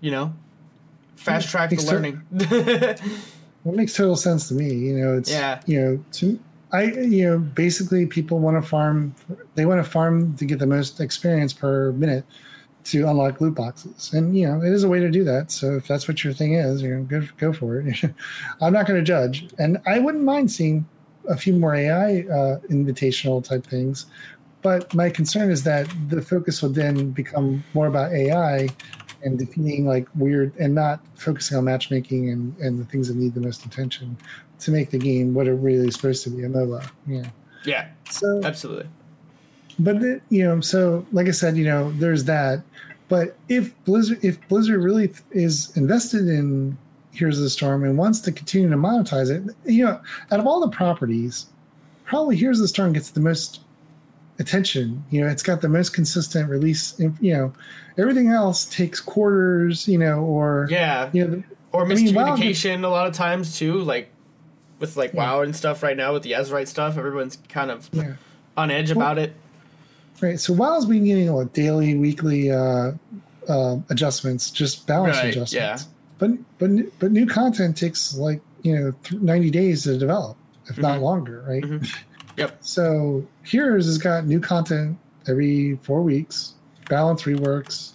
[0.00, 0.34] you know
[1.16, 2.22] fast track the learning.
[3.66, 4.74] It makes total sense to me.
[4.74, 5.60] You know, it's Yeah.
[5.64, 6.38] you know, to
[6.70, 9.14] I you know, basically people want to farm
[9.54, 12.24] they want to farm to get the most experience per minute
[12.84, 14.12] to unlock loot boxes.
[14.12, 15.50] And you know, it is a way to do that.
[15.50, 18.04] So if that's what your thing is, you know, go go for it.
[18.60, 19.48] I'm not going to judge.
[19.58, 20.86] And I wouldn't mind seeing
[21.28, 24.06] a few more AI uh, invitational type things.
[24.62, 28.68] But my concern is that the focus would then become more about AI
[29.22, 33.34] and defeating like weird and not focusing on matchmaking and, and the things that need
[33.34, 34.16] the most attention
[34.60, 36.88] to make the game what it really is supposed to be a MOBA.
[37.06, 37.28] Yeah.
[37.64, 38.88] yeah, So, absolutely.
[39.78, 42.62] But you know, so like I said, you know, there's that.
[43.08, 46.76] But if Blizzard, if Blizzard really is invested in
[47.12, 50.46] Heroes of the Storm and wants to continue to monetize it, you know, out of
[50.46, 51.46] all the properties,
[52.04, 53.60] probably Heroes of the Storm gets the most
[54.38, 55.04] attention.
[55.10, 56.98] You know, it's got the most consistent release.
[56.98, 57.52] You know,
[57.98, 59.86] everything else takes quarters.
[59.86, 61.42] You know, or Yeah, you know,
[61.72, 63.80] or I mean, WoW miscommunication a lot of times too.
[63.80, 64.08] Like
[64.78, 65.32] with like Yeah.
[65.32, 68.14] WoW and stuff right now with the Azerite stuff, everyone's kind of yeah.
[68.56, 69.34] on edge about it.
[70.20, 70.38] Right.
[70.40, 72.92] So WoW's been getting what daily, weekly uh,
[73.48, 75.52] uh, adjustments, just balance Right, adjustments.
[75.52, 75.78] yeah.
[76.18, 76.70] But but
[77.00, 80.36] but new content takes like you know th- ninety days to develop,
[80.68, 81.02] if not Mhm.
[81.02, 81.62] longer, right?
[81.62, 81.88] Mhm.
[82.36, 82.56] Yep.
[82.62, 86.54] So Heroes has got new content every four weeks,
[86.90, 87.92] balance reworks.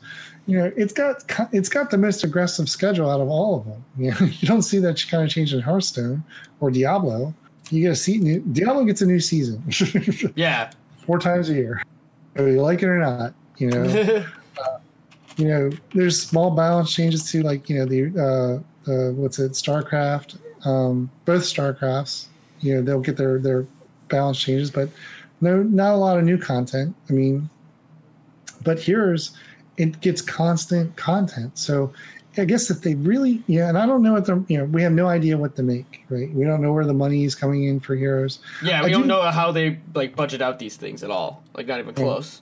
[0.47, 3.83] You know, it's got it's got the most aggressive schedule out of all of them.
[3.97, 6.23] You know, you don't see that kind of change in Hearthstone
[6.61, 7.33] or Diablo.
[7.69, 9.61] You get a seat new Diablo gets a new season
[10.35, 10.71] Yeah.
[11.05, 11.83] four times a year,
[12.39, 13.33] whether you like it or not.
[13.57, 13.83] You know,
[15.37, 19.51] you know, there's small balance changes to like you know the uh, uh what's it
[19.51, 22.27] StarCraft, um, both StarCrafts.
[22.61, 23.65] You know, they'll get their their
[24.07, 24.89] balance changes, but
[25.41, 26.95] no, not a lot of new content.
[27.09, 27.49] I mean,
[28.63, 29.35] but here's
[29.77, 31.57] it gets constant content.
[31.57, 31.93] So
[32.39, 34.81] I guess if they really, yeah, and I don't know what they're, you know, we
[34.83, 36.29] have no idea what to make, right?
[36.31, 38.39] We don't know where the money is coming in for heroes.
[38.63, 41.43] Yeah, I we don't do- know how they like budget out these things at all.
[41.55, 42.03] Like not even Yeah.
[42.03, 42.41] close.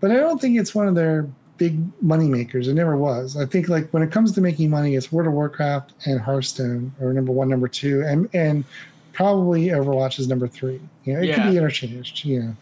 [0.00, 1.28] but I don't think it's one of their
[1.58, 2.66] big money makers.
[2.66, 3.36] It never was.
[3.36, 6.92] I think like when it comes to making money, it's World of Warcraft and Hearthstone
[7.00, 8.64] are number one, number two, and and
[9.12, 10.80] probably Overwatch is number three.
[11.04, 11.34] You know, it Yeah.
[11.42, 12.24] could be interchanged.
[12.24, 12.56] You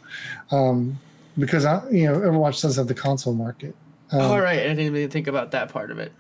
[0.51, 0.99] know, um,
[1.39, 3.75] because I, you know Overwatch does have the console market.
[4.13, 6.13] Um, All right, I didn't even think about that part of it.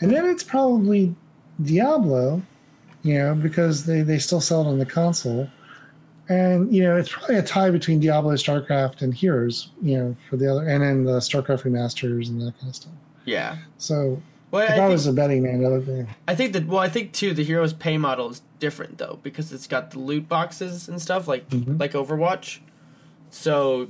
[0.00, 1.14] And then it's probably
[1.62, 2.42] Diablo,
[3.02, 5.48] you know, because they, they still sell it on the console.
[6.28, 10.36] And, you know, it's probably a tie between Diablo, StarCraft, and Heroes, you know, for
[10.36, 12.92] the other, and then the StarCraft remasters and that kind of stuff.
[13.24, 13.58] Yeah.
[13.78, 16.06] So Well, if I I, think, was a betting man, would be.
[16.28, 19.52] I think that well, I think too the hero's pay model is different though because
[19.52, 21.78] it's got the loot boxes and stuff like Mhm.
[21.78, 22.60] like Overwatch.
[23.30, 23.88] So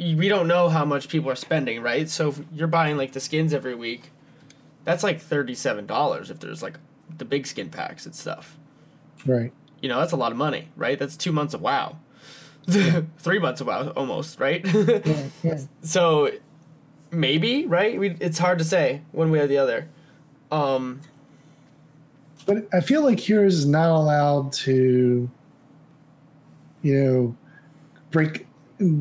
[0.00, 2.08] we don't know how much people are spending, right?
[2.08, 4.10] So if you're buying like the skins every week,
[4.84, 6.78] that's like thirty-seven dollars if there's like
[7.16, 8.58] the big skin packs and stuff.
[9.26, 9.52] Right.
[9.82, 10.98] You know, that's a lot of money, right?
[10.98, 11.96] That's two months of WoW,
[13.18, 14.64] three months of WoW almost, right?
[14.74, 15.26] Yeah.
[15.42, 15.60] yeah.
[15.82, 16.30] so
[17.12, 19.88] maybe right we, it's hard to say one way or the other
[20.52, 21.00] um
[22.46, 25.28] But I feel like Heroes is not allowed to,
[26.82, 27.36] you know,
[28.12, 28.46] break,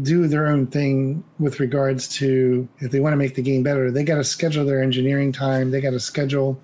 [0.02, 3.92] do their own thing with regards to if they want to make the game better.
[3.92, 5.72] They got to schedule their engineering time.
[5.72, 6.60] They got to schedule,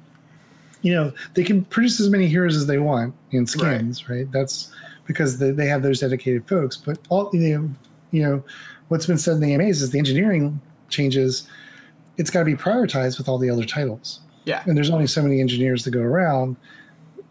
[0.82, 4.30] you know, they can produce as many heroes as they want in skins, right?
[4.32, 4.72] That's
[5.06, 6.76] because they, they have those dedicated folks.
[6.76, 7.70] But all you know,
[8.12, 8.44] you know,
[8.90, 10.60] what's been said in the AMAs is the engineering
[10.90, 11.48] changes.
[12.18, 15.22] It's got to be prioritized with all the other titles yeah and there's only so
[15.22, 16.56] many engineers to go around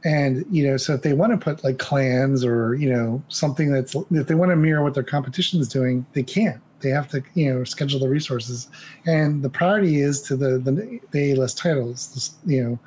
[0.05, 3.72] and you know so if they want to put like clans or you know something
[3.72, 7.09] that's if they want to mirror what their competition is doing they can't they have
[7.09, 8.68] to you know schedule the resources.
[9.06, 12.78] And the priority is to the the, the a-list titles you know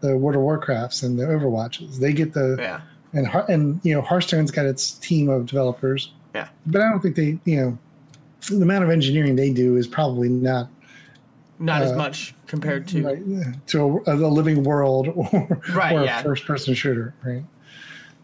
[0.00, 1.96] the world of warcrafts and the overwatches.
[1.96, 2.80] They get the yeah.
[3.14, 6.12] and and you know hearthstone's got its team of developers.
[6.34, 6.48] Yeah.
[6.66, 7.78] but i don't think they you know
[8.50, 10.68] the amount of engineering they do is probably not
[11.58, 16.04] not as Uh, much compared to right, to a, a living world or, Right, or
[16.04, 17.44] a first person shooter, right?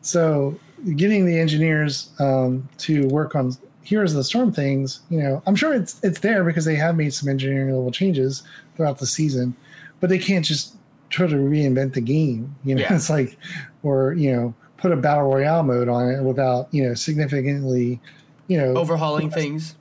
[0.02, 0.58] So
[0.96, 3.52] getting the engineers um, to work on
[3.82, 6.96] Heroes of the Storm things, you know, I'm sure it's it's there because they have
[6.96, 8.42] made some engineering level changes
[8.76, 9.54] throughout the season,
[10.00, 10.76] but they can't just
[11.10, 12.54] try to reinvent the game.
[12.64, 12.94] You know, Yeah.
[12.94, 13.36] it's like
[13.82, 18.00] or you know put a battle royale mode on it without you know significantly,
[18.48, 19.74] you know, overhauling things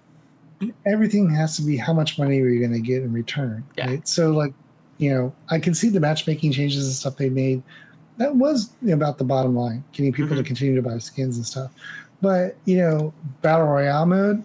[0.86, 3.88] everything has to be how much money are you going to get in return Yeah.
[3.90, 4.54] right so like
[4.98, 7.64] you know, I can see the matchmaking changes and stuff they made.
[8.18, 10.48] That was about the bottom line, getting people to Mhm.
[10.48, 11.72] continue to buy skins and stuff.
[12.22, 14.44] But you know, battle royale mode,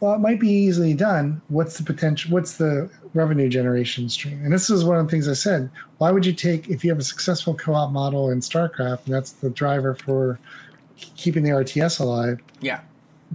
[0.00, 1.42] well, it might be easily done.
[1.48, 2.32] What's the potential?
[2.32, 4.40] What's the revenue generation stream?
[4.42, 5.68] And this is one of the things I said.
[5.98, 9.32] Why would you take if you have a successful co-op model in StarCraft, and that's
[9.32, 10.38] the driver for
[10.96, 12.40] keeping the RTS alive?
[12.62, 12.80] Yeah.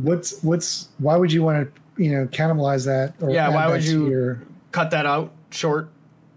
[0.01, 3.13] What's what's why would you want to you know cannibalize that?
[3.21, 4.41] Or Yeah, why would you- Your,
[4.71, 5.89] Cut that out short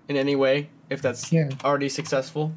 [0.08, 1.48] in any way if that's Yeah.
[1.64, 2.52] already successful.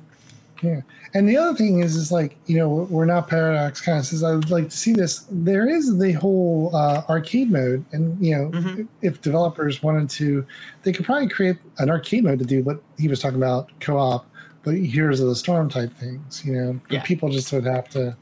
[0.62, 0.82] Yeah,
[1.14, 4.24] and the other thing is, is like you know, we're not paradox kind of says
[4.24, 5.26] I would like to see this.
[5.32, 8.88] There is the whole uh, arcade mode, and you know, Mhm.
[9.02, 10.46] if developers wanted to,
[10.84, 14.26] they could probably create an arcade mode to do what he was talking about, co-op,
[14.64, 16.44] but Heroes of the Storm type things.
[16.46, 17.04] You know, Yeah.
[17.04, 18.18] people just would have to,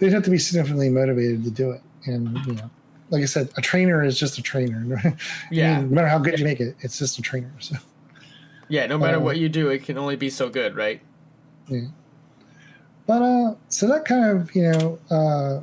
[0.00, 2.70] they'd have to be significantly motivated to do it, and you know.
[3.10, 5.16] Like I said, a trainer is just a trainer.
[5.50, 5.80] Yeah.
[5.80, 7.52] no matter how good you make it, it's just a trainer.
[7.58, 7.76] So.
[8.68, 11.00] Yeah, no matter Uh, what you do, it can only be so good, right?
[11.68, 11.86] Yeah.
[13.06, 15.60] But uh, so that kind of you know uh,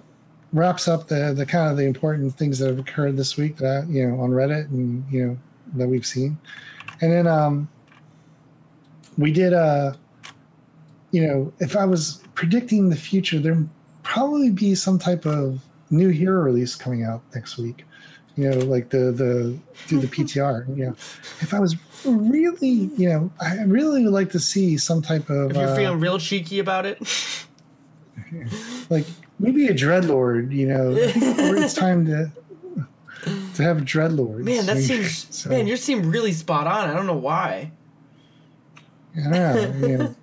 [0.53, 3.87] wraps up the the kind of the important things that have occurred this week that
[3.87, 5.37] you know on Reddit and you know
[5.75, 6.37] that we've seen,
[7.01, 7.69] and then um,
[9.19, 9.93] we did uh,
[11.11, 13.63] you know if I was predicting the future, there
[14.01, 17.85] probably be some type of new hero release coming out next week.
[18.35, 19.57] You know, like the the
[19.87, 20.75] do the PTR.
[20.77, 20.95] You know,
[21.41, 21.75] if I was
[22.05, 25.51] really, you know, I really would like to see some type of.
[25.51, 26.99] If you're uh, feeling real cheeky about it,
[28.89, 29.05] like
[29.39, 32.31] maybe a dreadlord you know I it's time to
[33.55, 36.89] to have dreadlords man, that I mean, seems so, man, you seem really spot on.
[36.89, 37.71] I don't know why.
[39.17, 40.15] I don't know, you know,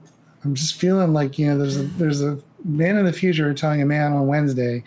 [0.45, 3.81] i'm just feeling like you know there's a there's a man in the future telling
[3.81, 4.83] a man on wednesday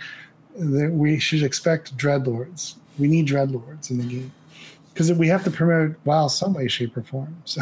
[0.57, 2.75] that we should expect dreadlords.
[2.97, 4.31] We need dreadlords in the game.
[4.93, 7.61] Because we have to promote wow some way shape or form so.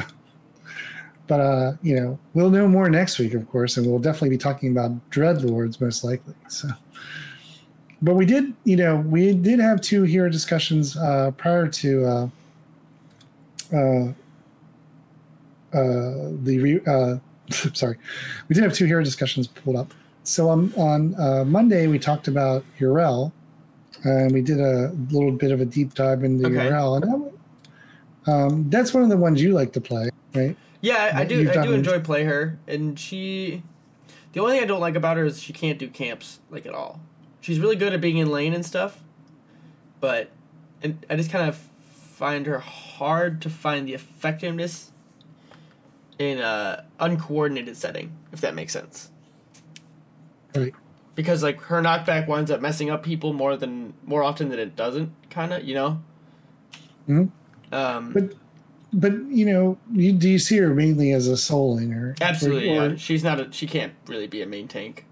[1.26, 4.38] But uh you know we'll know more next week of course and we'll definitely be
[4.38, 6.70] talking about dreadlords most likely so.
[8.02, 12.28] But we did you know we did have two hero discussions uh prior to uh
[13.74, 14.08] uh
[15.74, 17.16] uh the re- uh
[17.74, 17.98] sorry.
[18.48, 19.94] We did have two hero discussions pulled up
[20.24, 23.32] so on on uh, monday we talked about Yrel
[24.04, 26.70] and we did a little bit of a deep dive into Okay.
[26.70, 27.04] Yrel and
[28.26, 31.24] that, um, that's one of the ones you like to play right Yeah, I, I
[31.24, 31.50] do.
[31.50, 33.64] I do enjoy play her, and she.
[34.34, 36.74] The only thing I don't like about her is she can't do camps like at
[36.74, 37.00] all.
[37.40, 39.02] She's really good at being in lane and stuff,
[40.02, 40.30] but
[40.82, 41.56] and I just kind of
[41.94, 44.92] find her hard to find the effectiveness
[46.20, 49.10] in a uncoordinated setting, if that makes sense.
[50.56, 50.74] Right
[51.16, 54.76] Because like her knockback winds up messing up people more than more often than it
[54.76, 56.02] doesn't, kind of, you know.
[57.08, 57.30] Mhm.
[57.72, 58.34] Um, but
[58.94, 62.82] but you know you, do you see her mainly as a soul laner absolutely, Or-
[62.84, 62.96] or- yeah.
[62.96, 63.52] She's not a.
[63.52, 65.06] She can't really be a main tank.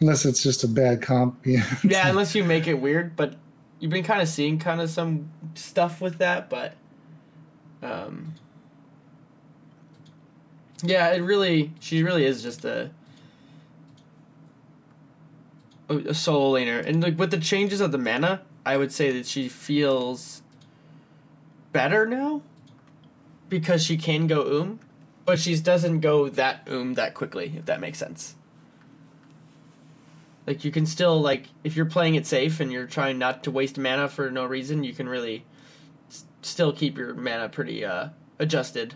[0.00, 3.16] unless it's just a bad comp yeah yeah, unless you make it weird.
[3.16, 3.34] But
[3.78, 6.74] you've been kind of seeing kind of some stuff with that, but
[7.82, 8.34] um,
[10.82, 12.90] yeah, it really she really is just a
[15.88, 19.26] a soul laner, and like with the changes of the mana, I would say that
[19.26, 20.42] she feels
[21.72, 22.42] better now
[23.48, 24.80] because she can go oom,
[25.24, 27.54] but she doesn't go that oom that quickly.
[27.56, 28.34] If that makes sense.
[30.46, 33.50] Like you can still like if you're playing it safe and you're trying not to
[33.50, 35.44] waste mana for no reason, you can really
[36.08, 38.94] s- still keep your mana pretty uh adjusted.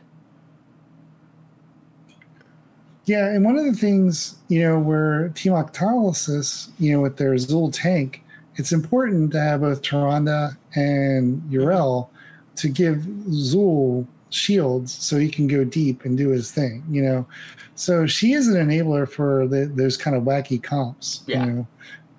[3.10, 7.32] Yeah, and one of the things, you know, where Team Octalysis, you know, with their
[7.34, 8.22] Zul tank,
[8.54, 12.08] it's important to have both Tyrande and Yrel
[12.54, 12.98] to give
[13.30, 17.26] Zul shields so he can go deep and do his thing, you know.
[17.74, 21.46] So she is an enabler for the, those kind of wacky comps, Yeah.
[21.46, 21.66] you know.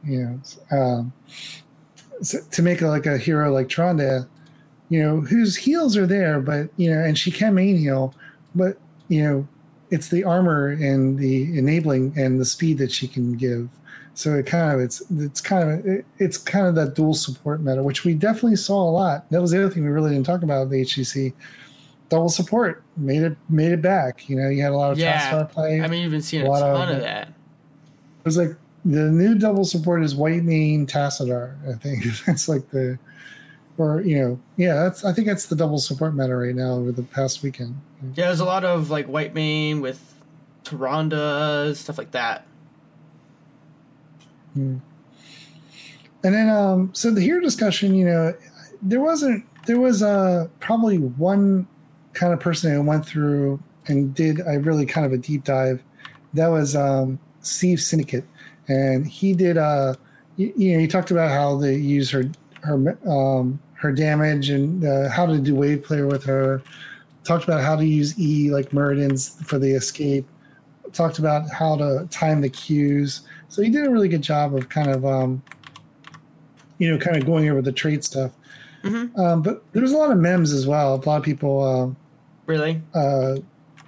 [0.03, 1.13] You know, um,
[2.21, 4.27] so to make like a hero like Tyrande,
[4.89, 8.13] you know, whose heals are there, but you know, and she can main heal,
[8.55, 8.77] but
[9.07, 9.47] you know,
[9.91, 13.69] it's the armor and the enabling and the speed that she can give.
[14.13, 17.61] So it kind of it's it's kind of it, it's kind of that dual support
[17.61, 19.29] meta, which we definitely saw a lot.
[19.31, 21.33] That was the other thing we really didn't talk about at the HGC.
[22.09, 24.27] Double support made it made it back.
[24.27, 25.43] You know, you had a lot of Yeah.
[25.45, 25.81] Play.
[25.81, 27.27] I mean, you've been seeing A a ton of- of that.
[27.29, 28.49] it was like
[28.83, 31.53] the new double support is Whitemane Tassadar.
[31.69, 32.99] I think that's like the
[33.81, 36.91] or you know yeah that's I think that's the double support meta right now over
[36.91, 37.79] the past weekend.
[38.15, 40.13] Yeah, there's a lot of like Whitemane with
[40.63, 42.45] Tyrande stuff like that.
[46.23, 48.33] And then, um, so the hero discussion, you know,
[48.81, 51.67] there wasn't, there was uh, probably one
[52.13, 55.81] kind of person who went through and did a really kind of a deep dive.
[56.33, 58.25] That was um, Steve Syndicate,
[58.67, 59.57] and he did.
[59.57, 59.95] Uh,
[60.37, 62.23] you, you know, he talked about how they use her
[62.61, 66.61] her um, her damage and uh, how to do wave player with her.
[67.23, 70.27] Talked about how to use E like Muradin's for the escape.
[70.93, 73.21] Talked about how to time the cues.
[73.49, 75.41] So he did a really good job of kind of, um,
[76.77, 78.31] you know, kind of going over the trait stuff.
[78.83, 79.17] Mhm.
[79.17, 80.95] Um, but there was a lot of memes as well.
[80.95, 81.95] A lot of people, um,
[82.47, 82.81] Really?
[82.95, 83.37] uh,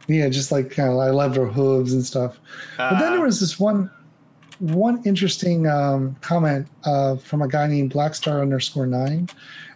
[0.08, 2.40] yeah, just like kind of I loved her hooves and stuff.
[2.78, 3.90] But then Uh, there was this one
[4.60, 9.28] one interesting um, comment uh, from a guy named Blackstar underscore nine,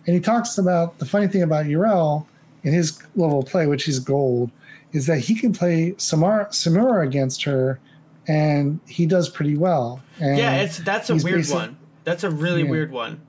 [0.07, 2.25] and he talks about the funny thing about Yrel
[2.63, 4.49] in his level of play, which is gold,
[4.93, 7.79] is that he can play Samuro Samuro against her,
[8.27, 10.01] and he does pretty well.
[10.19, 11.77] And yeah, it's that's a weird one.
[12.05, 12.71] That's a really Yeah.
[12.71, 13.21] weird one.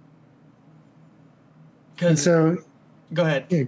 [2.00, 2.58] and so
[3.12, 3.46] go ahead.
[3.50, 3.64] Yeah,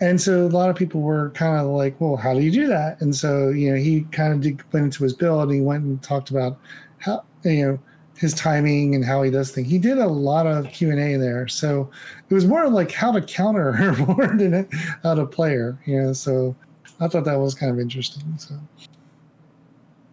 [0.00, 2.66] and so a lot of people were kind of like, "Well, how do you do
[2.66, 5.44] that?" And so you know, he kind of did, went into his build.
[5.44, 6.58] And he went and talked about
[6.98, 7.78] how you know
[8.22, 9.68] his timing and how he does things.
[9.68, 11.90] He did a lot of Q and A there, so
[12.30, 14.66] it was more like how to counter her more than
[15.02, 15.76] how to play her.
[15.84, 16.54] You know, so
[17.00, 18.22] I thought that was kind of interesting.
[18.38, 18.54] So.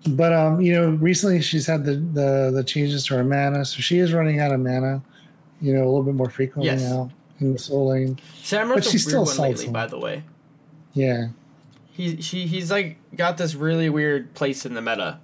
[0.10, 3.80] But um, you know, recently she's had the, the the changes to her mana, so
[3.80, 5.04] she is running out of mana,
[5.62, 6.82] you know, a little bit more frequently Yes.
[6.82, 8.18] now in the soul lane.
[8.42, 10.24] Samuro's but she's still one lately, by the way.
[10.94, 11.28] Yeah,
[11.92, 15.20] He she he's like got this really weird place in the meta,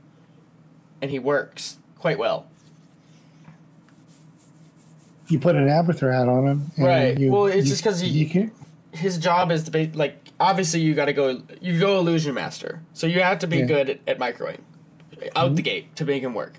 [1.01, 2.45] and he works quite well.
[5.27, 7.17] You put an Abathur hat on him, and Right.
[7.19, 8.49] You, Well, it's you- just 'cause he-.
[8.91, 12.81] His job is to be like obviously you got to go you go illusion master,
[12.93, 13.65] so you have to be Yeah.
[13.65, 14.59] good at, at microwave
[15.35, 15.63] out the mm-hmm.
[15.63, 16.53] gate to make him work.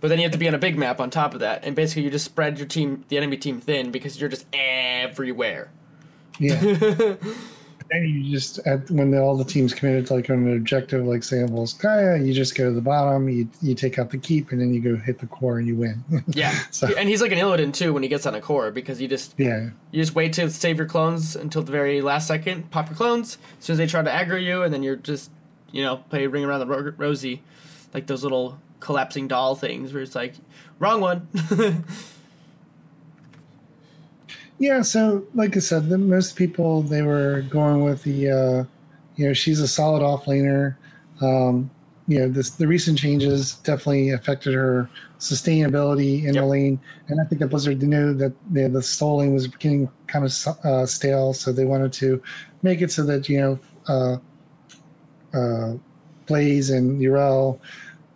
[0.00, 1.74] But then you have to be on a big map on top of that, and
[1.74, 5.70] basically you just spread your team, the enemy team, thin because you're just everywhere.
[6.38, 6.60] Yeah,
[7.90, 11.22] and you just at, when the, all the teams committed to like an objective, like
[11.22, 14.60] say Volskaya, you just go to the bottom, you you take out the keep, and
[14.60, 16.02] then you go hit the core and you win.
[16.28, 19.00] Yeah, So- and he's like an Illidan too when he gets on a core because
[19.00, 22.70] you just yeah, you just wait to save your clones until the very last second,
[22.70, 25.30] pop your clones as soon as they try to aggro you, and then you're just
[25.70, 27.42] you know play ring around the ro- rosy,
[27.92, 30.34] like those little collapsing doll things where it's like
[30.78, 31.28] wrong one.
[34.58, 34.82] yeah.
[34.82, 38.64] So like I said, the, most people they were going with the, uh,
[39.16, 40.76] you know, she's a solid off laner.
[41.20, 41.70] Um,
[42.06, 46.42] you know, this the recent changes definitely affected her sustainability in Yep.
[46.42, 49.88] the lane, and I think that Blizzard knew that the, the soul lane was getting
[50.06, 52.22] kind of uh, stale, so they wanted to
[52.62, 53.58] make it so that you know,
[53.88, 54.16] uh,
[55.34, 55.74] uh,
[56.26, 57.58] Blaze and Yrel,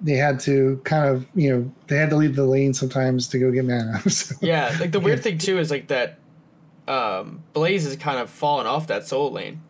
[0.03, 3.39] they had to kind of you know they had to leave the lane sometimes to
[3.39, 4.01] go get mana.
[4.11, 6.19] so, yeah, like the weird thing too is like that.
[6.89, 9.61] Um, Blaze has kind of fallen off that soul lane.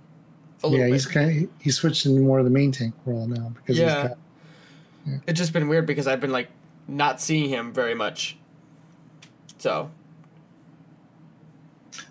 [0.65, 0.93] Yeah, bit.
[0.93, 4.03] he's kind of he switched into more of the main tank role now because Yeah.
[4.03, 6.49] he's got It's just been weird because I've been like
[6.89, 8.37] not seeing him very much.
[9.59, 9.91] So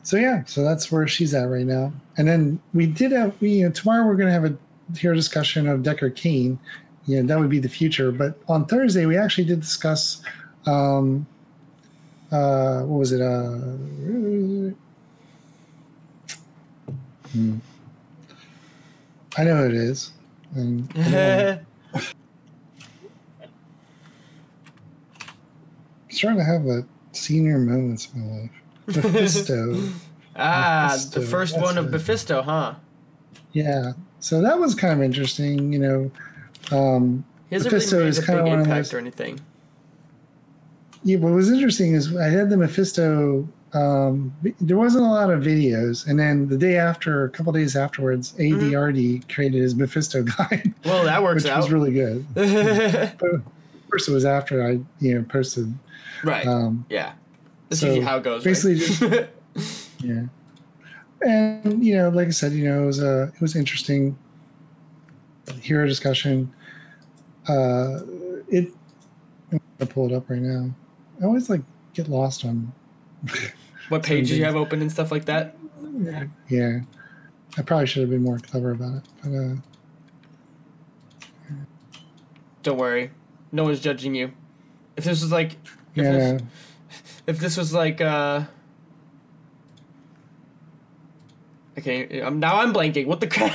[0.03, 1.91] So yeah, so that's where she's at right now.
[2.17, 4.57] And then we did have we you know, tomorrow we're going to have a
[4.97, 6.57] here discussion of Deckard Cain.
[7.05, 8.11] Yeah, that would be the future.
[8.11, 10.21] But on Thursday we actually did discuss
[10.65, 11.25] um
[12.31, 13.49] uh what was it uh
[17.37, 17.57] hmm.
[19.37, 20.11] I know it is.
[20.55, 21.65] And I'm
[26.09, 28.51] starting to have a senior moments in my life.
[28.87, 29.75] Mephisto.
[30.35, 31.91] ah, Mephisto, the first that's one of it.
[31.91, 32.75] Mephisto, huh?
[33.51, 33.93] Yeah.
[34.19, 36.11] So that was kind of interesting, you know.
[36.71, 39.39] Um, He hasn't Mephisto really is made a big impact those- or anything.
[41.03, 43.47] yeah, what was interesting is I had the Mephisto.
[43.73, 47.75] Um, there wasn't a lot of videos, and then the day after, a couple days
[47.75, 51.57] afterwards, ADRD created his Mephisto guide, Well, that works which out.
[51.57, 52.25] was really good.
[52.35, 53.41] But
[53.89, 55.73] course, it was after I, you know, posted.
[56.23, 56.45] right.
[56.47, 57.13] Um, yeah.
[57.69, 58.43] This so usually how it goes.
[58.43, 59.29] basically right?
[60.03, 60.23] Yeah,
[61.25, 64.17] and you know, like I said, you know, it was a it was interesting.
[65.61, 66.53] Hear a discussion.
[67.49, 67.99] Uh,
[68.49, 68.71] it.
[69.51, 70.69] I'm gonna pull it up right now.
[71.21, 71.61] I always like
[71.93, 72.71] get lost on.
[73.89, 75.55] What pages you have open and stuff like that.
[75.99, 76.79] Yeah, yeah.
[77.57, 79.55] I probably should have been more clever about it, but uh,
[82.63, 83.11] Don't worry,
[83.51, 84.31] no one's judging you.
[84.95, 85.53] If this was like,
[85.95, 86.41] if, yeah, this,
[87.27, 88.43] if this was like, uh,
[91.77, 93.07] okay, um, now I'm blanking.
[93.07, 93.53] What the crap?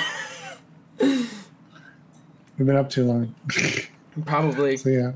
[0.98, 1.28] we've
[2.58, 3.34] been up too long.
[4.24, 4.76] Probably.
[4.76, 5.12] so yeah,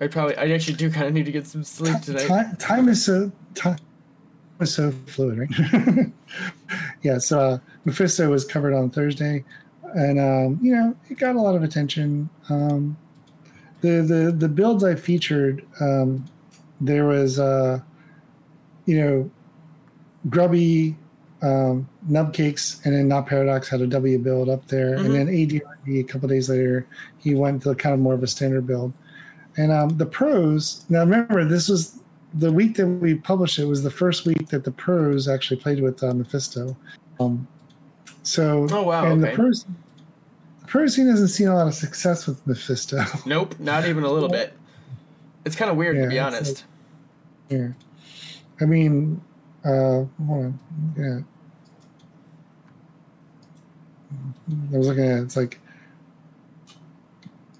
[0.00, 0.36] I probably.
[0.36, 2.26] I actually do kind of need to get some sleep tonight.
[2.26, 3.78] time, time is so time.
[4.58, 6.06] Was so fluid, right?
[7.02, 7.18] yeah.
[7.18, 9.44] So uh, Mephisto was covered on Thursday,
[9.94, 12.28] and um, you know it got a lot of attention.
[12.48, 12.96] Um,
[13.80, 16.24] the the the builds I featured, um,
[16.80, 17.80] there was uh,
[18.86, 19.30] you know,
[20.28, 20.96] Grubby,
[21.42, 25.04] um, Nubcakes, and then Not Paradox had a W build up there, Mhm.
[25.04, 26.86] and then ADRD a couple days later
[27.18, 28.92] he went to kind of more of a standard build.
[29.56, 32.00] And um, the pros now remember this was
[32.34, 35.80] the week that we published it was the first week that the pros actually played
[35.80, 36.76] with uh, Mephisto.
[37.20, 37.48] Um,
[38.22, 39.30] so Oh, wow, and okay.
[39.30, 39.64] the pros
[40.60, 43.02] the pro scene hasn't seen a lot of success with Mephisto.
[43.26, 44.52] Nope, not even a little bit.
[45.44, 46.64] It's kind of weird to be honest.
[47.48, 47.68] Yeah.
[48.60, 49.20] I mean,
[49.64, 50.58] uh, hold on.
[50.96, 51.20] Yeah.
[54.72, 55.60] I was looking at it, it's like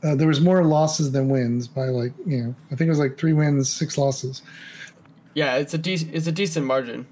[0.02, 2.98] uh, there was more losses than wins by like you know I think it was
[2.98, 4.42] like three wins six losses
[5.34, 7.06] Yeah, it's a dec- it's a decent margin.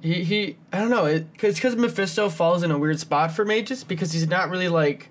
[0.00, 3.44] He he I don't know it cause because Mephisto falls in a weird spot for
[3.44, 5.08] mages because he's not really like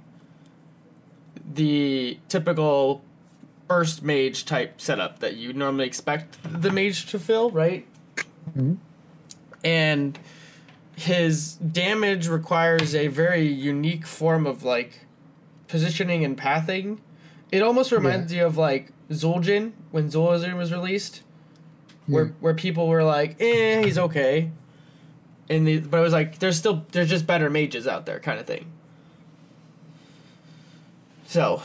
[1.54, 3.02] the typical
[3.68, 7.86] burst mage type setup that you normally expect the mage to fill, right?
[8.58, 8.78] Mhm.
[9.64, 10.20] And
[10.98, 15.06] his damage requires a very unique form of like
[15.72, 17.00] positioning and pathing.
[17.52, 21.22] It almost reminds you of like Zul'jin when Zul'jin was released,
[22.08, 22.32] where Yeah.
[22.42, 24.52] where people were like, "Eh, he's okay,"
[25.50, 28.40] and the, but it was like there's still there's just better mages out there, kind
[28.40, 28.66] of thing.
[31.26, 31.62] So,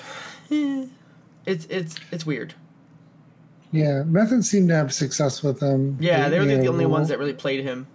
[0.50, 0.86] eh,
[1.44, 2.54] it's it's it's weird.
[3.72, 6.86] yeah Method seemed to have success with them Yeah, they were you the know, only
[6.86, 7.86] ones that really played him.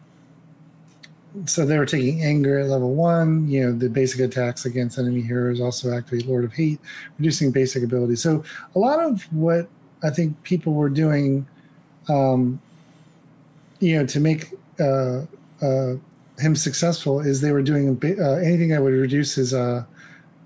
[1.45, 5.22] So they were taking anger at level one you know the basic attacks against enemy
[5.22, 6.80] heroes also activate lord of hate
[7.18, 8.22] reducing basic abilities.
[8.22, 8.44] So
[8.76, 9.68] a lot of what
[10.03, 11.45] i think people were doing
[12.10, 12.60] um
[13.80, 15.22] you know to make uh
[15.62, 15.94] uh
[16.40, 19.84] him successful is they were doing uh, anything that would reduce his uh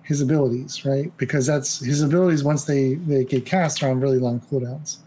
[0.03, 1.11] his abilities right?
[1.17, 4.97] Because that's his abilities once they they get cast are on really long cooldowns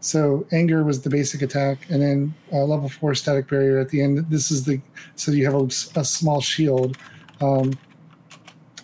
[0.00, 4.02] so anger was the basic attack, and then uh, level four static barrier at the
[4.02, 4.18] end.
[4.30, 4.80] This is the
[5.14, 5.64] so you have a,
[6.00, 6.96] a small shield,
[7.40, 7.78] um,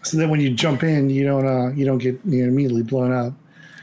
[0.03, 2.83] so that when you jump in, you don't uh, you don't get you know, immediately
[2.83, 3.33] blown up.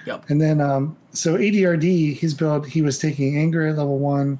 [0.05, 0.29] Yep.
[0.29, 2.67] And then um, so ADRD, he's built.
[2.67, 4.39] He was taking anger at level one,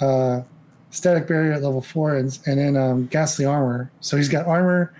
[0.00, 0.42] uh,
[0.90, 3.90] static barrier at level four, and and then um, ghastly armor.
[4.00, 4.92] So he's got armor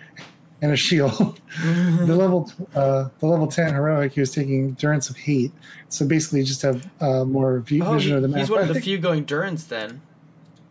[0.62, 1.40] and a shield.
[1.64, 5.52] the level uh, the level ten heroic, he was taking Durance of Hate.
[5.88, 8.40] So basically, just have uh, more view, Oh, vision of the map.
[8.40, 10.00] he's one of the think- few going Durance then.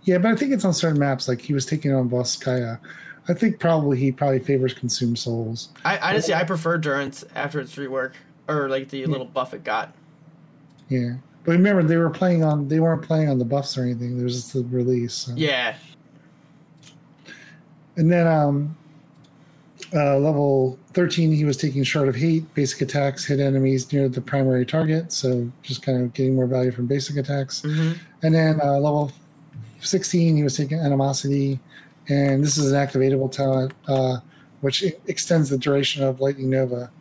[0.04, 1.28] yeah, but I think it's on certain maps.
[1.28, 2.80] Like he was taking on Volskaya.
[3.28, 5.70] I think probably he probably favors consume souls.
[5.84, 8.14] I honestly I prefer Durance after its rework
[8.48, 9.94] or like the little buff it got.
[10.90, 12.68] Yeah, but remember they were playing on.
[12.68, 14.16] They weren't playing on the buffs or anything.
[14.18, 15.14] There was just the release.
[15.14, 15.34] so.
[15.36, 15.76] Yeah,
[17.98, 18.78] And then um,
[19.96, 24.22] uh, level 13, he was taking Shard of Hate, basic attacks, hit enemies near the
[24.22, 25.12] primary target.
[25.12, 27.62] So just kind of getting more value from basic attacks.
[27.62, 29.12] hmm And then uh, level
[29.80, 31.60] 16, he was taking Animosity.
[32.10, 34.18] And this is an activatable talent, uh,
[34.62, 36.92] which extends the duration of Lightning Nova.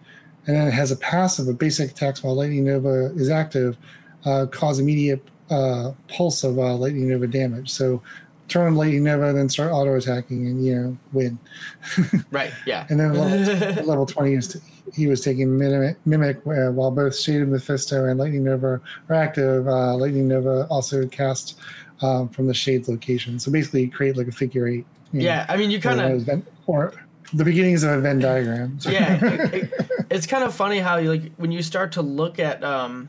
[0.46, 3.76] And then it has a passive of basic attacks while Lightning Nova is active,
[4.24, 7.70] uh, cause immediate uh, pulse of uh, Lightning Nova damage.
[7.70, 8.02] So
[8.48, 11.38] turn on Lightning Nova, then start auto attacking, and you know win.
[12.30, 12.86] right, yeah.
[12.90, 14.62] And then level, level 20, he was,
[14.94, 19.66] he was taking Mimic, mimic uh, while both Shaded Mephisto and Lightning Nova are active.
[19.66, 21.58] Uh, Lightning Nova also cast
[22.02, 23.38] um, from the Shades location.
[23.38, 24.84] So basically, you create like a figure eight.
[25.12, 26.92] you know, Yeah, I mean you kind of or
[27.32, 28.78] the beginnings of a Venn diagram.
[28.88, 29.72] yeah it- it-
[30.10, 33.08] it's kind of funny how you like when you start to look at um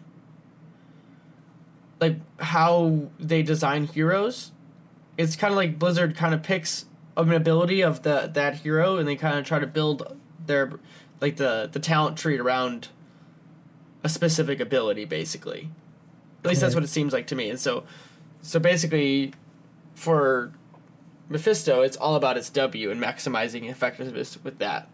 [2.00, 4.52] like how they design heroes
[5.18, 6.86] it's kind of like blizzard kind of picks
[7.18, 10.74] an ability of the that hero and they kind of try to build their
[11.22, 12.90] like the the talent tree around
[14.04, 15.70] a specific ability basically
[16.44, 17.84] at least that's what it seems like to me and so
[18.42, 19.34] so basically
[19.96, 20.52] for
[21.30, 24.88] Mephisto, it's all about its W and maximizing effectiveness with that.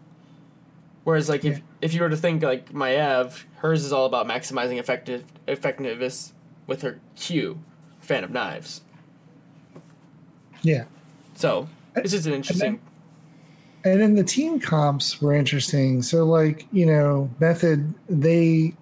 [1.04, 1.64] Whereas, like if Yeah.
[1.82, 6.32] if you were to think like Maiev, hers is all about maximizing effective effectiveness
[6.66, 7.58] with her Q,
[8.00, 8.80] fan of knives.
[10.62, 10.84] Yeah.
[11.34, 12.80] So this is an interesting.
[13.84, 16.02] And then the team comps were interesting.
[16.02, 18.74] So, like you know, Method they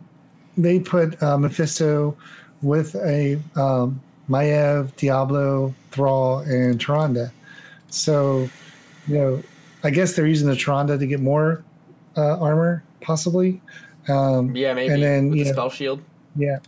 [0.56, 2.16] they put uh, Mephisto
[2.62, 7.30] with a um, Maiev, Diablo, Thrall, and Tyrande.
[7.88, 8.48] So,
[9.08, 9.42] you know,
[9.82, 11.64] I guess they're using the Tyrande to get more
[12.16, 13.60] uh, armor, possibly.
[14.08, 16.00] Um, Yeah, maybe and then, you the know- spell shield.
[16.36, 16.58] yeah.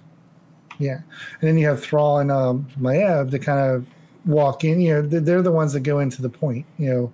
[0.79, 0.95] Yeah,
[1.41, 3.87] and then you have Thrall and um, Maiev to kind of
[4.27, 4.81] walk in.
[4.81, 6.67] You know, they're, the ones that go into the point.
[6.79, 7.13] You know,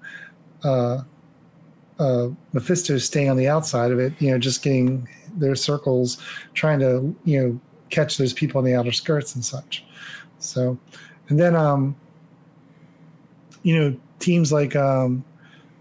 [0.64, 1.02] uh,
[2.02, 4.12] uh, Mephisto's staying on the outside of it.
[4.18, 6.18] You know, just getting their circles,
[6.54, 7.60] trying to you know
[7.90, 9.84] catch those people on the outer skirts and such.
[10.38, 10.78] So,
[11.28, 11.96] and then um,
[13.62, 15.24] you know, teams like um,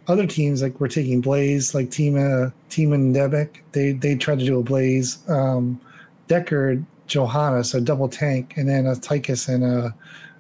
[0.07, 3.57] other teams like we're taking Blaze, like Team uh, Team and Debic.
[3.71, 5.17] They they tried to do a Blaze.
[5.29, 5.79] Um,
[6.27, 9.95] Deckard Johanna, so double tank, and then a Tychus and a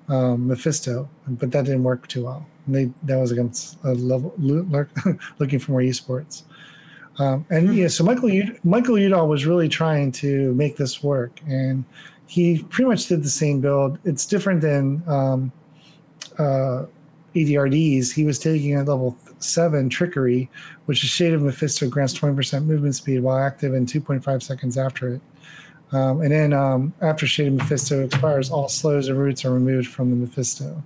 [0.09, 2.45] um, Mephisto, but that didn't work too well.
[2.65, 4.33] And they that was against a level
[5.39, 6.43] looking for more esports.
[7.19, 8.29] Um, and yeah, so Michael
[8.63, 11.83] Michael Udall was really trying to make this work, and
[12.27, 13.97] he pretty much did the same build.
[14.03, 15.51] It's different than um,
[16.37, 16.85] uh,
[17.35, 18.13] ADRDs.
[18.13, 20.49] He was taking a level seven trickery,
[20.85, 25.15] which is Shade of Mephisto grants 20% movement speed while active and 2.5 seconds after
[25.15, 25.21] it.
[25.91, 29.87] Um, and then um, after Shade of Mephisto expires, all slows and roots are removed
[29.87, 30.83] from the Mephisto.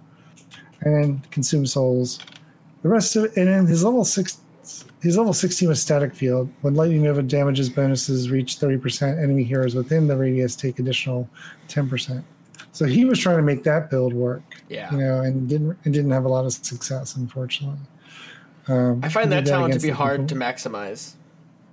[0.81, 2.19] And then consume souls.
[2.81, 4.39] The rest of it, and then his level six,
[5.01, 6.51] his level 16 was static field.
[6.61, 11.29] When lightning nova damages bonuses reach 30%, enemy heroes within the radius take additional
[11.67, 12.23] 10%.
[12.71, 14.43] So he was trying to make that build work.
[14.69, 14.91] Yeah.
[14.91, 17.79] You know, and didn't and didn't have a lot of success, unfortunately.
[18.67, 20.39] Um, I find that talent to be hard people.
[20.39, 21.13] to maximize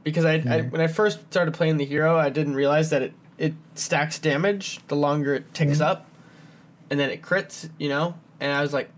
[0.09, 0.55] because I, yeah.
[0.55, 4.18] I, when I first started playing the hero, I didn't realize that it it stacks
[4.18, 6.09] damage the longer it ticks up,
[6.90, 7.68] and then it crits.
[7.78, 8.90] You know, and I was like,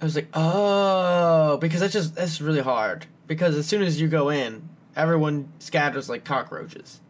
[0.00, 3.06] I was like, oh, because that's just that's really hard.
[3.26, 7.00] Because as soon as you go in, everyone scatters like cockroaches.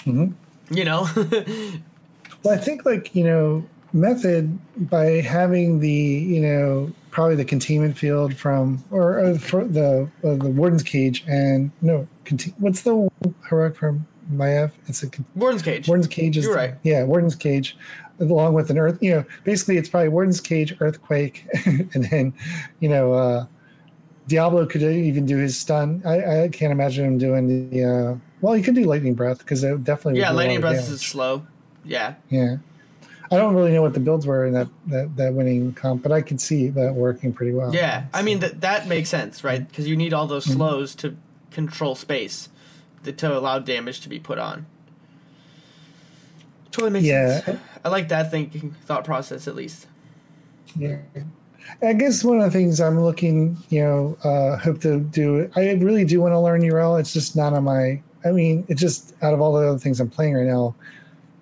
[0.00, 0.74] Mm-hmm.
[0.74, 1.08] You know.
[2.42, 3.64] well, I think like you know
[3.94, 4.58] method
[4.90, 10.34] by having the you know probably the containment field from or, or for the uh,
[10.34, 13.08] the warden's cage and no conti- what's the
[13.48, 14.70] heroic from Maiev?
[14.86, 15.88] It's a warden's cage.
[15.88, 16.74] Warden's cage is You're right.
[16.82, 17.74] Yeah, warden's cage,
[18.20, 18.98] along with an earth.
[19.00, 22.34] You know, basically it's probably warden's cage, earthquake, and then
[22.80, 23.46] you know uh,
[24.28, 26.02] Diablo could even do his stun.
[26.04, 27.82] I, I can't imagine him doing the.
[27.82, 30.20] Uh, well, he could do lightning breath because it definitely.
[30.20, 31.46] Yeah, lightning breath is slow.
[31.82, 32.16] Yeah.
[32.28, 32.56] Yeah.
[33.30, 36.12] I don't really know what the builds were in that, that, that winning comp, but
[36.12, 37.74] I could see that working pretty well.
[37.74, 38.08] Yeah, so.
[38.14, 39.66] I mean that that makes sense, right?
[39.66, 40.56] Because you need all those mm-hmm.
[40.56, 41.08] slows mm-hmm.
[41.08, 41.16] to
[41.50, 42.48] control space
[43.04, 44.66] to, to, allow damage to be put on.
[46.70, 47.40] Totally makes yeah.
[47.40, 47.60] sense.
[47.84, 49.86] I like that thinking thought process at least.
[50.76, 50.98] Yeah.
[51.82, 55.50] I guess one of the things I'm looking, you know, uh, hope to do.
[55.56, 57.00] I really do want to learn Yrel.
[57.00, 58.00] It's just not on my.
[58.24, 60.74] I mean, it's just out of all the other things I'm playing right now,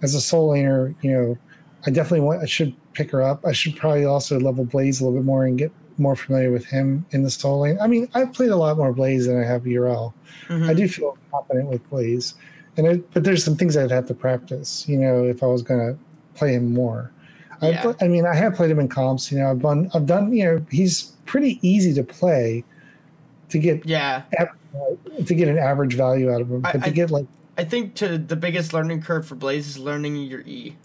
[0.02, 1.38] as a soul laner, you know,
[1.86, 2.42] I definitely want.
[2.42, 3.44] I should pick her up.
[3.44, 6.64] I should probably also level Blaze a little bit more and get more familiar with
[6.66, 7.78] him in the soul lane.
[7.80, 10.12] I mean, I've played a lot more Blaze than I have Yrel.
[10.48, 10.70] Mm-hmm.
[10.70, 12.34] I do feel confident with Blaze,
[12.76, 14.88] and it, but there's some things I'd have to practice.
[14.88, 15.98] You know, if I was going to
[16.38, 17.10] play him more.
[17.62, 17.94] Yeah.
[18.00, 19.30] I, I mean, I have played him in comps.
[19.30, 19.90] You know, I've done.
[19.94, 20.32] I've done.
[20.32, 22.64] You know, he's pretty easy to play.
[23.50, 24.22] To get yeah,
[25.26, 27.94] to get an average value out of him, but I, to get like I think
[27.96, 30.76] to the biggest learning curve for Blaze is learning your E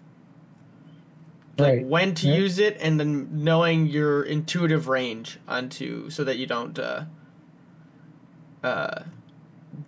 [1.60, 1.86] like right.
[1.86, 6.78] when to use it and then knowing your intuitive range onto so that you don't
[6.80, 7.06] uh
[8.64, 9.04] uh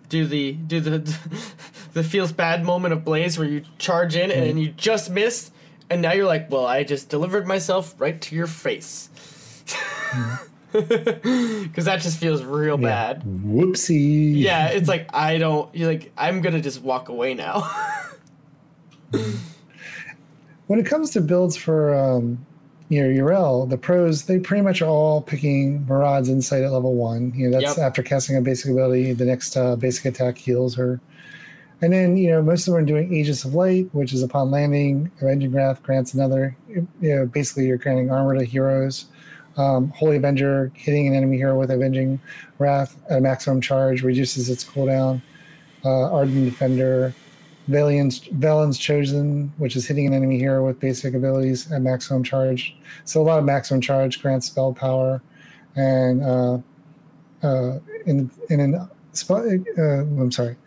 [0.09, 1.17] do the do the
[1.93, 5.51] the feels bad moment of blaze where you charge in and, and you just miss
[5.89, 9.09] and now you're like well i just delivered myself right to your face.
[10.71, 13.13] Because that just feels real yeah.
[13.13, 13.23] bad.
[13.23, 14.39] Whoopsie.
[14.39, 17.69] Yeah it's like i don't you're like i'm gonna just walk away now
[20.71, 22.45] when it comes to builds for um,
[22.87, 26.95] you know Yrel, the pros they pretty much are all picking Maraad's Insight at level
[26.95, 27.33] one.
[27.35, 27.85] You know that's yep.
[27.85, 31.01] after casting a basic ability, the next uh, basic attack heals her.
[31.81, 34.49] And then you know most of them are doing Aegis of Light, which is upon
[34.49, 36.55] landing, Avenging Wrath grants another.
[36.69, 39.07] You know basically you're granting armor to heroes.
[39.57, 42.17] Um, Holy Avenger hitting an enemy hero with Avenging
[42.59, 45.21] Wrath at a maximum charge reduces its cooldown.
[45.83, 47.13] Uh, Ardent Defender
[47.71, 52.75] Velen's Chosen, which is hitting an enemy hero with basic abilities at maximum charge.
[53.05, 55.21] So a lot of maximum charge grants spell power,
[55.75, 56.57] and uh,
[57.43, 59.47] uh, in in an spell.
[59.77, 60.57] Uh, I'm sorry.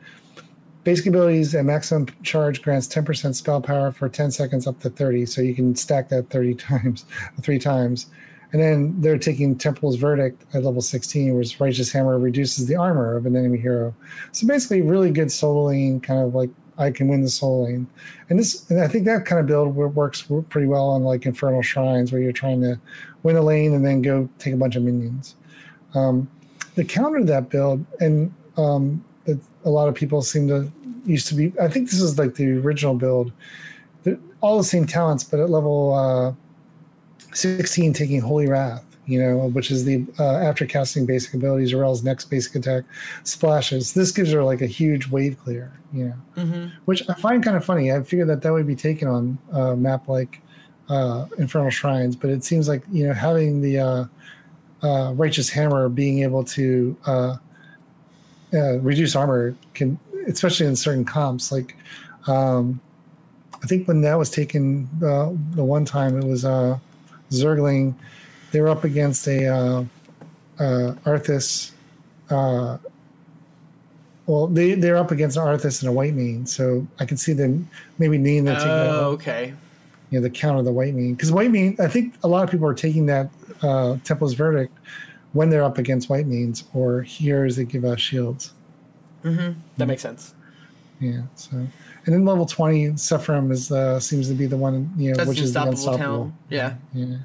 [0.85, 5.24] Basic abilities at maximum charge grants 10% spell power for 10 seconds up to 30.
[5.24, 7.06] So you can stack that 30 times,
[7.40, 8.06] three times.
[8.52, 13.16] And then they're taking Templar's Verdict at level 16, which Righteous Hammer reduces the armor
[13.16, 13.94] of an enemy hero.
[14.32, 17.87] So basically, really good soloing, kind of like I can win the soul lane.
[18.29, 21.63] And this, and I think that kind of build works pretty well on like Infernal
[21.63, 22.79] Shrines, where you're trying to
[23.23, 25.37] win a lane and then go take a bunch of minions.
[25.95, 26.29] Um,
[26.75, 30.71] the counter to that build, and um, that a lot of people seem to
[31.05, 31.53] used to be.
[31.61, 33.33] I think this is like the original build.
[34.03, 36.33] they're all the same talents, but at level uh,
[37.33, 42.02] 16, taking Holy Wrath, you know, which is the uh, after casting basic abilities, Yrel's
[42.02, 42.85] next basic attack
[43.24, 43.93] splashes.
[43.93, 46.66] This gives her like a huge wave clear, you know, Mm-hmm.
[46.86, 47.93] which I find kind of funny.
[47.93, 50.40] I figured that that would be taken on a map like
[50.89, 54.05] uh, Infernal Shrines, but it seems like, you know, having the uh,
[54.82, 57.36] uh, Righteous Hammer being able to uh,
[58.52, 59.98] uh, reduce armor can,
[60.28, 61.76] especially in certain comps, like
[62.26, 62.81] um,
[63.62, 66.78] I think when that was taken uh, the one time, it was uh,
[67.31, 67.94] Zergling.
[68.55, 69.85] They were up against a uh,
[70.60, 71.72] uh, Arthas.
[72.31, 72.78] Uh,
[74.26, 77.68] well, they they're up against an Arthas and a Whitemane, so I can see them
[77.98, 79.52] maybe needing to take that, Oh, okay.
[80.10, 81.81] you know, the counter the Whitemane because Whitemane.
[81.81, 83.28] I think a lot of people are taking that
[83.60, 84.72] uh, Templar's verdict
[85.32, 88.52] when they're up against Whitemanes or here as they give out shields.
[89.24, 89.59] Mm-hmm.
[89.78, 90.32] That makes sense.
[91.01, 91.22] Yeah.
[91.35, 91.68] So, and
[92.14, 95.40] then level twenty, Seraphim is uh, seems to be the one you know, That's which
[95.40, 95.98] is the unstoppable.
[95.98, 96.39] town.
[96.51, 96.74] Yeah.
[96.94, 97.16] Yeah.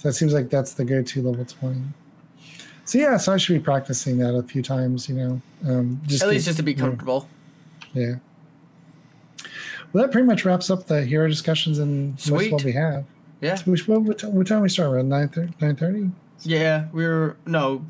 [0.00, 1.82] So it seems like that's the go-to level twenty.
[2.86, 5.08] So yeah, so I should be practicing that a few times.
[5.08, 7.28] You know, um, just At to- least just to be you know, comfortable.
[7.92, 8.14] yeah.
[9.92, 12.52] Well, that pretty much wraps up the hero discussions and Sweet.
[12.52, 13.04] what we have.
[13.40, 13.56] Yeah.
[13.56, 15.52] So which, what, what, time, what time we start around nine thirty?
[15.60, 16.10] Nine thirty?
[16.42, 16.86] Yeah.
[16.92, 17.84] We were no.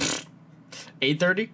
[1.03, 1.53] Eight thirty.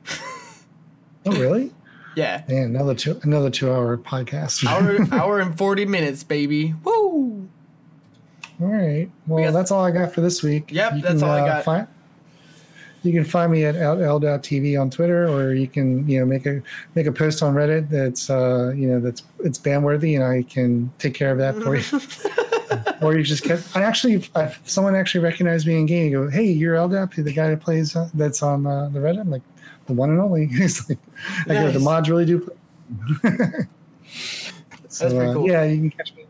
[1.26, 1.72] Oh, really?
[2.16, 2.44] Yeah.
[2.48, 4.64] Man, another two another two hour podcast.
[4.66, 6.74] Hour hour and forty minutes, baby.
[6.82, 7.46] Woo.
[8.60, 9.10] All right.
[9.26, 10.70] Well, got- that's all I got for this week.
[10.70, 11.64] Yep, that's all I got.
[11.64, 11.86] Find,
[13.02, 16.62] you can find me at L.TV on Twitter, or you can you know make a
[16.94, 20.42] make a post on Reddit that's uh you know that's it's ban worthy, and I
[20.42, 22.00] can take care of that for you.
[23.00, 23.64] or you just get.
[23.74, 26.14] I actually, I, someone actually recognized me in game.
[26.14, 29.20] and go, hey, you're LDAP, the guy that plays uh, that's on uh, the Reddit.
[29.20, 29.42] I'm like,
[29.86, 30.46] the one and only.
[30.50, 30.98] He's like,
[31.48, 32.50] I go, the mods really do.
[34.88, 35.46] so, pretty uh, cool.
[35.48, 36.25] yeah, you can catch me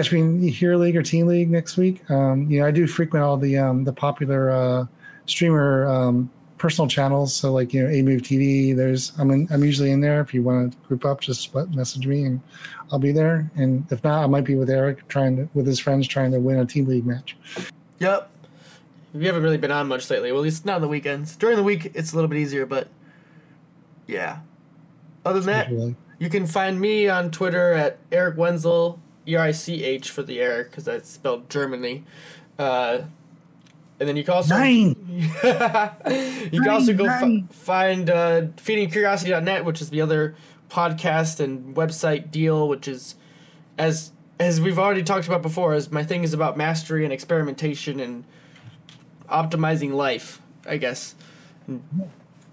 [0.00, 2.08] catch me in Hero League or Team League next week.
[2.10, 4.86] Um, you know, I do frequent all the um, the popular uh,
[5.26, 7.34] streamer um, personal channels.
[7.34, 8.74] So like you know, A Move TV.
[8.74, 10.22] There's I'm in, I'm usually in there.
[10.22, 12.40] If you want to group up, just message me and
[12.90, 13.50] I'll be there.
[13.56, 16.40] And if not, I might be with Eric trying to with his friends trying to
[16.40, 17.36] win a Team League match.
[17.98, 18.30] Yep.
[19.12, 20.32] We haven't really been on much lately.
[20.32, 21.36] Well, at least not on the weekends.
[21.36, 22.88] During the week, it's a little bit easier, but
[24.06, 24.38] yeah.
[25.26, 29.50] Other than that, you can find me on Twitter at Eric Wenzel, E R I
[29.52, 32.04] C H for the air because that's spelled Germany.
[32.58, 33.02] Uh,
[33.98, 34.96] and then you can also Nine.
[36.52, 37.48] you can also go fi- Nine.
[37.48, 40.34] find uh, feedingcuriosity.net, which is the other
[40.70, 43.14] podcast and website deal, which is
[43.78, 48.00] as as we've already talked about before, as my thing is about mastery and experimentation
[48.00, 48.24] and
[49.28, 51.14] optimizing life, I guess.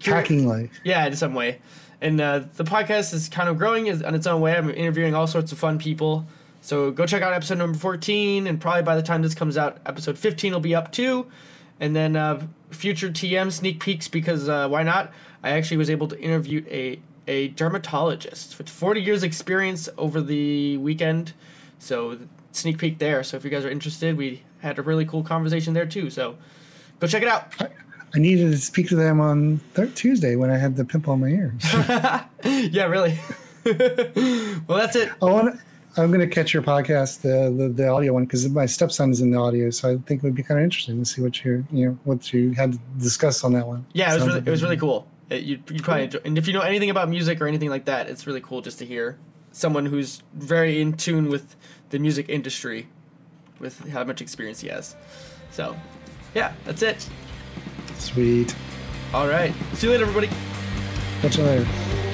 [0.04, 0.70] Hacking life.
[0.84, 1.60] Yeah, in some way.
[2.00, 4.54] And uh, the podcast is kind of growing is- on its own way.
[4.54, 6.26] I'm interviewing all sorts of fun people.
[6.68, 9.78] So go check out episode number 14, and probably by the time this comes out,
[9.86, 11.26] episode 15 will be up too.
[11.80, 15.10] And then uh, future TM sneak peeks because uh, why not?
[15.42, 20.76] I actually was able to interview a, a dermatologist with 40 years experience over the
[20.76, 21.32] weekend.
[21.78, 22.18] So
[22.52, 23.22] sneak peek there.
[23.22, 26.10] So if you guys are interested, we had a really cool conversation there too.
[26.10, 26.36] So
[27.00, 27.50] go check it out.
[28.14, 31.20] I needed to speak to them on th- Tuesday when I had the pimple on
[31.20, 31.62] my ears.
[32.70, 33.18] yeah, really.
[33.64, 35.10] well, that's it.
[35.22, 35.60] I want.
[36.02, 39.20] I'm going to catch your podcast, the the, the audio one, because my stepson is
[39.20, 41.44] in the audio, so I think it would be kind of interesting to see what
[41.44, 43.86] you you know what you had to discuss on that one.
[43.92, 45.06] Yeah, it was Sounds really, like it was really cool.
[45.30, 47.84] It, you you probably enjoy, and if you know anything about music or anything like
[47.86, 49.18] that, it's really cool just to hear
[49.52, 51.56] someone who's very in tune with
[51.90, 52.88] the music industry,
[53.58, 54.94] with how much experience he has.
[55.50, 55.76] So,
[56.34, 57.08] yeah, that's it.
[57.96, 58.54] Sweet.
[59.12, 60.28] All right, see you later, everybody.
[61.22, 62.07] Catch you later.